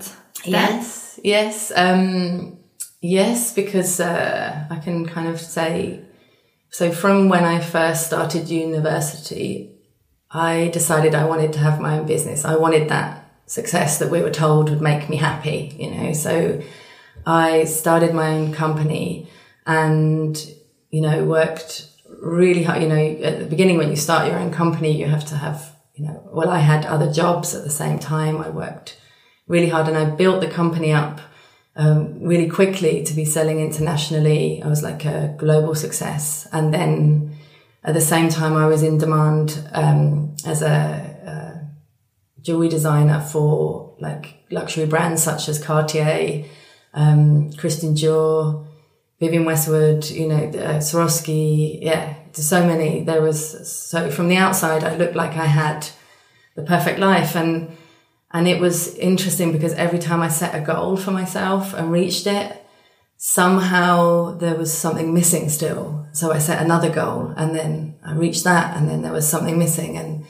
that? 0.50 0.70
Yes, 0.72 1.18
yes. 1.22 1.72
Um, 1.76 2.58
Yes, 3.04 3.52
because 3.52 3.98
uh, 3.98 4.66
I 4.70 4.76
can 4.76 5.06
kind 5.06 5.26
of 5.26 5.40
say 5.40 6.04
so 6.72 6.90
from 6.90 7.28
when 7.28 7.44
I 7.44 7.60
first 7.60 8.06
started 8.06 8.48
university, 8.48 9.78
I 10.30 10.70
decided 10.72 11.14
I 11.14 11.26
wanted 11.26 11.52
to 11.52 11.58
have 11.58 11.80
my 11.80 11.98
own 11.98 12.06
business. 12.06 12.46
I 12.46 12.56
wanted 12.56 12.88
that 12.88 13.21
success 13.46 13.98
that 13.98 14.10
we 14.10 14.22
were 14.22 14.30
told 14.30 14.70
would 14.70 14.80
make 14.80 15.08
me 15.08 15.16
happy, 15.16 15.76
you 15.78 15.90
know. 15.90 16.12
So 16.12 16.62
I 17.26 17.64
started 17.64 18.14
my 18.14 18.28
own 18.30 18.52
company 18.52 19.28
and, 19.66 20.36
you 20.90 21.00
know, 21.00 21.24
worked 21.24 21.88
really 22.20 22.62
hard. 22.62 22.82
You 22.82 22.88
know, 22.88 23.22
at 23.22 23.38
the 23.38 23.46
beginning, 23.46 23.78
when 23.78 23.90
you 23.90 23.96
start 23.96 24.26
your 24.26 24.38
own 24.38 24.52
company, 24.52 24.96
you 24.96 25.06
have 25.06 25.26
to 25.26 25.36
have, 25.36 25.76
you 25.94 26.04
know, 26.06 26.28
well, 26.32 26.50
I 26.50 26.58
had 26.58 26.84
other 26.86 27.12
jobs 27.12 27.54
at 27.54 27.64
the 27.64 27.70
same 27.70 27.98
time. 27.98 28.38
I 28.38 28.48
worked 28.48 28.98
really 29.46 29.68
hard 29.68 29.88
and 29.88 29.96
I 29.96 30.04
built 30.04 30.40
the 30.40 30.48
company 30.48 30.92
up 30.92 31.20
um, 31.76 32.22
really 32.22 32.48
quickly 32.48 33.02
to 33.04 33.14
be 33.14 33.24
selling 33.24 33.60
internationally. 33.60 34.62
I 34.62 34.68
was 34.68 34.82
like 34.82 35.04
a 35.04 35.34
global 35.38 35.74
success. 35.74 36.46
And 36.52 36.72
then 36.72 37.36
at 37.84 37.94
the 37.94 38.00
same 38.00 38.28
time, 38.28 38.54
I 38.54 38.66
was 38.66 38.82
in 38.82 38.98
demand 38.98 39.68
um, 39.72 40.36
as 40.46 40.62
a, 40.62 40.66
a, 40.68 41.11
jewelry 42.42 42.68
designer 42.68 43.20
for 43.20 43.94
like 44.00 44.44
luxury 44.50 44.86
brands 44.86 45.22
such 45.22 45.48
as 45.48 45.62
Cartier, 45.62 46.44
um, 46.94 47.52
Christian 47.52 47.94
Dior, 47.94 48.66
Vivienne 49.20 49.44
Westwood, 49.44 50.10
you 50.10 50.28
know, 50.28 50.44
uh, 50.44 50.78
Swarovski. 50.80 51.78
Yeah, 51.80 52.14
there's 52.32 52.48
so 52.48 52.66
many. 52.66 53.04
There 53.04 53.22
was, 53.22 53.70
so 53.70 54.10
from 54.10 54.28
the 54.28 54.36
outside, 54.36 54.84
I 54.84 54.96
looked 54.96 55.14
like 55.14 55.36
I 55.36 55.46
had 55.46 55.88
the 56.56 56.62
perfect 56.62 56.98
life. 56.98 57.36
And 57.36 57.76
and 58.32 58.48
it 58.48 58.60
was 58.60 58.94
interesting 58.96 59.52
because 59.52 59.74
every 59.74 59.98
time 59.98 60.22
I 60.22 60.28
set 60.28 60.54
a 60.54 60.64
goal 60.64 60.96
for 60.96 61.10
myself 61.10 61.74
and 61.74 61.92
reached 61.92 62.26
it, 62.26 62.64
somehow 63.18 64.36
there 64.38 64.54
was 64.54 64.72
something 64.72 65.12
missing 65.12 65.50
still. 65.50 66.06
So 66.12 66.32
I 66.32 66.38
set 66.38 66.62
another 66.62 66.90
goal 66.90 67.34
and 67.36 67.54
then 67.54 67.96
I 68.04 68.14
reached 68.14 68.44
that 68.44 68.76
and 68.76 68.88
then 68.88 69.02
there 69.02 69.12
was 69.12 69.28
something 69.28 69.58
missing. 69.58 69.98
And, 69.98 70.24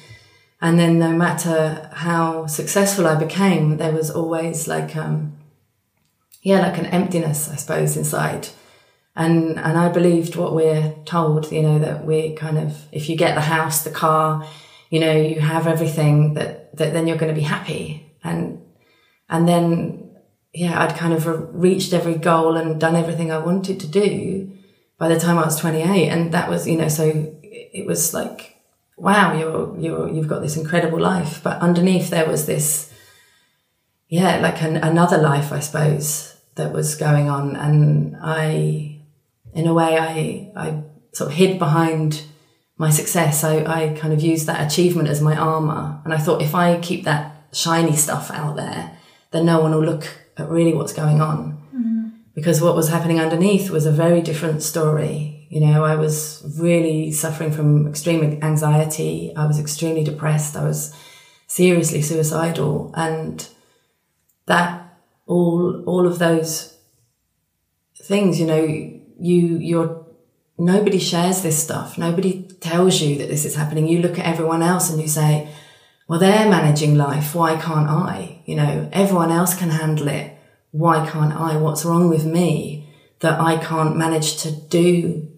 and 0.62 0.78
then 0.78 1.00
no 1.00 1.10
matter 1.10 1.90
how 1.92 2.46
successful 2.46 3.08
I 3.08 3.16
became, 3.16 3.78
there 3.78 3.90
was 3.90 4.12
always 4.12 4.68
like, 4.68 4.94
um, 4.94 5.36
yeah, 6.40 6.60
like 6.60 6.78
an 6.78 6.86
emptiness, 6.86 7.50
I 7.50 7.56
suppose, 7.56 7.96
inside. 7.96 8.48
And, 9.16 9.58
and 9.58 9.76
I 9.76 9.88
believed 9.88 10.36
what 10.36 10.54
we're 10.54 10.94
told, 11.04 11.50
you 11.50 11.62
know, 11.62 11.80
that 11.80 12.06
we 12.06 12.34
kind 12.34 12.58
of, 12.58 12.86
if 12.92 13.08
you 13.08 13.16
get 13.16 13.34
the 13.34 13.40
house, 13.40 13.82
the 13.82 13.90
car, 13.90 14.46
you 14.88 15.00
know, 15.00 15.10
you 15.10 15.40
have 15.40 15.66
everything 15.66 16.34
that, 16.34 16.76
that 16.76 16.92
then 16.92 17.08
you're 17.08 17.18
going 17.18 17.34
to 17.34 17.40
be 17.40 17.44
happy. 17.44 18.14
And, 18.22 18.62
and 19.28 19.48
then, 19.48 20.14
yeah, 20.54 20.80
I'd 20.80 20.96
kind 20.96 21.12
of 21.12 21.26
reached 21.60 21.92
every 21.92 22.14
goal 22.14 22.56
and 22.56 22.80
done 22.80 22.94
everything 22.94 23.32
I 23.32 23.38
wanted 23.38 23.80
to 23.80 23.88
do 23.88 24.52
by 24.96 25.08
the 25.08 25.18
time 25.18 25.38
I 25.38 25.44
was 25.44 25.58
28. 25.58 26.08
And 26.08 26.32
that 26.32 26.48
was, 26.48 26.68
you 26.68 26.78
know, 26.78 26.88
so 26.88 27.34
it 27.42 27.84
was 27.84 28.14
like, 28.14 28.51
wow, 28.96 29.32
you're, 29.34 29.78
you're, 29.78 30.08
you've 30.08 30.28
got 30.28 30.42
this 30.42 30.56
incredible 30.56 31.00
life. 31.00 31.40
But 31.42 31.60
underneath 31.60 32.10
there 32.10 32.26
was 32.26 32.46
this, 32.46 32.92
yeah, 34.08 34.36
like 34.38 34.62
an, 34.62 34.76
another 34.76 35.18
life, 35.18 35.52
I 35.52 35.60
suppose, 35.60 36.36
that 36.54 36.72
was 36.72 36.94
going 36.94 37.28
on. 37.28 37.56
And 37.56 38.16
I, 38.20 39.00
in 39.54 39.66
a 39.66 39.74
way, 39.74 39.98
I, 39.98 40.52
I 40.56 40.82
sort 41.12 41.30
of 41.30 41.36
hid 41.36 41.58
behind 41.58 42.24
my 42.82 42.90
success, 42.90 43.44
I, 43.44 43.58
I 43.64 43.96
kind 43.96 44.12
of 44.12 44.20
used 44.20 44.46
that 44.46 44.66
achievement 44.66 45.08
as 45.08 45.20
my 45.20 45.36
armor. 45.36 46.00
And 46.04 46.12
I 46.12 46.18
thought 46.18 46.42
if 46.42 46.54
I 46.54 46.80
keep 46.80 47.04
that 47.04 47.46
shiny 47.52 47.94
stuff 47.94 48.30
out 48.32 48.56
there, 48.56 48.98
then 49.30 49.46
no 49.46 49.60
one 49.60 49.72
will 49.72 49.84
look 49.84 50.08
at 50.36 50.48
really 50.48 50.74
what's 50.74 50.92
going 50.92 51.20
on. 51.20 51.62
Mm-hmm. 51.74 52.08
Because 52.34 52.60
what 52.60 52.74
was 52.74 52.88
happening 52.88 53.20
underneath 53.20 53.70
was 53.70 53.86
a 53.86 53.92
very 53.92 54.20
different 54.20 54.62
story. 54.62 55.41
You 55.52 55.60
know, 55.60 55.84
I 55.84 55.96
was 55.96 56.42
really 56.58 57.12
suffering 57.12 57.52
from 57.52 57.86
extreme 57.86 58.38
anxiety. 58.42 59.34
I 59.36 59.44
was 59.44 59.60
extremely 59.60 60.02
depressed. 60.02 60.56
I 60.56 60.64
was 60.64 60.96
seriously 61.46 62.00
suicidal. 62.00 62.90
And 62.96 63.46
that 64.46 64.96
all, 65.26 65.84
all 65.84 66.06
of 66.06 66.18
those 66.18 66.78
things, 68.00 68.40
you 68.40 68.46
know, 68.46 68.64
you, 68.64 69.58
you're 69.58 70.06
nobody 70.56 70.98
shares 70.98 71.42
this 71.42 71.62
stuff. 71.62 71.98
Nobody 71.98 72.44
tells 72.60 73.02
you 73.02 73.18
that 73.18 73.28
this 73.28 73.44
is 73.44 73.54
happening. 73.54 73.86
You 73.86 74.00
look 74.00 74.18
at 74.18 74.24
everyone 74.24 74.62
else 74.62 74.88
and 74.88 75.02
you 75.02 75.08
say, 75.08 75.48
well, 76.08 76.18
they're 76.18 76.48
managing 76.48 76.94
life. 76.94 77.34
Why 77.34 77.60
can't 77.60 77.90
I? 77.90 78.40
You 78.46 78.56
know, 78.56 78.88
everyone 78.90 79.30
else 79.30 79.54
can 79.54 79.68
handle 79.68 80.08
it. 80.08 80.34
Why 80.70 81.06
can't 81.10 81.34
I? 81.34 81.58
What's 81.58 81.84
wrong 81.84 82.08
with 82.08 82.24
me 82.24 82.88
that 83.20 83.38
I 83.38 83.58
can't 83.58 83.98
manage 83.98 84.38
to 84.38 84.50
do, 84.50 85.28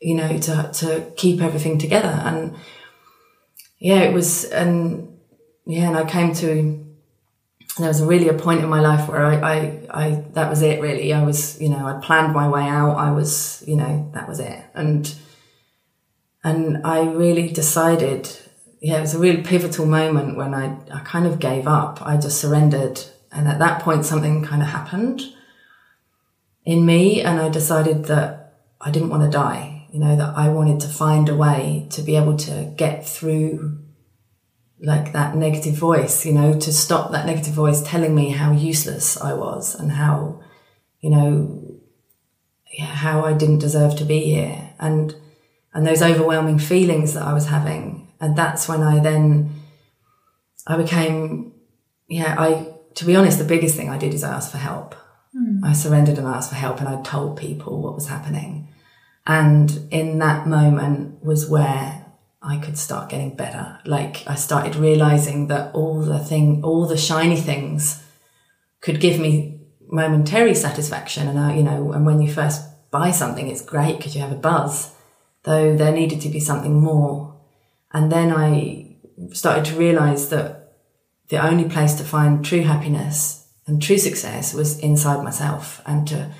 you 0.00 0.14
know, 0.14 0.38
to, 0.38 0.70
to 0.74 1.12
keep 1.16 1.40
everything 1.40 1.78
together? 1.78 2.08
And 2.24 2.56
yeah, 3.78 4.00
it 4.00 4.12
was, 4.12 4.44
and 4.44 5.18
yeah, 5.66 5.88
and 5.88 5.96
I 5.96 6.04
came 6.04 6.34
to 6.34 6.80
there 7.78 7.88
was 7.88 8.02
really 8.02 8.28
a 8.28 8.34
point 8.34 8.60
in 8.60 8.68
my 8.68 8.80
life 8.80 9.08
where 9.08 9.24
I, 9.24 9.36
I, 9.36 9.86
I, 9.90 10.24
that 10.32 10.50
was 10.50 10.62
it 10.62 10.80
really. 10.80 11.12
I 11.12 11.22
was, 11.22 11.60
you 11.60 11.68
know, 11.68 11.86
I'd 11.86 12.02
planned 12.02 12.32
my 12.32 12.48
way 12.48 12.62
out. 12.62 12.96
I 12.96 13.10
was, 13.10 13.62
you 13.66 13.76
know, 13.76 14.10
that 14.14 14.28
was 14.28 14.40
it. 14.40 14.62
And, 14.74 15.12
and 16.42 16.84
I 16.86 17.02
really 17.02 17.48
decided, 17.48 18.28
yeah, 18.80 18.98
it 18.98 19.02
was 19.02 19.14
a 19.14 19.18
really 19.18 19.42
pivotal 19.42 19.86
moment 19.86 20.36
when 20.36 20.54
I, 20.54 20.76
I 20.92 21.00
kind 21.00 21.26
of 21.26 21.38
gave 21.38 21.66
up. 21.66 22.04
I 22.04 22.16
just 22.16 22.40
surrendered. 22.40 23.00
And 23.32 23.46
at 23.46 23.58
that 23.60 23.82
point, 23.82 24.04
something 24.04 24.44
kind 24.44 24.62
of 24.62 24.68
happened 24.68 25.22
in 26.64 26.84
me. 26.84 27.22
And 27.22 27.40
I 27.40 27.48
decided 27.48 28.06
that 28.06 28.54
I 28.80 28.90
didn't 28.90 29.10
want 29.10 29.22
to 29.22 29.30
die, 29.30 29.69
you 29.92 29.98
know, 30.00 30.16
that 30.16 30.36
I 30.36 30.48
wanted 30.48 30.80
to 30.80 30.88
find 30.88 31.28
a 31.28 31.36
way 31.36 31.86
to 31.90 32.02
be 32.02 32.16
able 32.16 32.36
to 32.38 32.72
get 32.76 33.06
through 33.06 33.78
like 34.82 35.12
that 35.12 35.36
negative 35.36 35.74
voice, 35.74 36.24
you 36.24 36.32
know, 36.32 36.58
to 36.58 36.72
stop 36.72 37.12
that 37.12 37.26
negative 37.26 37.52
voice 37.52 37.82
telling 37.82 38.14
me 38.14 38.30
how 38.30 38.52
useless 38.52 39.20
I 39.20 39.34
was 39.34 39.74
and 39.74 39.92
how, 39.92 40.40
you 41.00 41.10
know, 41.10 41.80
yeah, 42.72 42.86
how 42.86 43.24
I 43.24 43.34
didn't 43.34 43.58
deserve 43.58 43.96
to 43.96 44.04
be 44.04 44.20
here 44.20 44.70
and, 44.78 45.14
and 45.74 45.86
those 45.86 46.02
overwhelming 46.02 46.58
feelings 46.58 47.14
that 47.14 47.24
I 47.24 47.34
was 47.34 47.46
having. 47.46 48.12
And 48.20 48.36
that's 48.36 48.68
when 48.68 48.82
I 48.82 49.00
then, 49.00 49.62
I 50.66 50.76
became, 50.76 51.52
yeah, 52.08 52.34
I, 52.38 52.68
to 52.94 53.04
be 53.04 53.16
honest, 53.16 53.38
the 53.38 53.44
biggest 53.44 53.76
thing 53.76 53.90
I 53.90 53.98
did 53.98 54.14
is 54.14 54.24
I 54.24 54.32
asked 54.32 54.52
for 54.52 54.58
help. 54.58 54.94
Mm. 55.36 55.60
I 55.64 55.72
surrendered 55.72 56.18
and 56.18 56.26
asked 56.26 56.50
for 56.50 56.56
help 56.56 56.80
and 56.80 56.88
I 56.88 57.02
told 57.02 57.38
people 57.38 57.82
what 57.82 57.94
was 57.94 58.08
happening. 58.08 58.68
And 59.30 59.86
in 59.92 60.18
that 60.18 60.48
moment 60.48 61.22
was 61.24 61.48
where 61.48 62.04
I 62.42 62.56
could 62.56 62.76
start 62.76 63.10
getting 63.10 63.36
better. 63.36 63.78
Like 63.84 64.24
I 64.26 64.34
started 64.34 64.74
realizing 64.74 65.46
that 65.46 65.72
all 65.72 66.02
the 66.02 66.18
thing, 66.18 66.64
all 66.64 66.84
the 66.84 66.96
shiny 66.96 67.40
things 67.40 68.02
could 68.80 68.98
give 68.98 69.20
me 69.20 69.60
momentary 69.88 70.56
satisfaction. 70.56 71.28
And 71.28 71.38
I, 71.38 71.54
you 71.54 71.62
know, 71.62 71.92
and 71.92 72.04
when 72.04 72.20
you 72.20 72.32
first 72.32 72.60
buy 72.90 73.12
something, 73.12 73.46
it's 73.46 73.62
great 73.62 73.98
because 73.98 74.16
you 74.16 74.20
have 74.20 74.32
a 74.32 74.46
buzz, 74.50 74.92
though 75.44 75.76
there 75.76 75.92
needed 75.92 76.20
to 76.22 76.28
be 76.28 76.40
something 76.40 76.80
more. 76.80 77.32
And 77.92 78.10
then 78.10 78.32
I 78.32 78.96
started 79.30 79.64
to 79.66 79.78
realize 79.78 80.28
that 80.30 80.72
the 81.28 81.36
only 81.36 81.68
place 81.68 81.94
to 81.94 82.02
find 82.02 82.44
true 82.44 82.62
happiness 82.62 83.46
and 83.68 83.80
true 83.80 83.98
success 83.98 84.52
was 84.52 84.80
inside 84.80 85.22
myself 85.22 85.82
and 85.86 86.08
to 86.08 86.32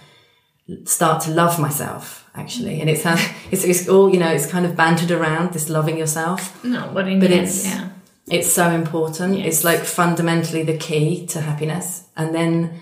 start 0.85 1.23
to 1.23 1.31
love 1.31 1.59
myself 1.59 2.29
actually. 2.35 2.81
And 2.81 2.89
it's, 2.89 3.05
it's 3.51 3.65
it's 3.65 3.89
all 3.89 4.13
you 4.13 4.19
know 4.19 4.29
it's 4.29 4.47
kind 4.47 4.67
of 4.67 4.77
bantered 4.77 5.11
around 5.11 5.53
this 5.53 5.69
loving 5.69 5.97
yourself. 5.97 6.63
No 6.65 6.91
but 6.93 7.09
in 7.09 7.21
but 7.21 7.31
it's 7.31 7.67
yeah. 7.67 7.89
it's 8.31 8.53
so 8.53 8.71
important. 8.71 9.39
Yes. 9.39 9.47
it's 9.47 9.65
like 9.65 9.81
fundamentally 9.81 10.63
the 10.63 10.77
key 10.77 11.27
to 11.27 11.41
happiness. 11.41 12.09
And 12.17 12.35
then 12.35 12.81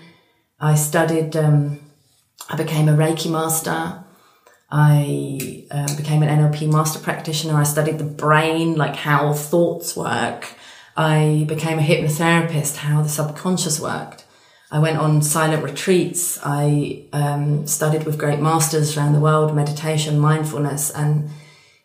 i 0.61 0.75
studied 0.75 1.37
um, 1.37 1.79
i 2.49 2.55
became 2.55 2.89
a 2.89 2.93
reiki 2.93 3.31
master. 3.31 4.03
I 4.71 5.65
uh, 5.71 5.95
became 5.97 6.21
an 6.21 6.29
nlp 6.29 6.71
master 6.71 6.99
practitioner. 6.99 7.55
I 7.55 7.63
studied 7.63 7.97
the 7.97 8.03
brain 8.03 8.75
like 8.75 8.95
how 8.95 9.33
thoughts 9.33 9.95
work. 9.95 10.53
I 10.95 11.45
became 11.47 11.79
a 11.79 11.81
hypnotherapist 11.81 12.75
how 12.77 13.01
the 13.01 13.09
subconscious 13.09 13.79
worked 13.79 14.25
I 14.71 14.79
went 14.79 14.97
on 14.97 15.21
silent 15.21 15.63
retreats. 15.63 16.39
I 16.43 17.05
um, 17.11 17.65
studied 17.65 18.05
with 18.05 18.19
great 18.19 18.39
masters 18.39 18.95
around 18.95 19.13
the 19.13 19.19
world, 19.19 19.55
meditation, 19.55 20.19
mindfulness, 20.19 20.91
and 20.91 21.29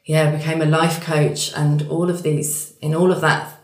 yeah, 0.05 0.31
became 0.31 0.61
a 0.61 0.67
life 0.67 1.03
coach. 1.03 1.53
And 1.57 1.89
all 1.89 2.11
of 2.11 2.23
these, 2.23 2.77
in 2.83 2.95
all 2.95 3.11
of 3.11 3.23
that, 3.23 3.59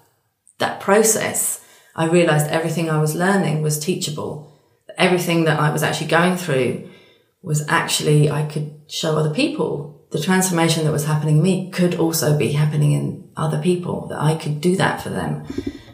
that 0.58 0.80
process, 0.80 1.62
I 1.94 2.06
realized 2.06 2.46
everything 2.46 2.88
I 2.88 3.00
was 3.00 3.14
learning 3.14 3.60
was 3.60 3.78
teachable. 3.78 4.58
Everything 4.96 5.44
that 5.44 5.60
I 5.60 5.70
was 5.70 5.82
actually 5.82 6.08
going 6.08 6.36
through 6.36 6.88
was 7.42 7.66
actually, 7.68 8.30
I 8.30 8.46
could 8.46 8.80
show 8.88 9.16
other 9.16 9.34
people. 9.34 10.06
The 10.12 10.20
transformation 10.20 10.84
that 10.84 10.92
was 10.92 11.04
happening 11.04 11.36
in 11.36 11.42
me 11.42 11.70
could 11.70 11.94
also 11.94 12.38
be 12.38 12.52
happening 12.52 12.92
in 12.92 13.30
other 13.36 13.60
people, 13.60 14.06
that 14.08 14.20
I 14.20 14.34
could 14.34 14.60
do 14.62 14.76
that 14.76 15.02
for 15.02 15.10
them. 15.10 15.44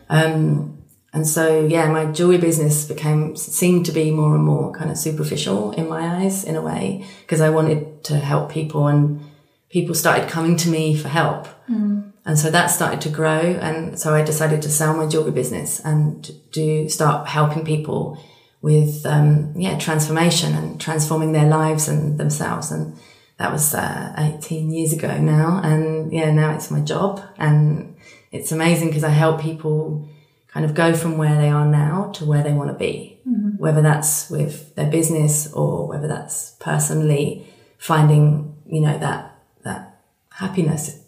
Um, 0.09 0.76
and 1.17 1.27
so, 1.27 1.67
yeah, 1.67 1.91
my 1.91 2.05
jewelry 2.13 2.37
business 2.37 2.85
became, 2.85 3.37
seemed 3.37 3.87
to 3.87 3.93
be 3.93 4.11
more 4.11 4.35
and 4.35 4.45
more 4.45 4.71
kind 4.73 4.91
of 4.91 4.99
superficial 4.99 5.73
in 5.73 5.89
my 5.89 6.19
eyes 6.19 6.45
in 6.45 6.57
a 6.57 6.61
way, 6.61 7.07
because 7.23 7.41
I 7.41 7.49
wanted 7.49 8.05
to 8.05 8.19
help 8.19 8.53
people 8.53 8.87
and 8.87 9.25
people 9.71 9.95
started 9.95 10.29
coming 10.29 10.59
to 10.59 10.69
me 10.69 10.95
for 10.95 11.09
help. 11.09 11.49
Mm. 11.71 12.13
And 12.27 12.39
so 12.39 12.51
that 12.51 12.67
started 12.67 13.01
to 13.01 13.09
grow. 13.09 13.41
And 13.41 13.99
so 13.99 14.15
I 14.15 14.23
decided 14.23 14.61
to 14.61 14.69
sell 14.69 14.95
my 14.95 15.07
jewelry 15.07 15.31
business 15.31 15.81
and 15.81 16.31
do 16.53 16.87
start 16.91 17.29
helping 17.29 17.65
people 17.65 18.23
with, 18.61 19.07
um, 19.07 19.55
yeah, 19.57 19.79
transformation 19.79 20.55
and 20.55 20.79
transforming 20.79 21.33
their 21.33 21.49
lives 21.49 21.89
and 21.89 22.19
themselves. 22.19 22.71
And 22.71 22.95
that 23.39 23.51
was, 23.51 23.75
uh, 23.75 24.13
18 24.19 24.71
years 24.71 24.93
ago 24.93 25.17
now. 25.17 25.63
And 25.65 26.13
yeah, 26.13 26.31
now 26.31 26.55
it's 26.55 26.71
my 26.71 26.81
job 26.81 27.23
and 27.39 27.97
it's 28.33 28.53
amazing 28.53 28.89
because 28.89 29.05
I 29.05 29.09
help 29.09 29.41
people 29.41 30.11
kind 30.57 30.65
of 30.65 30.75
go 30.75 30.95
from 30.95 31.19
where 31.19 31.37
they 31.37 31.51
are 31.51 31.67
now 31.67 32.11
to 32.13 32.25
where 32.25 32.43
they 32.43 32.55
want 32.55 32.71
to 32.71 32.79
be, 32.79 33.21
mm-hmm. 33.29 33.59
whether 33.59 33.83
that's 33.83 34.31
with 34.31 34.75
their 34.75 34.91
business 34.91 35.53
or 35.53 35.87
whether 35.87 36.09
that's 36.09 36.53
personally 36.61 37.47
finding, 37.77 38.57
you 38.65 38.81
know, 38.81 38.97
that, 38.99 39.39
that 39.65 40.01
happiness, 40.31 40.99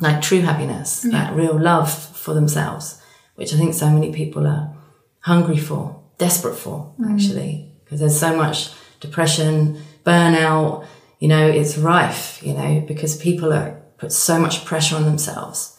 like 0.00 0.22
true 0.22 0.40
happiness, 0.40 1.04
yeah. 1.04 1.26
that 1.26 1.36
real 1.36 1.60
love 1.60 1.92
for 1.92 2.32
themselves, 2.32 2.98
which 3.34 3.52
I 3.52 3.58
think 3.58 3.74
so 3.74 3.90
many 3.90 4.10
people 4.10 4.46
are 4.46 4.74
hungry 5.20 5.58
for, 5.58 6.02
desperate 6.16 6.56
for, 6.56 6.94
mm-hmm. 6.98 7.14
actually, 7.14 7.74
because 7.84 8.00
there's 8.00 8.18
so 8.18 8.34
much 8.34 8.70
depression, 9.00 9.82
burnout, 10.06 10.86
you 11.18 11.28
know, 11.28 11.46
it's 11.46 11.76
rife, 11.76 12.42
you 12.42 12.54
know, 12.54 12.82
because 12.88 13.18
people 13.18 13.52
are 13.52 13.82
put 13.98 14.12
so 14.12 14.38
much 14.38 14.64
pressure 14.64 14.96
on 14.96 15.04
themselves 15.04 15.78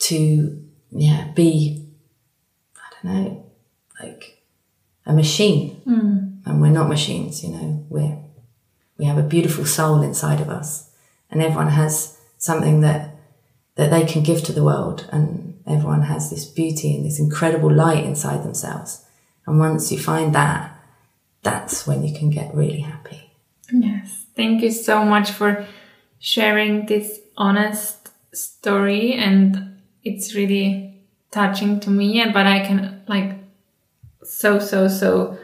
to, 0.00 0.62
yeah, 0.90 1.32
be 1.34 1.83
know, 3.04 3.52
like 4.02 4.42
a 5.06 5.12
machine. 5.12 5.80
Mm. 5.86 6.46
And 6.46 6.60
we're 6.60 6.68
not 6.68 6.88
machines, 6.88 7.42
you 7.42 7.50
know, 7.50 7.86
we're, 7.88 8.18
we 8.98 9.06
have 9.06 9.18
a 9.18 9.22
beautiful 9.22 9.64
soul 9.64 10.02
inside 10.02 10.40
of 10.40 10.50
us 10.50 10.90
and 11.30 11.42
everyone 11.42 11.68
has 11.68 12.18
something 12.36 12.80
that, 12.80 13.16
that 13.76 13.90
they 13.90 14.04
can 14.04 14.22
give 14.22 14.42
to 14.44 14.52
the 14.52 14.62
world 14.62 15.08
and 15.10 15.58
everyone 15.66 16.02
has 16.02 16.28
this 16.28 16.44
beauty 16.44 16.94
and 16.94 17.06
this 17.06 17.18
incredible 17.18 17.72
light 17.72 18.04
inside 18.04 18.42
themselves. 18.42 19.04
And 19.46 19.58
once 19.58 19.90
you 19.90 19.98
find 19.98 20.34
that, 20.34 20.78
that's 21.42 21.86
when 21.86 22.04
you 22.04 22.14
can 22.14 22.30
get 22.30 22.54
really 22.54 22.80
happy. 22.80 23.30
Yes. 23.72 24.26
Thank 24.36 24.62
you 24.62 24.70
so 24.70 25.04
much 25.04 25.30
for 25.30 25.66
sharing 26.18 26.86
this 26.86 27.20
honest 27.36 28.10
story 28.32 29.12
and 29.12 29.78
it's 30.02 30.34
really 30.34 31.02
touching 31.30 31.80
to 31.80 31.90
me 31.90 32.24
but 32.32 32.46
i 32.46 32.64
can 32.64 32.93
like 33.08 33.32
so 34.22 34.58
so 34.58 34.88
so 34.88 35.38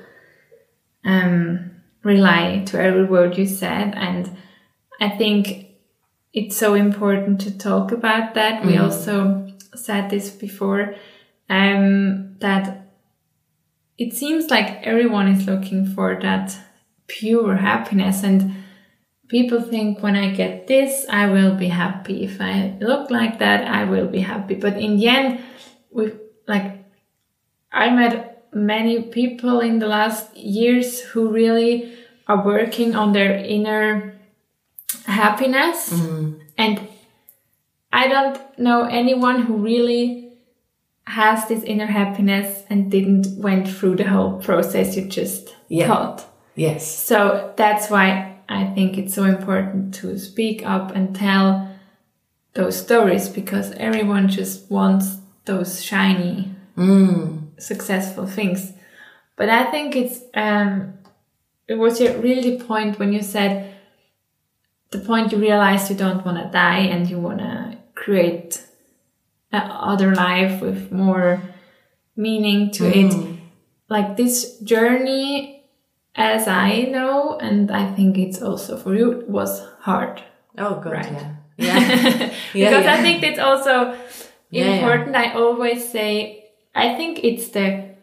um 1.05 1.71
rely 2.03 2.63
to 2.67 2.81
every 2.81 3.05
word 3.05 3.37
you 3.37 3.47
said. 3.47 3.95
And 3.95 4.37
i 5.01 5.09
think 5.09 5.67
it's 6.33 6.57
so 6.57 6.75
important 6.75 7.41
to 7.41 7.59
talk 7.59 7.91
about 7.93 8.35
that. 8.35 8.63
Mm. 8.63 8.67
we 8.67 8.77
also 8.77 9.53
said 9.75 10.11
this 10.11 10.31
before 10.31 10.95
um 11.49 12.37
that 12.41 12.81
it 13.99 14.15
seems 14.15 14.49
like 14.51 14.87
everyone 14.87 15.29
is 15.29 15.47
looking 15.47 15.87
for 15.87 16.19
that 16.23 16.57
pure 17.07 17.57
happiness. 17.57 18.23
And 18.23 18.55
people 19.29 19.61
think 19.61 20.03
when 20.03 20.17
i 20.17 20.33
get 20.35 20.67
this 20.67 21.07
i 21.11 21.27
will 21.27 21.55
be 21.55 21.69
happy. 21.69 22.25
If 22.25 22.41
i 22.41 22.77
look 22.81 23.11
like 23.11 23.39
that 23.39 23.67
i 23.67 23.85
will 23.85 24.09
be 24.09 24.21
happy. 24.21 24.55
But 24.55 24.79
in 24.79 24.97
the 24.97 25.09
end 25.09 25.41
we 25.91 26.13
like 26.49 26.80
I 27.73 27.91
met 27.91 28.47
many 28.53 29.03
people 29.03 29.61
in 29.61 29.79
the 29.79 29.87
last 29.87 30.37
years 30.37 31.01
who 31.01 31.31
really 31.31 31.93
are 32.27 32.45
working 32.45 32.95
on 32.95 33.13
their 33.13 33.37
inner 33.37 34.19
happiness 35.07 35.93
mm. 35.93 36.41
and 36.59 36.89
I 37.93 38.09
don't 38.09 38.59
know 38.59 38.85
anyone 38.85 39.43
who 39.43 39.57
really 39.57 40.33
has 41.07 41.49
this 41.49 41.63
inner 41.65 41.87
happiness 41.87 42.65
and 42.71 42.91
didn't 42.91 43.37
went 43.37 43.69
through 43.69 43.97
the 43.97 44.09
whole 44.09 44.39
process 44.41 44.97
you 44.97 45.07
just 45.07 45.55
yeah. 45.69 45.89
taught. 45.89 46.25
Yes. 46.55 46.87
So 46.87 47.53
that's 47.57 47.91
why 47.91 48.39
I 48.49 48.67
think 48.67 48.97
it's 48.97 49.15
so 49.15 49.25
important 49.25 49.95
to 49.95 50.19
speak 50.19 50.65
up 50.65 50.95
and 50.95 51.15
tell 51.15 51.69
those 52.55 52.81
stories 52.81 53.29
because 53.29 53.73
everyone 53.73 54.29
just 54.29 54.71
wants 54.71 55.17
those 55.45 55.83
shiny, 55.83 56.53
mm. 56.77 57.43
Successful 57.61 58.27
things. 58.27 58.73
But 59.37 59.49
I 59.49 59.71
think 59.71 59.97
it's 59.97 60.21
um, 60.35 60.95
it 61.69 61.75
was 61.75 62.01
really 62.01 62.57
the 62.57 62.65
point 62.65 62.99
when 62.99 63.13
you 63.13 63.23
said 63.23 63.75
the 64.91 64.99
point 64.99 65.33
you 65.33 65.39
realized 65.39 65.91
you 65.91 65.97
don't 65.97 66.25
want 66.25 66.39
to 66.39 66.51
die 66.51 66.81
and 66.81 67.09
you 67.09 67.19
want 67.19 67.39
to 67.39 67.79
create 67.95 68.63
other 69.53 70.15
life 70.15 70.61
with 70.61 70.91
more 70.93 71.43
meaning 72.17 72.71
to 72.73 72.85
mm. 72.85 72.95
it. 72.95 73.41
Like 73.89 74.17
this 74.17 74.59
journey, 74.61 75.65
as 76.15 76.47
I 76.47 76.83
know, 76.83 77.39
and 77.39 77.71
I 77.71 77.93
think 77.93 78.19
it's 78.19 78.41
also 78.41 78.77
for 78.77 78.95
you, 78.95 79.25
was 79.27 79.67
hard. 79.81 80.23
Oh, 80.59 80.81
good. 80.81 80.93
Right? 80.93 81.13
Yeah. 81.13 81.35
Yeah. 81.57 81.79
yeah 82.55 82.71
because 82.71 82.85
yeah. 82.85 82.95
I 82.95 83.03
think 83.03 83.21
that's 83.23 83.39
also 83.39 83.97
important. 84.53 85.17
I 85.17 85.33
always 85.33 85.91
say, 85.91 86.40
I 86.75 86.95
think 86.95 87.25
it's 87.25 87.49
the, 87.49 87.97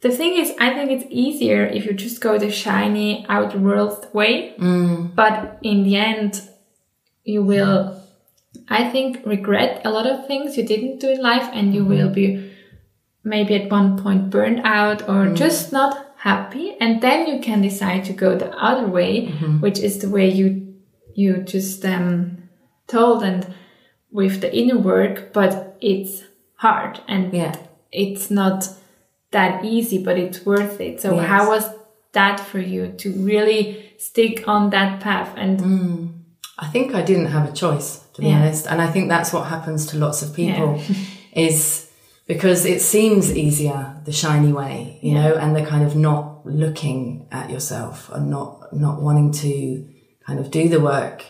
the 0.00 0.10
thing 0.10 0.36
is, 0.36 0.52
I 0.58 0.74
think 0.74 0.90
it's 0.90 1.06
easier 1.10 1.64
if 1.64 1.86
you 1.86 1.92
just 1.94 2.20
go 2.20 2.38
the 2.38 2.50
shiny 2.50 3.24
out 3.28 3.58
world 3.58 4.06
way. 4.12 4.54
Mm. 4.58 5.14
But 5.14 5.58
in 5.62 5.82
the 5.82 5.96
end, 5.96 6.42
you 7.24 7.42
will, 7.42 8.02
I 8.68 8.88
think, 8.90 9.24
regret 9.24 9.80
a 9.84 9.90
lot 9.90 10.06
of 10.06 10.26
things 10.26 10.56
you 10.56 10.66
didn't 10.66 11.00
do 11.00 11.10
in 11.10 11.22
life 11.22 11.48
and 11.52 11.74
you 11.74 11.80
mm-hmm. 11.80 11.90
will 11.90 12.10
be 12.10 12.52
maybe 13.22 13.54
at 13.54 13.70
one 13.70 13.98
point 13.98 14.28
burned 14.28 14.60
out 14.64 15.02
or 15.02 15.26
mm. 15.26 15.36
just 15.36 15.72
not 15.72 16.14
happy. 16.18 16.76
And 16.80 17.00
then 17.00 17.26
you 17.26 17.40
can 17.40 17.62
decide 17.62 18.04
to 18.04 18.12
go 18.12 18.36
the 18.36 18.50
other 18.56 18.86
way, 18.86 19.28
mm-hmm. 19.28 19.60
which 19.60 19.78
is 19.78 19.98
the 19.98 20.10
way 20.10 20.28
you, 20.28 20.76
you 21.14 21.38
just, 21.38 21.84
um, 21.84 22.48
told 22.86 23.22
and 23.22 23.54
with 24.10 24.40
the 24.40 24.54
inner 24.56 24.78
work, 24.78 25.32
but 25.32 25.76
it's 25.80 26.22
hard 26.64 27.00
and 27.06 27.32
yeah. 27.32 27.54
it's 27.92 28.30
not 28.30 28.68
that 29.32 29.64
easy, 29.64 29.98
but 30.02 30.16
it's 30.18 30.46
worth 30.46 30.80
it. 30.80 31.00
So 31.00 31.14
yes. 31.14 31.28
how 31.28 31.50
was 31.50 31.64
that 32.12 32.40
for 32.40 32.58
you 32.58 32.82
to 33.02 33.12
really 33.30 33.92
stick 33.98 34.48
on 34.48 34.70
that 34.70 35.00
path? 35.00 35.30
And 35.36 35.60
mm. 35.60 36.12
I 36.58 36.66
think 36.68 36.94
I 36.94 37.02
didn't 37.02 37.26
have 37.36 37.46
a 37.50 37.52
choice, 37.52 37.98
to 38.14 38.22
be 38.22 38.28
yeah. 38.28 38.38
honest. 38.38 38.66
And 38.66 38.80
I 38.80 38.88
think 38.92 39.10
that's 39.10 39.30
what 39.32 39.44
happens 39.48 39.86
to 39.88 39.98
lots 39.98 40.22
of 40.22 40.34
people 40.34 40.68
yeah. 40.78 40.96
is 41.50 41.90
because 42.26 42.64
it 42.64 42.80
seems 42.80 43.36
easier, 43.36 43.96
the 44.06 44.12
shiny 44.12 44.52
way, 44.52 44.98
you 45.02 45.12
know, 45.12 45.34
and 45.34 45.54
the 45.54 45.66
kind 45.66 45.84
of 45.84 45.94
not 45.94 46.46
looking 46.46 47.28
at 47.30 47.50
yourself 47.50 48.08
and 48.10 48.30
not, 48.30 48.74
not 48.74 49.02
wanting 49.02 49.32
to 49.32 49.86
kind 50.26 50.38
of 50.40 50.50
do 50.50 50.68
the 50.70 50.80
work 50.80 51.26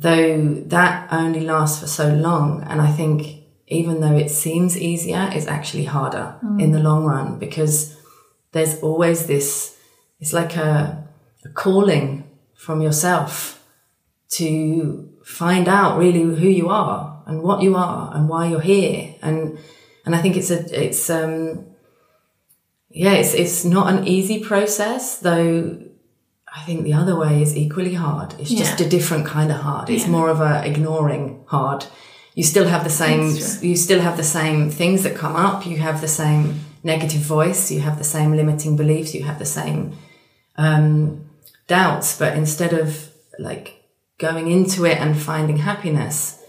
though 0.00 0.54
that 0.66 1.12
only 1.12 1.40
lasts 1.40 1.80
for 1.80 1.86
so 1.86 2.08
long. 2.14 2.62
And 2.62 2.80
I 2.80 2.90
think 2.90 3.39
even 3.70 4.00
though 4.00 4.16
it 4.16 4.30
seems 4.30 4.76
easier, 4.76 5.30
it's 5.32 5.46
actually 5.46 5.84
harder 5.84 6.34
mm. 6.44 6.60
in 6.60 6.72
the 6.72 6.80
long 6.80 7.04
run 7.04 7.38
because 7.38 7.96
there's 8.52 8.80
always 8.82 9.26
this, 9.26 9.78
it's 10.18 10.32
like 10.32 10.56
a, 10.56 11.08
a 11.44 11.48
calling 11.50 12.28
from 12.54 12.82
yourself 12.82 13.64
to 14.30 15.08
find 15.24 15.68
out 15.68 15.98
really 15.98 16.20
who 16.20 16.48
you 16.48 16.68
are 16.68 17.22
and 17.26 17.42
what 17.42 17.62
you 17.62 17.76
are 17.76 18.10
and 18.14 18.28
why 18.28 18.48
you're 18.48 18.60
here. 18.60 19.14
And, 19.22 19.58
and 20.04 20.14
I 20.16 20.18
think 20.20 20.36
it's 20.36 20.50
a, 20.50 20.86
it's, 20.86 21.08
um, 21.08 21.66
yeah, 22.88 23.12
it's, 23.12 23.34
it's 23.34 23.64
not 23.64 23.92
an 23.94 24.06
easy 24.06 24.42
process, 24.42 25.18
though 25.18 25.80
I 26.52 26.62
think 26.62 26.82
the 26.82 26.94
other 26.94 27.16
way 27.16 27.40
is 27.40 27.56
equally 27.56 27.94
hard. 27.94 28.34
It's 28.40 28.50
just 28.50 28.80
a 28.80 28.88
different 28.88 29.26
kind 29.26 29.52
of 29.52 29.58
hard. 29.58 29.88
It's 29.88 30.04
yeah. 30.04 30.10
more 30.10 30.28
of 30.28 30.40
a 30.40 30.66
ignoring 30.66 31.44
hard. 31.46 31.86
You 32.34 32.44
still 32.44 32.68
have 32.68 32.84
the 32.84 32.90
same, 32.90 33.36
you 33.60 33.76
still 33.76 34.00
have 34.00 34.16
the 34.16 34.22
same 34.22 34.70
things 34.70 35.02
that 35.02 35.16
come 35.16 35.36
up. 35.36 35.66
You 35.66 35.78
have 35.78 36.00
the 36.00 36.08
same 36.08 36.60
negative 36.82 37.20
voice, 37.20 37.70
you 37.70 37.80
have 37.80 37.98
the 37.98 38.04
same 38.04 38.32
limiting 38.34 38.76
beliefs, 38.76 39.14
you 39.14 39.24
have 39.24 39.38
the 39.38 39.44
same 39.44 39.96
um, 40.56 41.28
doubts. 41.66 42.18
But 42.18 42.36
instead 42.36 42.72
of 42.72 43.10
like 43.38 43.82
going 44.18 44.50
into 44.50 44.84
it 44.84 44.98
and 44.98 45.20
finding 45.20 45.58
happiness, 45.58 46.40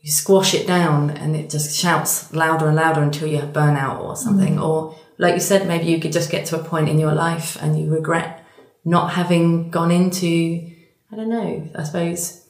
you 0.00 0.10
squash 0.10 0.54
it 0.54 0.66
down 0.66 1.10
and 1.10 1.34
it 1.34 1.50
just 1.50 1.74
shouts 1.74 2.32
louder 2.34 2.66
and 2.66 2.76
louder 2.76 3.02
until 3.02 3.26
you 3.26 3.38
have 3.38 3.52
burnout 3.52 4.00
or 4.00 4.14
something. 4.16 4.56
Mm. 4.56 4.62
Or 4.62 4.94
like 5.18 5.34
you 5.34 5.40
said, 5.40 5.66
maybe 5.66 5.86
you 5.86 5.98
could 5.98 6.12
just 6.12 6.30
get 6.30 6.46
to 6.46 6.60
a 6.60 6.64
point 6.64 6.88
in 6.88 6.98
your 6.98 7.14
life 7.14 7.56
and 7.62 7.78
you 7.80 7.90
regret 7.90 8.44
not 8.84 9.12
having 9.12 9.70
gone 9.70 9.90
into, 9.90 10.70
I 11.10 11.16
don't 11.16 11.30
know, 11.30 11.70
I 11.74 11.82
suppose, 11.84 12.43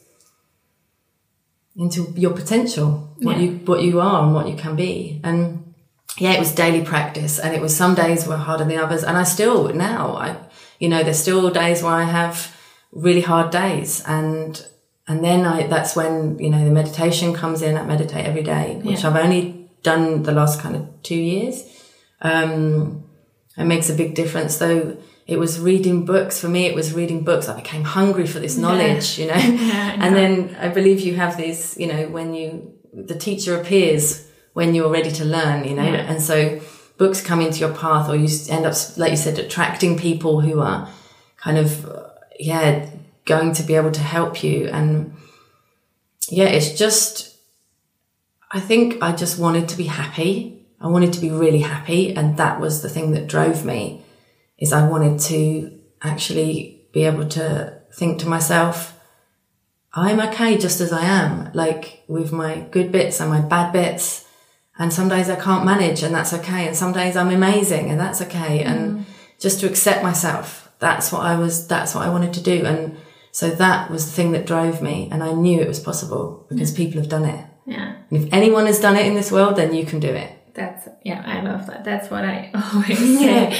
into 1.76 2.12
your 2.16 2.32
potential, 2.32 3.14
what 3.18 3.36
yeah. 3.36 3.42
you, 3.42 3.50
what 3.64 3.82
you 3.82 4.00
are 4.00 4.24
and 4.24 4.34
what 4.34 4.48
you 4.48 4.56
can 4.56 4.76
be. 4.76 5.20
And 5.24 5.74
yeah, 6.18 6.32
it 6.32 6.38
was 6.38 6.54
daily 6.54 6.84
practice 6.84 7.38
and 7.38 7.54
it 7.54 7.60
was 7.60 7.76
some 7.76 7.94
days 7.94 8.26
were 8.26 8.36
harder 8.36 8.64
than 8.64 8.78
others. 8.78 9.02
And 9.02 9.16
I 9.16 9.24
still 9.24 9.72
now, 9.74 10.14
I, 10.16 10.36
you 10.78 10.88
know, 10.88 11.02
there's 11.02 11.18
still 11.18 11.50
days 11.50 11.82
where 11.82 11.92
I 11.92 12.04
have 12.04 12.56
really 12.92 13.22
hard 13.22 13.50
days 13.50 14.02
and 14.06 14.64
and 15.06 15.22
then 15.22 15.44
I 15.44 15.66
that's 15.66 15.94
when 15.94 16.38
you 16.38 16.48
know 16.48 16.64
the 16.64 16.70
meditation 16.70 17.34
comes 17.34 17.60
in. 17.60 17.76
I 17.76 17.84
meditate 17.84 18.24
every 18.24 18.42
day, 18.42 18.80
which 18.82 19.02
yeah. 19.02 19.10
I've 19.10 19.16
only 19.16 19.68
done 19.82 20.22
the 20.22 20.32
last 20.32 20.60
kind 20.60 20.76
of 20.76 21.02
two 21.02 21.16
years. 21.16 21.62
Um, 22.22 23.04
it 23.56 23.64
makes 23.64 23.90
a 23.90 23.94
big 23.94 24.14
difference, 24.14 24.58
though. 24.58 24.96
It 25.26 25.38
was 25.38 25.58
reading 25.58 26.04
books 26.04 26.38
for 26.38 26.48
me. 26.48 26.66
It 26.66 26.74
was 26.74 26.92
reading 26.92 27.24
books. 27.24 27.48
I 27.48 27.56
became 27.56 27.82
hungry 27.82 28.26
for 28.26 28.40
this 28.40 28.58
knowledge, 28.58 29.18
yeah. 29.18 29.24
you 29.24 29.30
know. 29.32 29.64
Yeah, 29.64 29.96
and 29.98 30.14
then 30.14 30.56
I 30.60 30.68
believe 30.68 31.00
you 31.00 31.14
have 31.14 31.36
these 31.36 31.76
you 31.78 31.86
know, 31.86 32.08
when 32.08 32.34
you 32.34 32.74
the 32.92 33.16
teacher 33.16 33.58
appears 33.60 34.28
when 34.52 34.74
you're 34.74 34.90
ready 34.90 35.10
to 35.10 35.24
learn, 35.24 35.64
you 35.64 35.74
know, 35.74 35.82
and 35.82 36.22
so 36.22 36.60
books 36.96 37.20
come 37.20 37.40
into 37.40 37.58
your 37.58 37.74
path, 37.74 38.08
or 38.08 38.16
you 38.16 38.28
end 38.48 38.64
up, 38.64 38.74
like 38.96 39.10
you 39.10 39.16
said, 39.16 39.38
attracting 39.38 39.98
people 39.98 40.40
who 40.40 40.60
are 40.60 40.88
kind 41.36 41.58
of, 41.58 41.86
yeah, 42.38 42.88
going 43.24 43.52
to 43.52 43.62
be 43.62 43.74
able 43.74 43.90
to 43.90 44.00
help 44.00 44.42
you. 44.42 44.68
And 44.68 45.16
yeah, 46.28 46.46
it's 46.46 46.78
just, 46.78 47.36
I 48.52 48.60
think 48.60 49.02
I 49.02 49.12
just 49.12 49.38
wanted 49.38 49.68
to 49.70 49.76
be 49.76 49.84
happy. 49.84 50.66
I 50.80 50.88
wanted 50.88 51.12
to 51.14 51.20
be 51.20 51.30
really 51.30 51.60
happy. 51.60 52.14
And 52.14 52.36
that 52.36 52.60
was 52.60 52.82
the 52.82 52.88
thing 52.88 53.10
that 53.12 53.26
drove 53.26 53.64
me 53.64 54.03
is 54.58 54.72
I 54.72 54.88
wanted 54.88 55.20
to 55.20 55.80
actually 56.02 56.86
be 56.92 57.04
able 57.04 57.28
to 57.28 57.80
think 57.92 58.20
to 58.20 58.28
myself, 58.28 58.98
I'm 59.92 60.20
okay 60.20 60.58
just 60.58 60.80
as 60.80 60.92
I 60.92 61.04
am, 61.04 61.50
like 61.54 62.04
with 62.08 62.32
my 62.32 62.66
good 62.70 62.90
bits 62.90 63.20
and 63.20 63.30
my 63.30 63.40
bad 63.40 63.72
bits. 63.72 64.26
And 64.76 64.92
some 64.92 65.08
days 65.08 65.30
I 65.30 65.36
can't 65.36 65.64
manage 65.64 66.02
and 66.02 66.14
that's 66.14 66.32
okay. 66.32 66.66
And 66.66 66.76
some 66.76 66.92
days 66.92 67.16
I'm 67.16 67.30
amazing 67.30 67.90
and 67.90 68.00
that's 68.00 68.20
okay. 68.22 68.64
Mm. 68.64 68.66
And 68.66 69.06
just 69.38 69.60
to 69.60 69.68
accept 69.68 70.02
myself, 70.02 70.72
that's 70.80 71.12
what 71.12 71.22
I 71.22 71.36
was, 71.36 71.68
that's 71.68 71.94
what 71.94 72.04
I 72.04 72.10
wanted 72.10 72.34
to 72.34 72.42
do. 72.42 72.64
And 72.64 72.96
so 73.30 73.50
that 73.50 73.90
was 73.90 74.06
the 74.06 74.12
thing 74.12 74.32
that 74.32 74.46
drove 74.46 74.82
me. 74.82 75.08
And 75.12 75.22
I 75.22 75.32
knew 75.32 75.60
it 75.60 75.68
was 75.68 75.78
possible 75.78 76.46
because 76.48 76.72
mm. 76.72 76.76
people 76.76 77.00
have 77.00 77.10
done 77.10 77.24
it. 77.24 77.46
Yeah. 77.66 77.96
And 78.10 78.24
if 78.24 78.32
anyone 78.32 78.66
has 78.66 78.80
done 78.80 78.96
it 78.96 79.06
in 79.06 79.14
this 79.14 79.30
world, 79.30 79.56
then 79.56 79.74
you 79.74 79.86
can 79.86 80.00
do 80.00 80.08
it. 80.08 80.32
That's, 80.54 80.88
yeah, 81.02 81.22
I 81.26 81.42
love 81.42 81.66
that. 81.66 81.84
That's 81.84 82.10
what 82.10 82.24
I 82.24 82.50
always 82.72 82.98
say. 83.18 83.58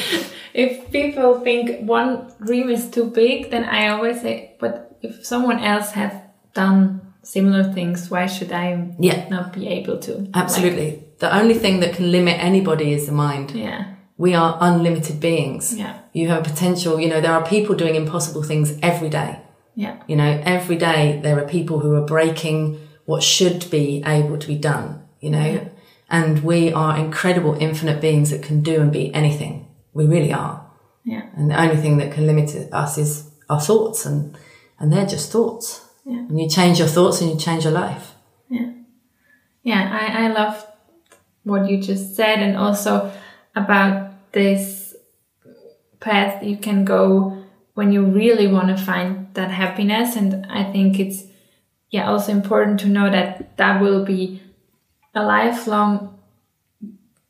if 0.55 0.91
people 0.91 1.41
think 1.41 1.87
one 1.87 2.33
dream 2.45 2.71
is 2.71 2.91
too 2.91 3.11
big, 3.11 3.51
then 3.51 3.65
I 3.65 3.89
always 3.89 4.21
say, 4.21 4.57
but 4.61 4.97
if 5.03 5.27
someone 5.27 5.59
else 5.59 5.91
has 5.93 6.13
done 6.55 7.15
similar 7.23 7.73
things, 7.73 8.11
why 8.11 8.27
should 8.27 8.53
I 8.53 8.95
yeah. 8.99 9.29
not 9.29 9.53
be 9.53 9.69
able 9.69 9.99
to? 9.99 10.29
Absolutely. 10.35 10.91
Like, 10.91 11.19
the 11.19 11.37
only 11.37 11.55
thing 11.55 11.81
that 11.81 11.95
can 11.95 12.13
limit 12.13 12.43
anybody 12.43 12.93
is 12.93 13.07
the 13.07 13.13
mind. 13.13 13.53
Yeah. 13.53 13.95
We 14.17 14.35
are 14.35 14.57
unlimited 14.61 15.19
beings. 15.21 15.77
Yeah. 15.77 15.99
You 16.13 16.29
have 16.29 16.47
a 16.47 16.51
potential, 16.51 17.01
you 17.01 17.09
know, 17.09 17.21
there 17.21 17.33
are 17.33 17.45
people 17.45 17.75
doing 17.75 17.97
impossible 17.97 18.45
things 18.45 18.79
every 18.83 19.09
day. 19.09 19.41
Yeah. 19.75 20.01
You 20.07 20.17
know, 20.17 20.41
every 20.45 20.77
day 20.77 21.21
there 21.23 21.39
are 21.43 21.49
people 21.49 21.81
who 21.81 21.95
are 21.95 22.07
breaking 22.07 22.81
what 23.07 23.23
should 23.23 23.69
be 23.71 24.03
able 24.07 24.39
to 24.39 24.47
be 24.47 24.57
done, 24.57 25.03
you 25.21 25.31
know, 25.31 25.45
yeah. 25.45 25.69
And 26.09 26.45
we 26.45 26.73
are 26.73 26.97
incredible 26.97 27.57
infinite 27.59 28.01
beings 28.01 28.31
that 28.31 28.43
can 28.43 28.63
do 28.63 28.81
and 28.81 28.93
be 28.93 29.13
anything. 29.15 29.69
We 29.93 30.07
really 30.07 30.33
are. 30.33 30.71
Yeah. 31.05 31.23
And 31.37 31.51
the 31.51 31.61
only 31.61 31.77
thing 31.77 31.99
that 31.99 32.13
can 32.13 32.27
limit 32.27 32.55
us 32.73 32.99
is 32.99 33.31
our 33.49 33.61
thoughts 33.61 34.07
and, 34.07 34.37
and 34.79 34.93
they're 34.93 35.07
just 35.07 35.31
thoughts. 35.31 35.87
Yeah. 36.05 36.19
And 36.19 36.41
you 36.41 36.49
change 36.49 36.79
your 36.79 36.89
thoughts 36.89 37.21
and 37.21 37.31
you 37.31 37.39
change 37.39 37.65
your 37.65 37.73
life. 37.73 38.15
Yeah. 38.49 38.73
Yeah. 39.63 39.99
I, 40.01 40.25
I 40.25 40.29
love 40.29 40.67
what 41.43 41.69
you 41.69 41.81
just 41.81 42.17
said 42.17 42.41
and 42.41 42.57
also 42.57 43.13
about 43.55 44.33
this 44.33 44.95
path 46.01 46.43
you 46.43 46.57
can 46.57 46.85
go 46.85 47.45
when 47.75 47.93
you 47.93 48.05
really 48.05 48.47
want 48.47 48.69
to 48.69 48.83
find 48.83 49.33
that 49.35 49.51
happiness. 49.51 50.17
And 50.17 50.47
I 50.47 50.71
think 50.71 50.99
it's, 50.99 51.25
yeah, 51.91 52.09
also 52.09 52.33
important 52.33 52.81
to 52.81 52.89
know 52.89 53.11
that 53.11 53.57
that 53.57 53.81
will 53.81 54.05
be 54.05 54.41
a 55.15 55.23
lifelong 55.23 56.19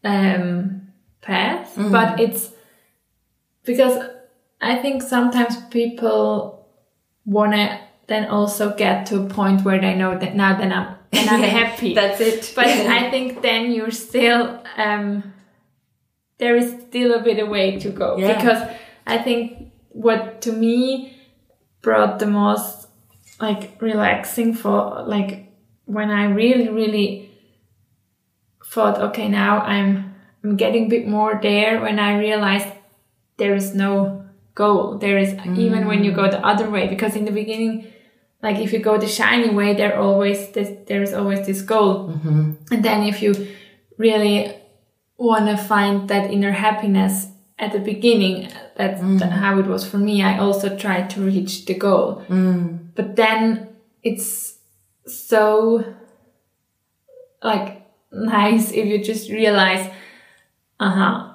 um, 0.02 0.88
path, 1.20 1.74
mm-hmm. 1.76 1.92
but 1.92 2.20
it's 2.20 2.50
because 3.64 4.10
I 4.60 4.76
think 4.76 5.02
sometimes 5.02 5.56
people 5.70 6.68
want 7.24 7.52
to 7.52 7.80
then 8.06 8.26
also 8.26 8.74
get 8.74 9.06
to 9.06 9.22
a 9.22 9.26
point 9.26 9.64
where 9.64 9.80
they 9.80 9.94
know 9.94 10.18
that 10.18 10.34
now 10.34 10.56
then 10.58 10.72
I'm 10.72 10.96
then 11.10 11.28
I'm 11.28 11.42
happy. 11.60 11.94
That's 11.94 12.20
it. 12.20 12.52
But 12.54 12.66
I 12.66 13.10
think 13.10 13.42
then 13.42 13.72
you're 13.72 13.90
still 13.90 14.62
um, 14.76 15.32
there 16.38 16.56
is 16.56 16.70
still 16.88 17.14
a 17.14 17.22
bit 17.22 17.38
of 17.38 17.48
way 17.48 17.78
to 17.78 17.90
go 17.90 18.16
yeah. 18.16 18.34
because 18.34 18.76
I 19.06 19.18
think 19.18 19.72
what 19.90 20.42
to 20.42 20.52
me 20.52 21.16
brought 21.82 22.18
the 22.18 22.26
most 22.26 22.88
like 23.40 23.80
relaxing 23.80 24.54
for 24.54 25.02
like 25.06 25.52
when 25.84 26.10
I 26.10 26.24
really 26.26 26.68
really 26.68 27.33
thought 28.74 29.00
okay 29.00 29.28
now 29.28 29.60
I'm 29.60 30.14
I'm 30.42 30.56
getting 30.56 30.86
a 30.86 30.88
bit 30.88 31.06
more 31.06 31.38
there 31.40 31.80
when 31.80 31.98
I 31.98 32.18
realized 32.18 32.68
there 33.36 33.54
is 33.54 33.74
no 33.74 34.24
goal 34.54 34.98
there 34.98 35.18
is 35.18 35.32
mm. 35.32 35.58
even 35.58 35.86
when 35.86 36.04
you 36.04 36.12
go 36.12 36.30
the 36.30 36.44
other 36.44 36.68
way 36.68 36.88
because 36.88 37.16
in 37.16 37.24
the 37.24 37.36
beginning 37.42 37.92
like 38.42 38.58
if 38.58 38.72
you 38.72 38.78
go 38.78 38.98
the 38.98 39.08
shiny 39.08 39.50
way 39.50 39.74
there 39.74 39.98
always 39.98 40.50
this, 40.50 40.70
there's 40.86 41.12
always 41.12 41.46
this 41.46 41.62
goal 41.62 42.08
mm-hmm. 42.08 42.52
and 42.72 42.84
then 42.84 43.02
if 43.02 43.22
you 43.22 43.32
really 43.96 44.54
want 45.16 45.46
to 45.46 45.56
find 45.56 46.08
that 46.08 46.30
inner 46.30 46.52
happiness 46.52 47.28
at 47.58 47.72
the 47.72 47.78
beginning, 47.78 48.48
that's 48.76 49.00
mm. 49.00 49.30
how 49.30 49.58
it 49.58 49.66
was 49.66 49.88
for 49.88 49.98
me. 49.98 50.22
I 50.22 50.38
also 50.38 50.76
tried 50.76 51.10
to 51.10 51.20
reach 51.20 51.66
the 51.66 51.74
goal. 51.74 52.22
Mm. 52.28 52.88
But 52.94 53.16
then 53.16 53.68
it's 54.02 54.58
so 55.06 55.94
like 57.42 57.83
nice 58.14 58.72
if 58.72 58.86
you 58.86 59.02
just 59.02 59.30
realize, 59.30 59.90
uh 60.80 60.90
huh, 60.90 61.34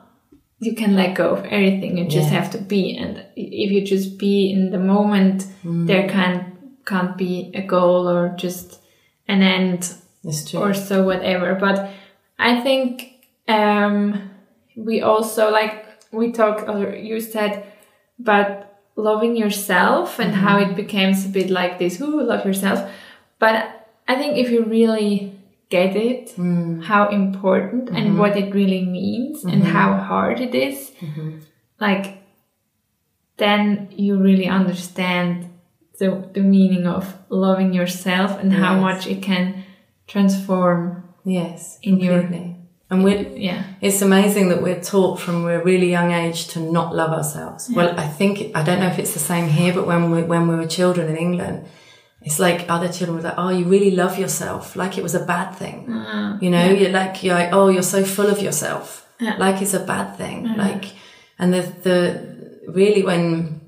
you 0.60 0.76
can 0.76 0.96
let 0.96 1.16
go 1.16 1.36
of 1.36 1.46
everything. 1.46 1.98
You 1.98 2.06
just 2.06 2.32
yeah. 2.32 2.40
have 2.40 2.52
to 2.52 2.58
be. 2.58 2.98
And 2.98 3.26
if 3.36 3.72
you 3.72 3.86
just 3.86 4.18
be 4.18 4.52
in 4.52 4.72
the 4.72 4.80
moment, 4.80 5.46
mm. 5.64 5.88
there 5.88 6.08
can't, 6.10 6.86
can't 6.86 7.18
be 7.18 7.52
a 7.54 7.62
goal 7.62 8.10
or 8.10 8.36
just 8.38 8.82
an 9.28 9.42
end 9.42 9.94
or 10.54 10.74
so 10.74 11.04
whatever. 11.04 11.56
But 11.56 11.92
I 12.38 12.62
think 12.62 13.26
um, 13.48 14.32
we 14.76 15.02
also 15.02 15.52
like 15.52 15.86
we 16.12 16.32
talked, 16.32 16.68
or 16.68 16.96
you 16.96 17.22
said 17.22 17.66
but 18.18 18.82
loving 18.96 19.38
yourself 19.38 20.20
and 20.20 20.34
mm-hmm. 20.34 20.44
how 20.44 20.60
it 20.60 20.76
becomes 20.76 21.26
a 21.26 21.30
bit 21.30 21.50
like 21.50 21.80
this, 21.80 21.98
who 21.98 22.22
love 22.22 22.46
yourself. 22.46 22.90
But 23.40 23.88
I 24.08 24.16
think 24.16 24.38
if 24.38 24.50
you 24.50 24.66
really 24.66 25.39
get 25.70 25.96
it, 25.96 26.36
mm. 26.36 26.84
how 26.84 27.10
important 27.10 27.86
mm-hmm. 27.86 27.96
and 27.96 28.20
what 28.20 28.36
it 28.36 28.54
really 28.54 28.86
means 28.86 29.40
mm-hmm. 29.40 29.50
and 29.50 29.64
how 29.64 29.96
hard 29.98 30.40
it 30.40 30.56
is, 30.56 30.92
mm-hmm. 31.00 31.40
like, 31.80 32.18
then 33.38 33.88
you 33.92 34.18
really 34.18 34.48
understand 34.48 35.50
the, 36.00 36.30
the 36.34 36.42
meaning 36.42 36.88
of 36.88 37.16
loving 37.30 37.74
yourself 37.74 38.40
and 38.40 38.52
yes. 38.52 38.60
how 38.60 38.80
much 38.80 39.08
it 39.08 39.22
can 39.22 39.64
transform 40.08 41.04
yes 41.24 41.78
in 41.84 42.00
completely. 42.00 42.38
your 42.38 42.56
and 42.92 43.04
we're, 43.04 43.22
yeah, 43.36 43.66
it's 43.82 44.02
amazing 44.02 44.50
that 44.50 44.64
we're 44.64 44.82
taught 44.82 45.20
from 45.20 45.48
a 45.48 45.64
really 45.64 45.92
young 45.92 46.12
age 46.12 46.48
to 46.50 46.60
not 46.60 46.96
love 46.96 47.12
ourselves. 47.12 47.70
Yeah. 47.70 47.78
Well, 47.78 48.00
I 48.00 48.08
think, 48.08 48.56
I 48.56 48.64
don't 48.64 48.80
know 48.80 48.88
if 48.88 48.98
it's 48.98 49.14
the 49.14 49.20
same 49.20 49.48
here, 49.48 49.74
but 49.74 49.86
when 49.86 50.10
we, 50.10 50.24
when 50.24 50.48
we 50.48 50.56
were 50.56 50.66
children 50.66 51.08
in 51.08 51.16
England, 51.16 51.68
it's 52.22 52.40
like 52.40 52.70
other 52.70 52.90
children 52.90 53.18
were 53.18 53.24
like, 53.24 53.38
oh, 53.38 53.50
you 53.50 53.66
really 53.66 53.92
love 53.92 54.18
yourself. 54.18 54.76
Like 54.76 54.98
it 54.98 55.04
was 55.04 55.16
a 55.16 55.26
bad 55.26 55.52
thing. 55.54 55.92
Uh, 55.92 56.38
you 56.42 56.50
know, 56.50 56.66
yeah. 56.66 56.72
you're 56.72 56.92
like, 56.92 57.24
you're 57.24 57.36
like, 57.36 57.54
oh, 57.54 57.70
you're 57.70 57.84
so 57.84 58.04
full 58.04 58.28
of 58.28 58.42
yourself. 58.42 59.08
Yeah. 59.20 59.36
Like 59.38 59.62
it's 59.62 59.74
a 59.74 59.80
bad 59.80 60.16
thing. 60.18 60.56
Like, 60.56 60.86
and 61.38 61.54
the, 61.54 61.62
the, 61.62 62.72
really 62.72 63.04
when, 63.04 63.62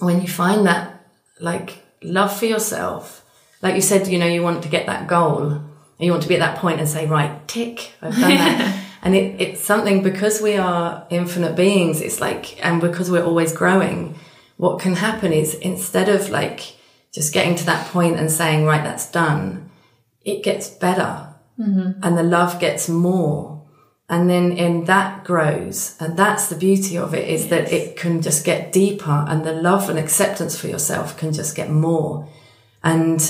when 0.00 0.20
you 0.20 0.28
find 0.28 0.66
that, 0.66 1.06
like, 1.40 1.82
love 2.02 2.36
for 2.38 2.46
yourself, 2.46 3.24
like 3.62 3.74
you 3.74 3.80
said, 3.80 4.08
you 4.08 4.18
know, 4.18 4.26
you 4.26 4.42
want 4.42 4.62
to 4.62 4.68
get 4.68 4.86
that 4.86 5.08
goal 5.08 5.62
you 6.00 6.10
want 6.10 6.22
to 6.22 6.28
be 6.28 6.34
at 6.34 6.40
that 6.40 6.58
point 6.58 6.80
and 6.80 6.88
say, 6.88 7.06
right, 7.06 7.46
tick, 7.46 7.92
I've 8.02 8.14
done 8.18 8.30
that. 8.30 8.86
And 9.02 9.16
it, 9.16 9.40
it's 9.40 9.64
something 9.64 10.02
because 10.02 10.42
we 10.42 10.58
are 10.58 11.06
infinite 11.08 11.56
beings, 11.56 12.02
it's 12.02 12.20
like, 12.20 12.62
and 12.62 12.82
because 12.82 13.10
we're 13.10 13.24
always 13.24 13.50
growing, 13.50 14.14
what 14.58 14.78
can 14.78 14.94
happen 14.94 15.32
is 15.32 15.54
instead 15.54 16.10
of 16.10 16.28
like 16.28 16.76
just 17.12 17.34
getting 17.34 17.56
to 17.56 17.66
that 17.66 17.86
point 17.88 18.18
and 18.18 18.30
saying, 18.30 18.64
right, 18.64 18.84
that's 18.84 19.10
done, 19.10 19.70
it 20.22 20.42
gets 20.42 20.68
better 20.68 21.34
mm-hmm. 21.58 21.92
and 22.02 22.18
the 22.18 22.22
love 22.22 22.60
gets 22.60 22.88
more. 22.88 23.66
And 24.08 24.28
then 24.28 24.52
in 24.52 24.86
that 24.86 25.22
grows. 25.24 25.96
And 26.00 26.16
that's 26.16 26.48
the 26.48 26.56
beauty 26.56 26.98
of 26.98 27.14
it 27.14 27.28
is 27.28 27.42
yes. 27.42 27.50
that 27.50 27.72
it 27.72 27.96
can 27.96 28.22
just 28.22 28.44
get 28.44 28.72
deeper 28.72 29.24
and 29.28 29.44
the 29.44 29.52
love 29.52 29.88
and 29.88 29.98
acceptance 29.98 30.58
for 30.58 30.66
yourself 30.66 31.16
can 31.16 31.32
just 31.32 31.54
get 31.54 31.70
more. 31.70 32.28
And 32.82 33.20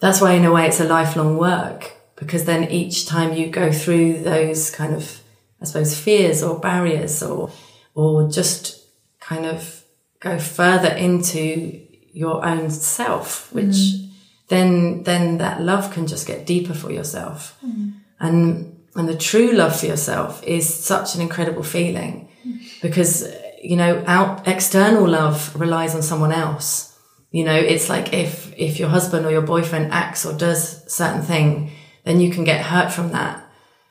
that's 0.00 0.20
why 0.20 0.32
in 0.32 0.44
a 0.44 0.52
way 0.52 0.66
it's 0.66 0.80
a 0.80 0.84
lifelong 0.84 1.36
work 1.36 1.92
because 2.16 2.44
then 2.44 2.70
each 2.70 3.06
time 3.06 3.34
you 3.34 3.48
go 3.48 3.70
through 3.72 4.22
those 4.22 4.70
kind 4.70 4.94
of, 4.94 5.20
I 5.60 5.66
suppose, 5.66 5.98
fears 5.98 6.42
or 6.42 6.58
barriers 6.58 7.22
or, 7.22 7.50
or 7.94 8.30
just 8.30 8.86
kind 9.20 9.44
of 9.44 9.84
go 10.20 10.38
further 10.38 10.88
into 10.88 11.83
your 12.14 12.44
own 12.46 12.70
self, 12.70 13.52
which 13.52 13.66
mm. 13.66 14.10
then, 14.48 15.02
then 15.02 15.38
that 15.38 15.60
love 15.60 15.92
can 15.92 16.06
just 16.06 16.26
get 16.26 16.46
deeper 16.46 16.72
for 16.72 16.90
yourself. 16.90 17.58
Mm. 17.62 17.94
And, 18.20 18.80
and 18.94 19.08
the 19.08 19.16
true 19.16 19.52
love 19.52 19.78
for 19.78 19.86
yourself 19.86 20.42
is 20.44 20.72
such 20.72 21.14
an 21.14 21.20
incredible 21.20 21.64
feeling 21.64 22.28
mm. 22.46 22.60
because, 22.80 23.28
you 23.62 23.76
know, 23.76 24.02
out 24.06 24.46
external 24.46 25.06
love 25.06 25.54
relies 25.60 25.94
on 25.94 26.02
someone 26.02 26.32
else. 26.32 26.96
You 27.32 27.44
know, 27.44 27.56
it's 27.56 27.88
like 27.88 28.12
if, 28.12 28.54
if 28.56 28.78
your 28.78 28.88
husband 28.88 29.26
or 29.26 29.32
your 29.32 29.42
boyfriend 29.42 29.92
acts 29.92 30.24
or 30.24 30.32
does 30.32 30.84
certain 30.92 31.22
thing, 31.22 31.72
then 32.04 32.20
you 32.20 32.30
can 32.30 32.44
get 32.44 32.64
hurt 32.64 32.92
from 32.92 33.10
that. 33.10 33.44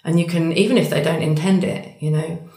And 0.06 0.18
you 0.18 0.28
can, 0.28 0.54
even 0.54 0.78
if 0.78 0.90
they 0.90 1.04
don't 1.04 1.22
intend 1.22 1.66
it, 1.66 2.02
you 2.02 2.12
know, 2.12 2.50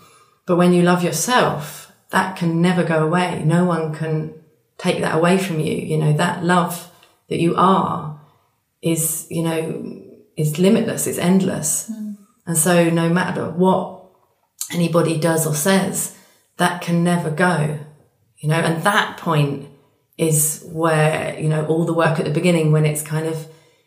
but 0.46 0.56
when 0.56 0.72
you 0.72 0.82
love 0.82 1.02
yourself, 1.02 1.92
that 2.10 2.36
can 2.36 2.62
never 2.62 2.84
go 2.84 3.04
away. 3.04 3.42
No 3.44 3.64
one 3.64 3.92
can 3.92 4.34
take 4.78 5.00
that 5.00 5.16
away 5.16 5.38
from 5.38 5.60
you. 5.60 5.74
You 5.74 5.98
know, 5.98 6.12
that 6.12 6.44
love 6.44 6.90
that 7.28 7.38
you 7.38 7.54
are 7.56 8.20
is, 8.82 9.26
you 9.30 9.42
know, 9.42 10.02
is 10.36 10.58
limitless. 10.58 11.06
It's 11.06 11.18
endless. 11.18 11.90
Mm. 11.90 12.16
And 12.46 12.56
so 12.56 12.90
no 12.90 13.08
matter 13.08 13.50
what 13.50 14.04
anybody 14.72 15.18
does 15.18 15.46
or 15.46 15.54
says, 15.54 16.16
that 16.58 16.80
can 16.80 17.04
never 17.04 17.30
go, 17.30 17.78
you 18.38 18.48
know, 18.48 18.56
and 18.56 18.82
that 18.82 19.18
point 19.18 19.68
is 20.16 20.64
where, 20.72 21.38
you 21.38 21.48
know, 21.48 21.66
all 21.66 21.84
the 21.84 21.92
work 21.92 22.18
at 22.18 22.24
the 22.24 22.30
beginning 22.30 22.72
when 22.72 22.86
it's 22.86 23.02
kind 23.02 23.26
of, 23.26 23.46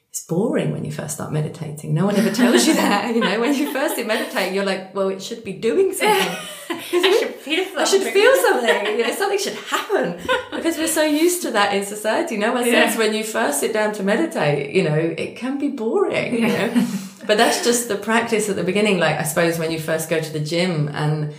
it's 0.10 0.26
boring 0.26 0.72
when 0.72 0.84
you 0.84 0.92
first 0.92 1.16
start 1.16 1.32
meditating. 1.32 1.94
No 1.94 2.06
one 2.06 2.16
ever 2.16 2.32
tells 2.32 2.66
you 2.66 2.74
that. 2.84 3.14
You 3.14 3.22
know, 3.22 3.40
when 3.40 3.54
you 3.54 3.72
first 3.72 3.96
meditate, 4.06 4.54
you're 4.54 4.66
like, 4.66 4.96
well, 4.96 5.10
it 5.10 5.22
should 5.22 5.44
be 5.44 5.54
doing 5.54 5.94
something. 5.94 6.38
I 6.70 7.18
should 7.20 7.36
feel 7.36 7.64
something. 7.66 7.80
I 7.80 7.86
should 7.86 8.14
feel 8.14 8.36
something. 8.36 8.86
You 8.98 9.04
know, 9.04 9.14
something 9.14 9.40
should 9.40 9.54
happen 9.54 10.20
because 10.52 10.78
we're 10.78 10.88
so 10.88 11.04
used 11.04 11.44
to 11.44 11.52
that 11.52 11.76
in 11.76 11.86
society. 11.86 12.38
No 12.38 12.54
one 12.54 12.66
yeah. 12.66 12.90
says 12.90 12.98
when 12.98 13.14
you 13.14 13.24
first 13.24 13.60
sit 13.60 13.72
down 13.72 13.94
to 13.94 14.04
meditate, 14.04 14.74
you 14.74 14.84
know, 14.84 14.96
it 14.96 15.36
can 15.36 15.60
be 15.60 15.68
boring. 15.68 16.34
You 16.34 16.48
know, 16.48 16.88
but 17.28 17.38
that's 17.38 17.64
just 17.64 17.88
the 17.88 17.96
practice 17.96 18.50
at 18.50 18.56
the 18.56 18.64
beginning. 18.64 18.98
Like 18.98 19.18
I 19.18 19.24
suppose 19.24 19.60
when 19.60 19.72
you 19.72 19.80
first 19.80 20.10
go 20.10 20.20
to 20.20 20.34
the 20.34 20.40
gym 20.40 20.88
and 20.90 21.34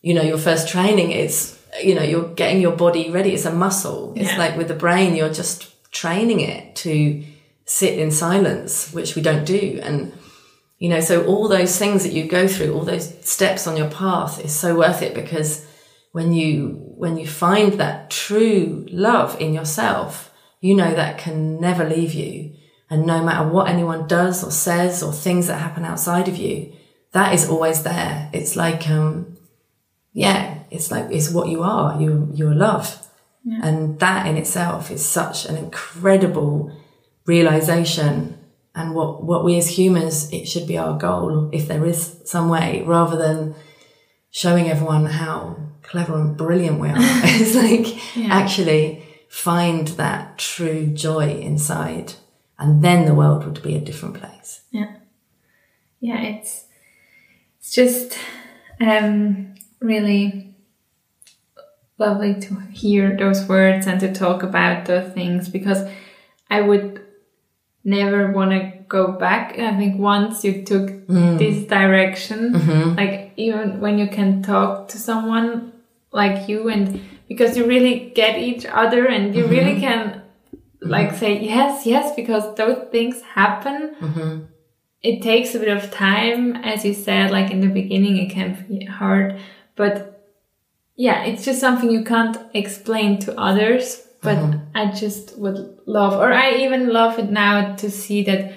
you 0.00 0.14
know 0.14 0.22
your 0.22 0.38
first 0.38 0.68
training, 0.68 1.10
it's 1.10 1.58
you 1.82 1.94
know 1.94 2.02
you're 2.02 2.28
getting 2.28 2.62
your 2.62 2.76
body 2.76 3.10
ready. 3.10 3.34
It's 3.34 3.44
a 3.44 3.52
muscle. 3.52 4.14
It's 4.16 4.32
yeah. 4.32 4.38
like 4.38 4.56
with 4.56 4.68
the 4.68 4.74
brain, 4.74 5.14
you're 5.16 5.32
just 5.32 5.70
training 5.92 6.40
it 6.40 6.76
to 6.76 7.22
sit 7.66 7.98
in 7.98 8.10
silence, 8.10 8.92
which 8.92 9.14
we 9.14 9.22
don't 9.22 9.44
do. 9.44 9.80
And, 9.82 10.12
you 10.78 10.88
know, 10.88 11.00
so 11.00 11.26
all 11.26 11.48
those 11.48 11.76
things 11.78 12.04
that 12.04 12.12
you 12.12 12.26
go 12.26 12.48
through, 12.48 12.72
all 12.72 12.84
those 12.84 13.12
steps 13.28 13.66
on 13.66 13.76
your 13.76 13.90
path 13.90 14.42
is 14.42 14.54
so 14.54 14.76
worth 14.76 15.02
it 15.02 15.14
because 15.14 15.66
when 16.12 16.32
you, 16.32 16.80
when 16.96 17.18
you 17.18 17.26
find 17.26 17.74
that 17.74 18.08
true 18.08 18.86
love 18.90 19.38
in 19.40 19.52
yourself, 19.52 20.32
you 20.60 20.74
know 20.74 20.94
that 20.94 21.18
can 21.18 21.60
never 21.60 21.88
leave 21.88 22.14
you. 22.14 22.54
And 22.88 23.04
no 23.04 23.22
matter 23.22 23.48
what 23.48 23.68
anyone 23.68 24.06
does 24.06 24.44
or 24.44 24.52
says 24.52 25.02
or 25.02 25.12
things 25.12 25.48
that 25.48 25.58
happen 25.58 25.84
outside 25.84 26.28
of 26.28 26.36
you, 26.36 26.72
that 27.12 27.34
is 27.34 27.48
always 27.48 27.82
there. 27.82 28.30
It's 28.32 28.54
like, 28.54 28.88
um, 28.88 29.36
yeah, 30.12 30.60
it's 30.70 30.90
like, 30.90 31.10
it's 31.10 31.30
what 31.30 31.48
you 31.48 31.62
are. 31.62 32.00
You, 32.00 32.30
you're 32.32 32.54
love. 32.54 33.06
Yeah. 33.44 33.60
And 33.62 33.98
that 33.98 34.26
in 34.26 34.36
itself 34.36 34.90
is 34.90 35.04
such 35.04 35.46
an 35.46 35.56
incredible 35.56 36.72
realization 37.26 38.38
and 38.74 38.94
what, 38.94 39.24
what 39.24 39.44
we 39.44 39.56
as 39.56 39.78
humans, 39.78 40.30
it 40.32 40.46
should 40.46 40.66
be 40.66 40.78
our 40.78 40.98
goal 40.98 41.48
if 41.52 41.66
there 41.66 41.84
is 41.86 42.20
some 42.24 42.48
way 42.48 42.82
rather 42.86 43.16
than 43.16 43.54
showing 44.30 44.68
everyone 44.68 45.06
how 45.06 45.56
clever 45.82 46.20
and 46.20 46.36
brilliant 46.36 46.78
we 46.78 46.88
are. 46.88 46.94
it's 46.98 47.54
like 47.54 48.16
yeah. 48.16 48.28
actually 48.32 49.02
find 49.28 49.88
that 49.88 50.38
true 50.38 50.86
joy 50.86 51.30
inside 51.30 52.14
and 52.58 52.82
then 52.82 53.06
the 53.06 53.14
world 53.14 53.44
would 53.44 53.62
be 53.62 53.74
a 53.74 53.80
different 53.80 54.14
place. 54.14 54.62
Yeah. 54.70 54.96
Yeah. 56.00 56.20
It's, 56.20 56.66
it's 57.58 57.72
just, 57.72 58.18
um, 58.80 59.54
really 59.80 60.54
lovely 61.98 62.38
to 62.40 62.60
hear 62.72 63.16
those 63.16 63.46
words 63.48 63.86
and 63.86 63.98
to 64.00 64.12
talk 64.12 64.42
about 64.42 64.86
those 64.86 65.12
things 65.14 65.48
because 65.48 65.88
I 66.50 66.60
would 66.60 67.05
never 67.86 68.32
want 68.32 68.50
to 68.50 68.72
go 68.88 69.12
back. 69.12 69.58
I 69.58 69.76
think 69.76 69.98
once 69.98 70.44
you 70.44 70.64
took 70.64 70.90
mm. 71.06 71.38
this 71.38 71.66
direction, 71.66 72.52
mm-hmm. 72.52 72.96
like 72.96 73.32
even 73.36 73.80
when 73.80 73.96
you 73.96 74.08
can 74.08 74.42
talk 74.42 74.88
to 74.88 74.98
someone 74.98 75.72
like 76.12 76.48
you 76.48 76.68
and 76.68 77.00
because 77.28 77.56
you 77.56 77.64
really 77.66 78.10
get 78.14 78.38
each 78.38 78.66
other 78.66 79.06
and 79.06 79.34
you 79.34 79.44
mm-hmm. 79.44 79.52
really 79.52 79.80
can 79.80 80.22
like 80.80 81.14
say 81.14 81.40
yes, 81.40 81.86
yes, 81.86 82.14
because 82.16 82.54
those 82.56 82.88
things 82.90 83.22
happen. 83.22 83.94
Mm-hmm. 84.00 84.44
It 85.02 85.22
takes 85.22 85.54
a 85.54 85.60
bit 85.60 85.68
of 85.68 85.90
time, 85.92 86.56
as 86.56 86.84
you 86.84 86.92
said, 86.92 87.30
like 87.30 87.52
in 87.52 87.60
the 87.60 87.68
beginning, 87.68 88.16
it 88.16 88.30
can 88.30 88.66
be 88.68 88.84
hard, 88.84 89.38
but 89.76 90.12
yeah, 90.96 91.24
it's 91.24 91.44
just 91.44 91.60
something 91.60 91.90
you 91.90 92.02
can't 92.02 92.36
explain 92.54 93.18
to 93.20 93.38
others 93.38 94.05
but 94.22 94.36
mm-hmm. 94.36 94.58
I 94.74 94.92
just 94.92 95.38
would 95.38 95.78
love, 95.86 96.14
or 96.14 96.32
I 96.32 96.56
even 96.56 96.92
love 96.92 97.18
it 97.18 97.30
now 97.30 97.74
to 97.76 97.90
see 97.90 98.24
that 98.24 98.52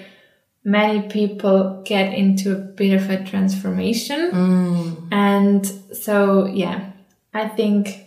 many 0.64 1.08
people 1.08 1.82
get 1.84 2.12
into 2.12 2.52
a 2.52 2.58
bit 2.58 2.94
of 2.94 3.08
a 3.10 3.24
transformation. 3.24 4.30
Mm. 4.30 5.08
And 5.12 5.66
so, 5.96 6.46
yeah, 6.46 6.92
I 7.32 7.48
think 7.48 8.06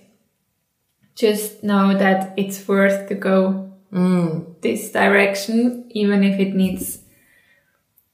just 1.15 1.63
know 1.63 1.97
that 1.97 2.33
it's 2.37 2.67
worth 2.67 3.07
to 3.09 3.15
go 3.15 3.71
mm. 3.91 4.61
this 4.61 4.91
direction, 4.91 5.85
even 5.91 6.23
if 6.23 6.39
it 6.39 6.55
needs, 6.55 6.99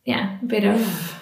yeah, 0.06 0.38
a 0.42 0.46
bit 0.46 0.66
of. 0.66 1.16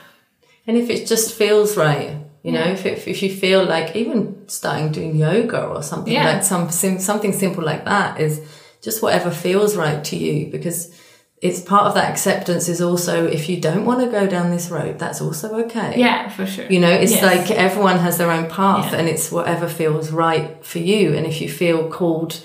And 0.65 0.75
if 0.75 0.89
it 0.89 1.07
just 1.07 1.33
feels 1.33 1.77
right, 1.77 2.16
you 2.47 2.53
know, 2.53 2.63
if, 2.63 2.85
it, 2.85 3.05
if 3.07 3.21
you 3.21 3.29
feel 3.29 3.65
like 3.65 3.93
even 3.97 4.47
starting 4.47 4.93
doing 4.93 5.17
yoga 5.17 5.65
or 5.65 5.83
something 5.83 6.13
yeah. 6.13 6.35
like 6.35 6.43
some 6.43 6.69
something 6.69 7.33
simple 7.33 7.61
like 7.61 7.83
that 7.83 8.21
is 8.21 8.41
just 8.81 9.03
whatever 9.03 9.31
feels 9.31 9.75
right 9.75 10.01
to 10.05 10.15
you 10.15 10.49
because 10.49 10.97
it's 11.41 11.59
part 11.59 11.87
of 11.87 11.93
that 11.95 12.09
acceptance 12.09 12.69
is 12.69 12.81
also 12.81 13.27
if 13.27 13.49
you 13.49 13.59
don't 13.59 13.83
want 13.83 13.99
to 13.99 14.09
go 14.09 14.25
down 14.25 14.49
this 14.49 14.69
road 14.69 14.97
that's 14.97 15.19
also 15.19 15.65
okay 15.65 15.99
yeah 15.99 16.29
for 16.29 16.45
sure 16.47 16.65
you 16.67 16.79
know 16.79 16.89
it's 16.89 17.11
yes. 17.11 17.21
like 17.21 17.51
everyone 17.51 17.97
has 17.97 18.17
their 18.17 18.31
own 18.31 18.49
path 18.49 18.93
yeah. 18.93 18.99
and 18.99 19.09
it's 19.09 19.29
whatever 19.29 19.67
feels 19.67 20.09
right 20.11 20.65
for 20.65 20.79
you 20.79 21.13
and 21.13 21.27
if 21.27 21.41
you 21.41 21.49
feel 21.49 21.89
called 21.89 22.41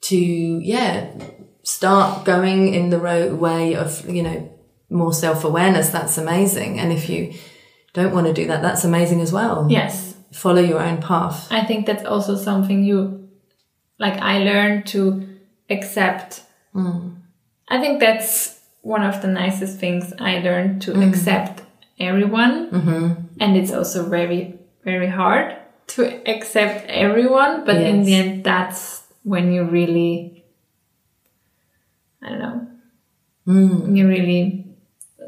to 0.00 0.16
yeah 0.16 1.12
start 1.62 2.24
going 2.24 2.72
in 2.72 2.88
the 2.88 2.98
road 2.98 3.38
way 3.38 3.74
of 3.74 4.08
you 4.08 4.22
know 4.22 4.50
more 4.88 5.12
self-awareness 5.12 5.90
that's 5.90 6.16
amazing 6.16 6.80
and 6.80 6.90
if 6.90 7.10
you 7.10 7.34
don't 7.92 8.12
want 8.12 8.26
to 8.26 8.32
do 8.32 8.46
that, 8.46 8.62
that's 8.62 8.84
amazing 8.84 9.20
as 9.20 9.32
well. 9.32 9.66
Yes. 9.68 10.16
Follow 10.32 10.62
your 10.62 10.80
own 10.80 11.00
path. 11.02 11.46
I 11.50 11.64
think 11.64 11.86
that's 11.86 12.04
also 12.04 12.36
something 12.36 12.82
you, 12.84 13.28
like, 13.98 14.14
I 14.14 14.38
learned 14.38 14.86
to 14.88 15.28
accept. 15.68 16.42
Mm. 16.74 17.16
I 17.68 17.80
think 17.80 18.00
that's 18.00 18.60
one 18.80 19.02
of 19.02 19.20
the 19.20 19.28
nicest 19.28 19.78
things 19.78 20.12
I 20.18 20.38
learned 20.38 20.82
to 20.82 20.92
mm. 20.92 21.08
accept 21.08 21.62
everyone. 22.00 22.70
Mm-hmm. 22.70 23.12
And 23.40 23.56
it's 23.56 23.72
also 23.72 24.08
very, 24.08 24.58
very 24.84 25.08
hard 25.08 25.56
to 25.88 26.30
accept 26.30 26.86
everyone. 26.88 27.64
But 27.66 27.76
yes. 27.76 27.94
in 27.94 28.02
the 28.04 28.14
end, 28.14 28.44
that's 28.44 29.04
when 29.22 29.52
you 29.52 29.64
really, 29.64 30.44
I 32.22 32.30
don't 32.30 32.38
know, 32.38 32.68
mm. 33.46 33.96
you 33.96 34.08
really 34.08 34.66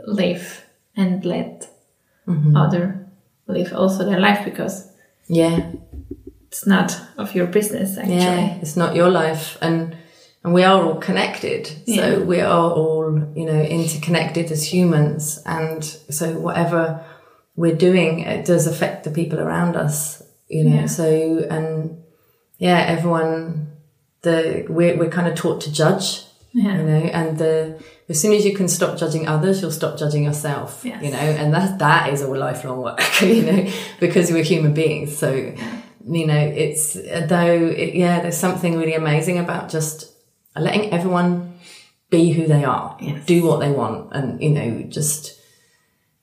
live 0.07 0.65
and 0.97 1.25
let 1.25 1.69
mm-hmm. 2.27 2.57
other 2.57 3.07
live 3.47 3.73
also 3.73 4.05
their 4.05 4.21
life 4.21 4.45
because 4.45 4.91
yeah 5.29 5.71
it's 6.49 6.67
not 6.67 6.99
of 7.19 7.35
your 7.35 7.47
business 7.47 7.99
actually 7.99 8.17
yeah 8.17 8.55
it's 8.63 8.77
not 8.77 8.95
your 8.95 9.11
life 9.11 9.59
and 9.61 9.97
and 10.43 10.55
we 10.55 10.63
are 10.63 10.83
all 10.83 10.97
connected 10.97 11.71
yeah. 11.87 11.97
so 11.97 12.23
we 12.23 12.41
are 12.41 12.71
all 12.73 13.33
you 13.35 13.45
know 13.45 13.61
interconnected 13.63 14.51
as 14.51 14.73
humans 14.73 15.43
and 15.47 15.85
so 15.85 16.33
whatever 16.39 17.05
we're 17.57 17.77
doing 17.77 18.21
it 18.21 18.45
does 18.45 18.67
affect 18.67 19.05
the 19.05 19.11
people 19.11 19.41
around 19.41 19.77
us, 19.77 20.23
you 20.49 20.65
know. 20.65 20.81
Yeah. 20.81 20.87
So 20.87 21.47
and 21.51 22.03
yeah, 22.59 22.79
everyone 22.79 23.73
the 24.23 24.67
we're 24.69 24.97
we're 24.97 25.11
kind 25.11 25.29
of 25.29 25.35
taught 25.35 25.61
to 25.63 25.73
judge, 25.73 26.25
Yeah. 26.53 26.77
you 26.77 26.83
know, 26.83 27.05
and 27.13 27.39
the 27.39 27.83
as 28.09 28.21
soon 28.21 28.33
as 28.35 28.45
you 28.45 28.55
can 28.55 28.69
stop 28.69 28.99
judging 28.99 29.27
others, 29.27 29.63
you'll 29.63 29.71
stop 29.71 29.99
judging 29.99 30.25
yourself, 30.25 30.83
Yes. 30.85 31.03
you 31.03 31.11
know, 31.11 31.17
and 31.19 31.53
that 31.55 31.79
that 31.79 32.13
is 32.13 32.21
a 32.21 32.29
lifelong 32.29 32.83
work, 32.83 33.01
you 33.23 33.43
know, 33.43 33.71
because 34.01 34.31
we're 34.31 34.45
human 34.45 34.75
beings. 34.75 35.17
So 35.17 35.33
you 36.07 36.27
know, 36.27 36.37
it's 36.39 36.95
though 36.95 37.67
it, 37.77 37.95
yeah, 37.95 38.21
there's 38.21 38.37
something 38.37 38.77
really 38.77 38.95
amazing 38.95 39.39
about 39.39 39.71
just 39.71 40.13
letting 40.55 40.93
everyone 40.93 41.59
be 42.11 42.31
who 42.33 42.47
they 42.47 42.63
are, 42.65 42.97
Yes. 43.01 43.25
do 43.25 43.43
what 43.47 43.61
they 43.61 43.71
want, 43.71 44.13
and 44.13 44.41
you 44.43 44.51
know, 44.51 44.83
just 44.89 45.41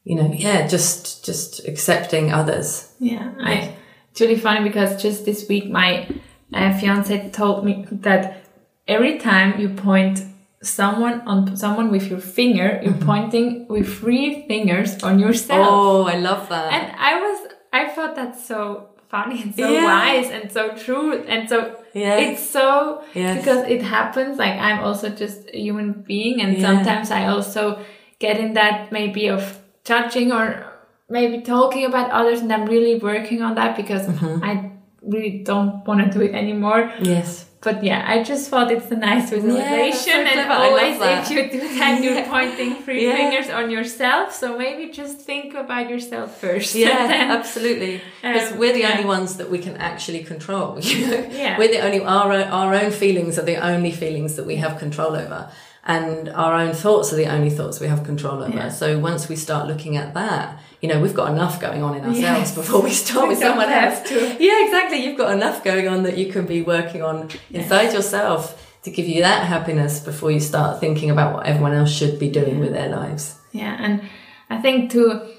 you 0.03 0.15
know, 0.15 0.31
yeah, 0.33 0.67
just 0.67 1.25
just 1.25 1.67
accepting 1.67 2.31
others. 2.31 2.93
Yeah, 2.99 3.31
I, 3.39 3.75
it's 4.11 4.21
really 4.21 4.37
funny 4.39 4.67
because 4.67 5.01
just 5.01 5.25
this 5.25 5.47
week 5.49 5.69
my 5.69 6.07
uh, 6.53 6.77
fiance 6.79 7.29
told 7.31 7.65
me 7.65 7.87
that 7.91 8.43
every 8.87 9.17
time 9.19 9.59
you 9.59 9.69
point 9.69 10.21
someone 10.61 11.21
on 11.21 11.55
someone 11.57 11.91
with 11.91 12.09
your 12.09 12.19
finger, 12.19 12.79
you're 12.83 12.93
pointing 12.93 13.67
with 13.67 13.87
three 13.99 14.45
fingers 14.47 15.01
on 15.03 15.19
yourself. 15.19 15.67
Oh, 15.69 16.03
I 16.05 16.17
love 16.17 16.49
that. 16.49 16.71
And 16.73 16.95
I 16.99 17.19
was, 17.19 17.51
I 17.73 17.87
thought 17.89 18.15
that's 18.15 18.45
so 18.45 18.89
funny 19.09 19.41
and 19.43 19.55
so 19.55 19.69
Yeah. 19.69 19.83
wise 19.83 20.29
and 20.31 20.51
so 20.51 20.69
true 20.75 21.13
and 21.23 21.49
so 21.49 21.75
Yeah. 21.93 22.15
it's 22.17 22.41
so 22.49 23.03
Yes. 23.13 23.37
because 23.39 23.67
it 23.67 23.81
happens 23.81 24.37
like 24.37 24.53
I'm 24.59 24.79
also 24.79 25.09
just 25.09 25.49
a 25.53 25.57
human 25.57 26.03
being 26.07 26.41
and 26.41 26.57
Yeah. 26.57 26.67
sometimes 26.67 27.11
I 27.11 27.27
also 27.27 27.79
get 28.19 28.37
in 28.39 28.53
that 28.53 28.91
maybe 28.91 29.27
of 29.27 29.59
judging 29.83 30.31
or 30.31 30.63
maybe 31.09 31.41
talking 31.41 31.83
about 31.85 32.09
others 32.11 32.39
and 32.39 32.53
I'm 32.53 32.65
really 32.65 32.95
working 32.99 33.41
on 33.41 33.55
that 33.55 33.75
because 33.75 34.07
Mm-hmm. 34.07 34.43
I 34.43 34.71
really 35.01 35.41
don't 35.43 35.85
want 35.87 35.99
to 36.05 36.07
do 36.17 36.23
it 36.23 36.33
anymore. 36.33 36.91
yes. 37.01 37.50
But 37.63 37.83
yeah, 37.83 38.03
I 38.07 38.23
just 38.23 38.49
thought 38.49 38.71
it's 38.71 38.89
a 38.89 38.95
nice 38.95 39.29
that's 39.29 39.41
so 39.43 39.47
visualization 39.47 40.13
and. 40.27 40.39
I 40.51 40.67
always 40.67 40.97
if 40.99 41.29
you 41.29 41.59
do 41.59 41.59
that 41.79 42.03
you're 42.03 42.15
Yeah. 42.15 42.27
pointing 42.29 42.75
three 42.83 43.05
Yeah. 43.05 43.15
fingers 43.15 43.49
on 43.51 43.69
yourself. 43.69 44.33
So 44.33 44.57
maybe 44.57 44.91
just 44.91 45.19
think 45.19 45.53
about 45.53 45.87
yourself 45.87 46.39
first. 46.41 46.73
Yeah, 46.73 46.87
then- 47.11 47.31
absolutely. 47.31 48.01
Because 48.21 48.51
Um, 48.53 48.57
we're 48.57 48.73
the 48.73 48.79
yeah. 48.79 48.93
only 48.93 49.05
ones 49.05 49.37
that 49.37 49.49
we 49.51 49.59
can 49.59 49.77
actually 49.77 50.23
control. 50.23 50.79
You 50.81 51.07
know, 51.07 51.25
Yeah. 51.31 51.57
we're 51.59 51.67
the 51.77 51.81
only 51.87 52.01
our 52.01 52.31
own, 52.33 52.47
our 52.61 52.73
own 52.73 52.91
feelings 52.91 53.37
are 53.37 53.45
the 53.53 53.57
only 53.57 53.91
feelings 53.91 54.35
that 54.37 54.45
we 54.47 54.55
have 54.55 54.79
control 54.79 55.15
over, 55.15 55.49
and 55.85 56.29
our 56.29 56.53
own 56.55 56.73
thoughts 56.73 57.13
are 57.13 57.15
the 57.15 57.27
only 57.35 57.51
thoughts 57.51 57.79
we 57.79 57.87
have 57.87 58.03
control 58.03 58.41
over. 58.43 58.57
Yeah. 58.57 58.69
So 58.69 58.97
once 58.97 59.29
we 59.29 59.35
start 59.35 59.67
looking 59.67 59.97
at 59.97 60.13
that, 60.15 60.57
you 60.81 60.89
know, 60.89 60.99
we've 60.99 61.13
got 61.13 61.31
enough 61.31 61.59
going 61.61 61.83
on 61.83 61.95
in 61.95 62.01
ourselves 62.01 62.19
Yes. 62.21 62.55
before 62.55 62.81
we 62.81 62.91
start 62.91 63.27
with 63.29 63.39
someone 63.47 63.69
else. 63.69 64.01
to. 64.09 64.15
Yeah, 64.43 64.65
exactly. 64.65 65.03
You've 65.05 65.17
got 65.17 65.31
enough 65.33 65.63
going 65.63 65.87
on 65.87 66.03
that 66.03 66.17
you 66.17 66.31
can 66.31 66.45
be 66.45 66.61
working 66.61 67.01
on 67.03 67.29
inside 67.51 67.93
yourself 67.93 68.41
to 68.83 68.89
give 68.89 69.07
you 69.07 69.21
that 69.21 69.45
happiness 69.45 69.99
before 69.99 70.31
you 70.31 70.39
start 70.39 70.79
thinking 70.79 71.11
about 71.11 71.35
what 71.35 71.45
everyone 71.45 71.73
else 71.73 71.91
should 71.91 72.17
be 72.17 72.29
doing 72.29 72.59
with 72.59 72.73
their 72.73 72.89
lives. 72.89 73.37
Yeah, 73.51 73.77
and 73.79 74.01
I 74.49 74.57
think 74.57 74.91
to 74.93 75.29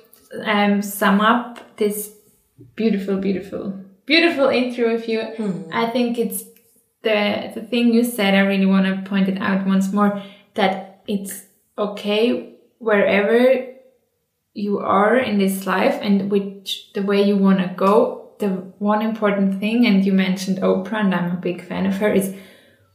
um, 0.45 0.81
sum 0.83 1.21
up 1.21 1.77
this 1.77 2.13
beautiful, 2.77 3.17
beautiful, 3.17 3.75
beautiful 4.07 4.47
intro 4.49 4.93
with 4.93 5.09
you, 5.09 5.21
I 5.73 5.87
think 5.91 6.19
it's 6.19 6.45
the 7.03 7.51
the 7.55 7.63
thing 7.63 7.93
you 7.93 8.05
said. 8.05 8.35
I 8.35 8.41
really 8.53 8.67
want 8.67 8.87
to 8.87 9.11
point 9.11 9.29
it 9.29 9.39
out 9.41 9.67
once 9.67 9.93
more 9.93 10.23
that 10.55 11.03
it's 11.09 11.43
okay 11.77 12.55
wherever 12.79 13.67
you 14.55 14.79
are 14.79 15.17
in 15.17 15.39
this 15.39 15.67
life 15.67 15.99
and 16.03 16.31
which 16.31 16.91
the 16.95 17.03
way 17.03 17.23
you 17.23 17.37
want 17.37 17.59
to 17.59 17.73
go. 17.75 18.31
The 18.39 18.49
one 18.79 19.03
important 19.03 19.61
thing, 19.61 19.87
and 19.87 20.05
you 20.05 20.13
mentioned 20.13 20.59
Oprah, 20.59 21.01
and 21.01 21.15
I'm 21.15 21.33
a 21.33 21.41
big 21.41 21.65
fan 21.65 21.87
of 21.87 21.95
her, 21.99 22.13
is 22.13 22.35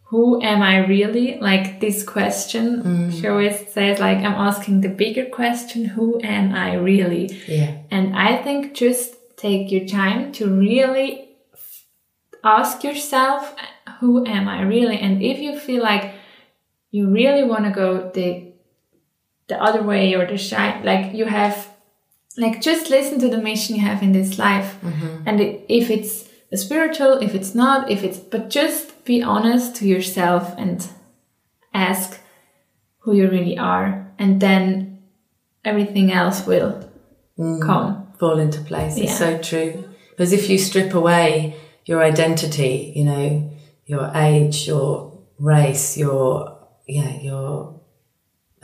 who 0.10 0.41
am 0.41 0.62
I 0.62 0.86
really? 0.86 1.38
Like 1.39 1.80
this 1.80 2.03
question, 2.03 2.84
mm. 2.84 3.20
she 3.20 3.28
always 3.28 3.68
says, 3.70 3.99
like, 3.99 4.18
I'm 4.18 4.34
asking 4.34 4.82
the 4.82 4.89
bigger 4.89 5.26
question, 5.26 5.86
who 5.86 6.20
am 6.22 6.53
I 6.53 6.76
really? 6.76 7.32
Yeah. 7.47 7.78
And 7.91 8.16
I 8.16 8.41
think 8.41 8.74
just 8.74 9.16
take 9.38 9.72
your 9.72 9.86
time 9.86 10.32
to 10.34 10.49
really 10.49 11.30
ask 12.43 12.84
yourself, 12.84 13.53
who 13.99 14.26
am 14.26 14.47
I 14.47 14.62
really? 14.62 14.97
And 14.97 15.22
if 15.22 15.39
you 15.39 15.60
feel 15.60 15.84
like 15.84 16.14
you 16.91 17.10
really 17.10 17.43
want 17.43 17.66
to 17.66 17.72
go 17.72 18.12
the, 18.14 18.47
the 19.48 19.62
other 19.62 19.82
way 19.82 20.14
or 20.14 20.26
the 20.26 20.38
shine 20.38 20.84
like 20.84 21.14
you 21.14 21.26
have, 21.26 21.70
like 22.38 22.62
just 22.62 22.89
listen 22.89 23.20
to 23.20 23.30
the 23.30 23.38
mission 23.38 23.76
you 23.76 23.82
have 23.82 24.04
in 24.04 24.12
this 24.12 24.38
life. 24.38 24.78
And 25.26 25.39
if 25.70 25.89
it's 25.89 26.30
spiritual, 26.56 27.14
if 27.20 27.34
it's 27.36 27.56
not, 27.56 27.89
if 27.89 28.04
it's, 28.04 28.18
but 28.18 28.50
just 28.50 29.06
be 29.06 29.24
honest 29.24 29.76
to 29.78 29.88
yourself 29.88 30.54
and 30.58 30.88
ask 31.74 32.20
who 33.00 33.16
you 33.16 33.30
really 33.30 33.58
are. 33.58 34.12
And 34.20 34.41
then 34.41 35.04
everything 35.64 36.12
else 36.12 36.45
will 36.45 36.89
come. 37.38 38.14
fall 38.20 38.39
into 38.39 38.62
place. 38.62 38.98
It's 38.98 39.18
so 39.18 39.38
true. 39.38 39.88
Because 40.12 40.34
if 40.34 40.50
you 40.50 40.58
strip 40.58 40.93
away 40.93 41.56
your 41.86 42.04
identity, 42.04 42.91
you 42.95 43.06
know, 43.06 43.52
your 43.86 44.12
age, 44.16 44.68
your 44.68 45.20
race, 45.39 45.98
your 45.98 46.58
yeah, 46.88 47.20
your 47.20 47.80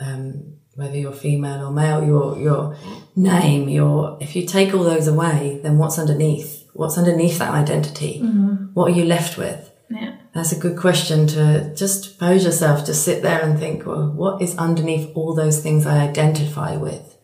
um, 0.00 0.56
whether 0.74 0.96
you're 0.96 1.12
female 1.12 1.66
or 1.66 1.72
male, 1.72 2.04
your 2.04 2.38
your 2.38 2.76
name, 3.16 3.68
your 3.68 4.18
if 4.20 4.34
you 4.34 4.46
take 4.46 4.74
all 4.74 4.84
those 4.84 5.06
away, 5.06 5.60
then 5.62 5.78
what's 5.78 5.98
underneath? 5.98 6.68
What's 6.72 6.98
underneath 6.98 7.38
that 7.38 7.52
identity? 7.52 8.20
Mm-hmm. 8.22 8.72
What 8.74 8.90
are 8.90 8.94
you 8.94 9.04
left 9.04 9.38
with? 9.38 9.70
Yeah. 9.90 10.16
That's 10.34 10.50
a 10.50 10.58
good 10.58 10.76
question 10.76 11.28
to 11.28 11.72
just 11.76 12.18
pose 12.18 12.44
yourself, 12.44 12.84
to 12.86 12.94
sit 12.94 13.22
there 13.22 13.40
and 13.40 13.58
think, 13.58 13.86
well, 13.86 14.10
what 14.10 14.42
is 14.42 14.56
underneath 14.58 15.10
all 15.14 15.34
those 15.34 15.62
things 15.62 15.86
I 15.86 15.98
identify 15.98 16.76
with? 16.76 17.16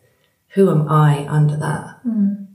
Who 0.53 0.69
am 0.69 0.87
I 0.87 1.27
under 1.27 1.57
that? 1.57 1.99
Mm. 2.05 2.47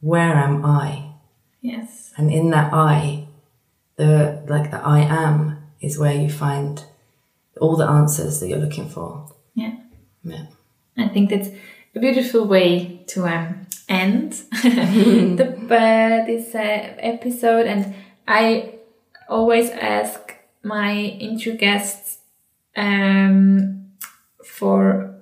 Where 0.00 0.34
am 0.34 0.64
I? 0.64 1.14
Yes. 1.60 2.12
And 2.16 2.30
in 2.30 2.50
that 2.50 2.72
I, 2.72 3.26
the 3.96 4.44
like 4.48 4.70
the 4.70 4.78
I 4.78 5.00
am 5.00 5.58
is 5.80 5.98
where 5.98 6.14
you 6.14 6.30
find 6.30 6.84
all 7.60 7.76
the 7.76 7.86
answers 7.86 8.40
that 8.40 8.48
you're 8.48 8.58
looking 8.58 8.88
for. 8.88 9.32
Yeah. 9.54 9.76
Yeah. 10.24 10.46
I 10.96 11.08
think 11.08 11.30
that's 11.30 11.48
a 11.94 12.00
beautiful 12.00 12.46
way 12.46 13.04
to 13.08 13.26
um, 13.26 13.66
end 13.88 14.32
the, 14.62 15.56
uh, 15.70 16.26
this 16.26 16.54
uh, 16.54 16.94
episode. 16.98 17.66
And 17.66 17.94
I 18.26 18.74
always 19.28 19.70
ask 19.70 20.34
my 20.62 20.94
interview 20.94 21.56
guests 21.56 22.18
um, 22.76 23.92
for 24.44 25.14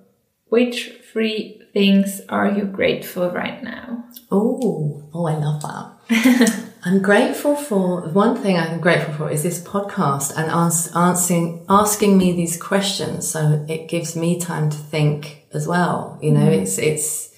which 0.49 0.93
three 1.13 1.63
things 1.73 2.21
are 2.29 2.51
you 2.51 2.65
grateful 2.65 3.31
right 3.31 3.63
now? 3.63 4.05
Oh, 4.31 5.09
oh, 5.15 5.27
I 5.27 5.37
love 5.37 5.63
that. 5.63 6.69
I'm 6.85 7.01
grateful 7.01 7.55
for 7.55 8.09
one 8.09 8.37
thing. 8.37 8.57
I'm 8.59 8.81
grateful 8.81 9.15
for 9.15 9.31
is 9.31 9.45
this 9.45 9.63
podcast 9.63 10.37
and 10.37 10.51
ans- 10.51 10.91
answering 10.97 11.65
asking 11.69 12.19
me 12.19 12.33
these 12.33 12.61
questions. 12.61 13.29
So 13.29 13.65
it 13.69 13.89
gives 13.89 14.17
me 14.17 14.41
time 14.41 14.69
to 14.71 14.77
think 14.77 15.47
as 15.53 15.69
well. 15.69 16.19
You 16.21 16.33
know, 16.33 16.41
mm. 16.41 16.61
it's 16.61 16.79
it's 16.79 17.33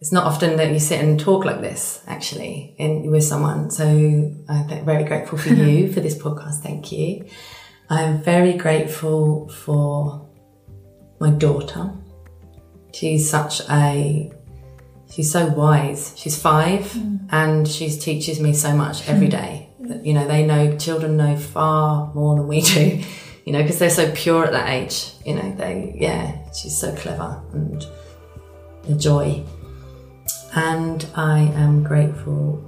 it's 0.00 0.12
not 0.12 0.26
often 0.26 0.56
that 0.58 0.72
you 0.72 0.78
sit 0.78 1.00
and 1.00 1.18
talk 1.18 1.44
like 1.44 1.60
this 1.60 2.04
actually 2.06 2.76
in 2.78 3.10
with 3.10 3.24
someone. 3.24 3.72
So 3.72 3.84
I'm 4.48 4.84
very 4.84 5.02
grateful 5.02 5.38
for 5.38 5.48
you 5.52 5.92
for 5.92 5.98
this 5.98 6.16
podcast. 6.16 6.60
Thank 6.60 6.92
you. 6.92 7.26
I'm 7.90 8.22
very 8.22 8.52
grateful 8.52 9.48
for 9.48 10.28
my 11.18 11.30
daughter. 11.30 11.90
She's 12.94 13.28
such 13.28 13.60
a 13.68 14.30
she's 15.10 15.30
so 15.30 15.46
wise. 15.46 16.12
She's 16.16 16.40
five 16.40 16.80
mm. 16.80 17.20
and 17.30 17.66
she 17.66 17.90
teaches 17.90 18.40
me 18.40 18.52
so 18.52 18.74
much 18.74 19.08
every 19.08 19.28
day. 19.40 19.70
You 20.02 20.12
know, 20.12 20.26
they 20.26 20.44
know, 20.44 20.76
children 20.76 21.16
know 21.16 21.36
far 21.36 22.12
more 22.14 22.36
than 22.36 22.46
we 22.46 22.60
do, 22.60 23.02
you 23.44 23.52
know, 23.52 23.62
because 23.62 23.78
they're 23.78 23.90
so 23.90 24.10
pure 24.12 24.44
at 24.44 24.52
that 24.52 24.68
age. 24.68 25.12
You 25.24 25.34
know, 25.34 25.54
they, 25.56 25.96
yeah, 25.98 26.50
she's 26.52 26.76
so 26.76 26.94
clever 26.94 27.42
and 27.52 27.86
a 28.88 28.94
joy. 28.94 29.44
And 30.54 31.06
I 31.14 31.40
am 31.40 31.82
grateful 31.82 32.64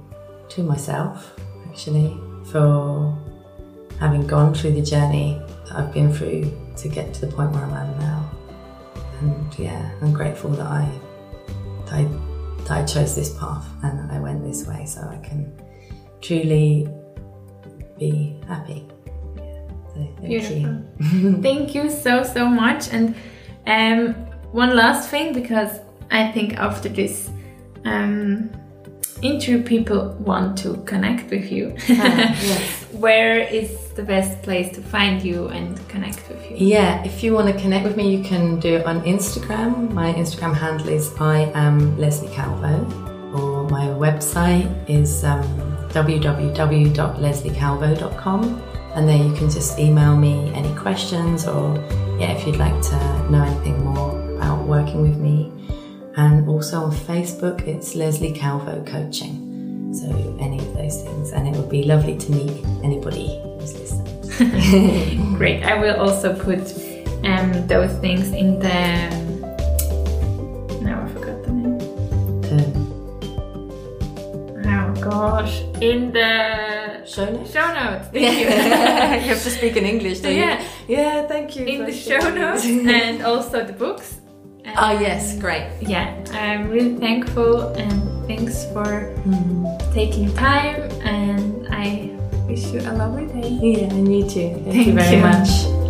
to 0.49 0.63
myself, 0.63 1.33
actually, 1.69 2.19
for 2.51 3.17
having 3.99 4.25
gone 4.25 4.53
through 4.53 4.71
the 4.71 4.81
journey 4.81 5.39
that 5.65 5.75
I've 5.75 5.93
been 5.93 6.11
through 6.11 6.51
to 6.77 6.89
get 6.89 7.13
to 7.15 7.25
the 7.25 7.31
point 7.31 7.51
where 7.51 7.63
I 7.63 7.83
am 7.83 7.99
now. 7.99 8.31
And 9.19 9.59
yeah, 9.59 9.91
I'm 10.01 10.11
grateful 10.11 10.49
that 10.51 10.65
I, 10.65 10.89
that 11.85 11.93
I, 11.93 12.30
I 12.71 12.83
chose 12.85 13.15
this 13.15 13.37
path 13.37 13.65
and 13.83 13.99
that 13.99 14.15
I 14.15 14.19
went 14.19 14.43
this 14.43 14.65
way 14.65 14.85
so 14.85 15.01
I 15.01 15.17
can 15.17 15.51
truly 16.21 16.87
be 17.97 18.39
happy. 18.47 18.87
So 19.93 20.07
thank 20.17 20.27
Beautiful. 20.27 20.83
you. 21.01 21.41
Thank 21.41 21.75
you 21.75 21.89
so 21.89 22.23
so 22.23 22.47
much. 22.47 22.89
And 22.89 23.15
um, 23.67 24.13
one 24.51 24.75
last 24.75 25.09
thing, 25.09 25.33
because 25.33 25.81
I 26.09 26.31
think 26.31 26.57
after 26.57 26.89
this 26.89 27.29
um, 27.85 28.49
interview 29.21 29.63
people 29.63 30.15
want 30.19 30.57
to 30.59 30.77
connect 30.85 31.31
with 31.31 31.51
you, 31.51 31.75
ah, 31.89 31.95
yes. 32.43 32.83
where 32.91 33.39
is 33.39 33.81
the 33.95 34.03
best 34.03 34.41
place 34.43 34.73
to 34.75 34.81
find 34.81 35.21
you 35.21 35.49
and 35.49 35.77
connect 35.89 36.29
with 36.29 36.49
you? 36.49 36.55
Yeah, 36.57 37.03
if 37.03 37.21
you 37.23 37.33
want 37.33 37.53
to 37.53 37.61
connect 37.61 37.83
with 37.85 37.97
me, 37.97 38.15
you 38.15 38.23
can 38.23 38.59
do 38.59 38.75
it 38.75 38.85
on 38.85 39.01
Instagram. 39.01 39.91
My 39.91 40.13
Instagram 40.13 40.55
handle 40.55 40.87
is 40.89 41.13
I 41.19 41.51
am 41.53 41.97
Leslie 41.97 42.29
Calvo, 42.29 42.85
or 43.35 43.67
my 43.69 43.87
website 43.87 44.69
is 44.89 45.23
um, 45.23 45.43
www.lesliecalvo.com. 45.89 48.61
And 48.93 49.07
there 49.07 49.17
you 49.17 49.31
can 49.33 49.49
just 49.49 49.79
email 49.79 50.17
me 50.17 50.51
any 50.53 50.73
questions, 50.75 51.47
or 51.47 51.77
yeah, 52.19 52.33
if 52.33 52.45
you'd 52.45 52.57
like 52.57 52.81
to 52.81 52.97
know 53.31 53.41
anything 53.41 53.85
more 53.85 54.19
about 54.35 54.65
working 54.65 55.01
with 55.01 55.15
me. 55.17 55.49
And 56.17 56.47
also 56.49 56.81
on 56.81 56.91
Facebook, 56.91 57.67
it's 57.67 57.95
Leslie 57.95 58.33
Calvo 58.33 58.83
Coaching. 58.85 59.93
So 59.93 60.07
any 60.39 60.59
of 60.59 60.73
those 60.73 61.01
things, 61.03 61.31
and 61.31 61.47
it 61.47 61.55
would 61.55 61.69
be 61.69 61.83
lovely 61.83 62.17
to 62.17 62.31
meet 62.31 62.65
anybody 62.83 63.41
who's 63.59 63.73
listening. 63.77 65.35
Great. 65.37 65.63
I 65.63 65.79
will 65.79 65.99
also 65.99 66.33
put 66.33 66.59
um, 67.25 67.67
those 67.67 67.93
things 67.99 68.31
in 68.31 68.59
the. 68.59 69.09
Now 70.81 71.03
I 71.03 71.07
forgot 71.13 71.43
the 71.43 71.51
name. 71.51 71.79
Oh 74.65 74.93
gosh, 75.01 75.61
in 75.81 76.11
the 76.11 77.05
show 77.05 77.25
notes. 77.25 77.51
Show 77.51 77.73
notes. 77.73 78.07
Thank 78.09 78.15
yeah. 78.15 79.15
you. 79.15 79.21
you 79.23 79.29
have 79.29 79.43
to 79.43 79.49
speak 79.49 79.75
in 79.77 79.85
English, 79.85 80.19
don't 80.21 80.35
yeah. 80.35 80.61
you? 80.87 80.95
Yeah. 80.95 81.27
Thank 81.27 81.55
you. 81.55 81.65
In 81.65 81.85
the 81.85 81.93
show 81.93 82.29
notes 82.33 82.65
and 82.65 83.21
also 83.23 83.63
the 83.65 83.73
books. 83.73 84.20
Oh 84.77 84.97
yes, 84.99 85.37
great. 85.37 85.67
Yeah, 85.81 86.15
I'm 86.31 86.69
really 86.69 86.95
thankful 86.95 87.73
and 87.73 88.27
thanks 88.27 88.65
for 88.71 89.13
mm. 89.25 89.93
taking 89.93 90.33
time 90.35 90.89
and 91.01 91.67
I 91.69 92.11
wish 92.47 92.65
you 92.67 92.79
a 92.79 92.93
lovely 92.93 93.27
day. 93.27 93.49
Yeah, 93.49 93.93
and 93.93 94.13
you 94.13 94.23
too. 94.23 94.53
Thank, 94.53 94.65
Thank 94.65 94.87
you 94.87 94.93
very 94.93 95.17
you. 95.17 95.21
much. 95.21 95.80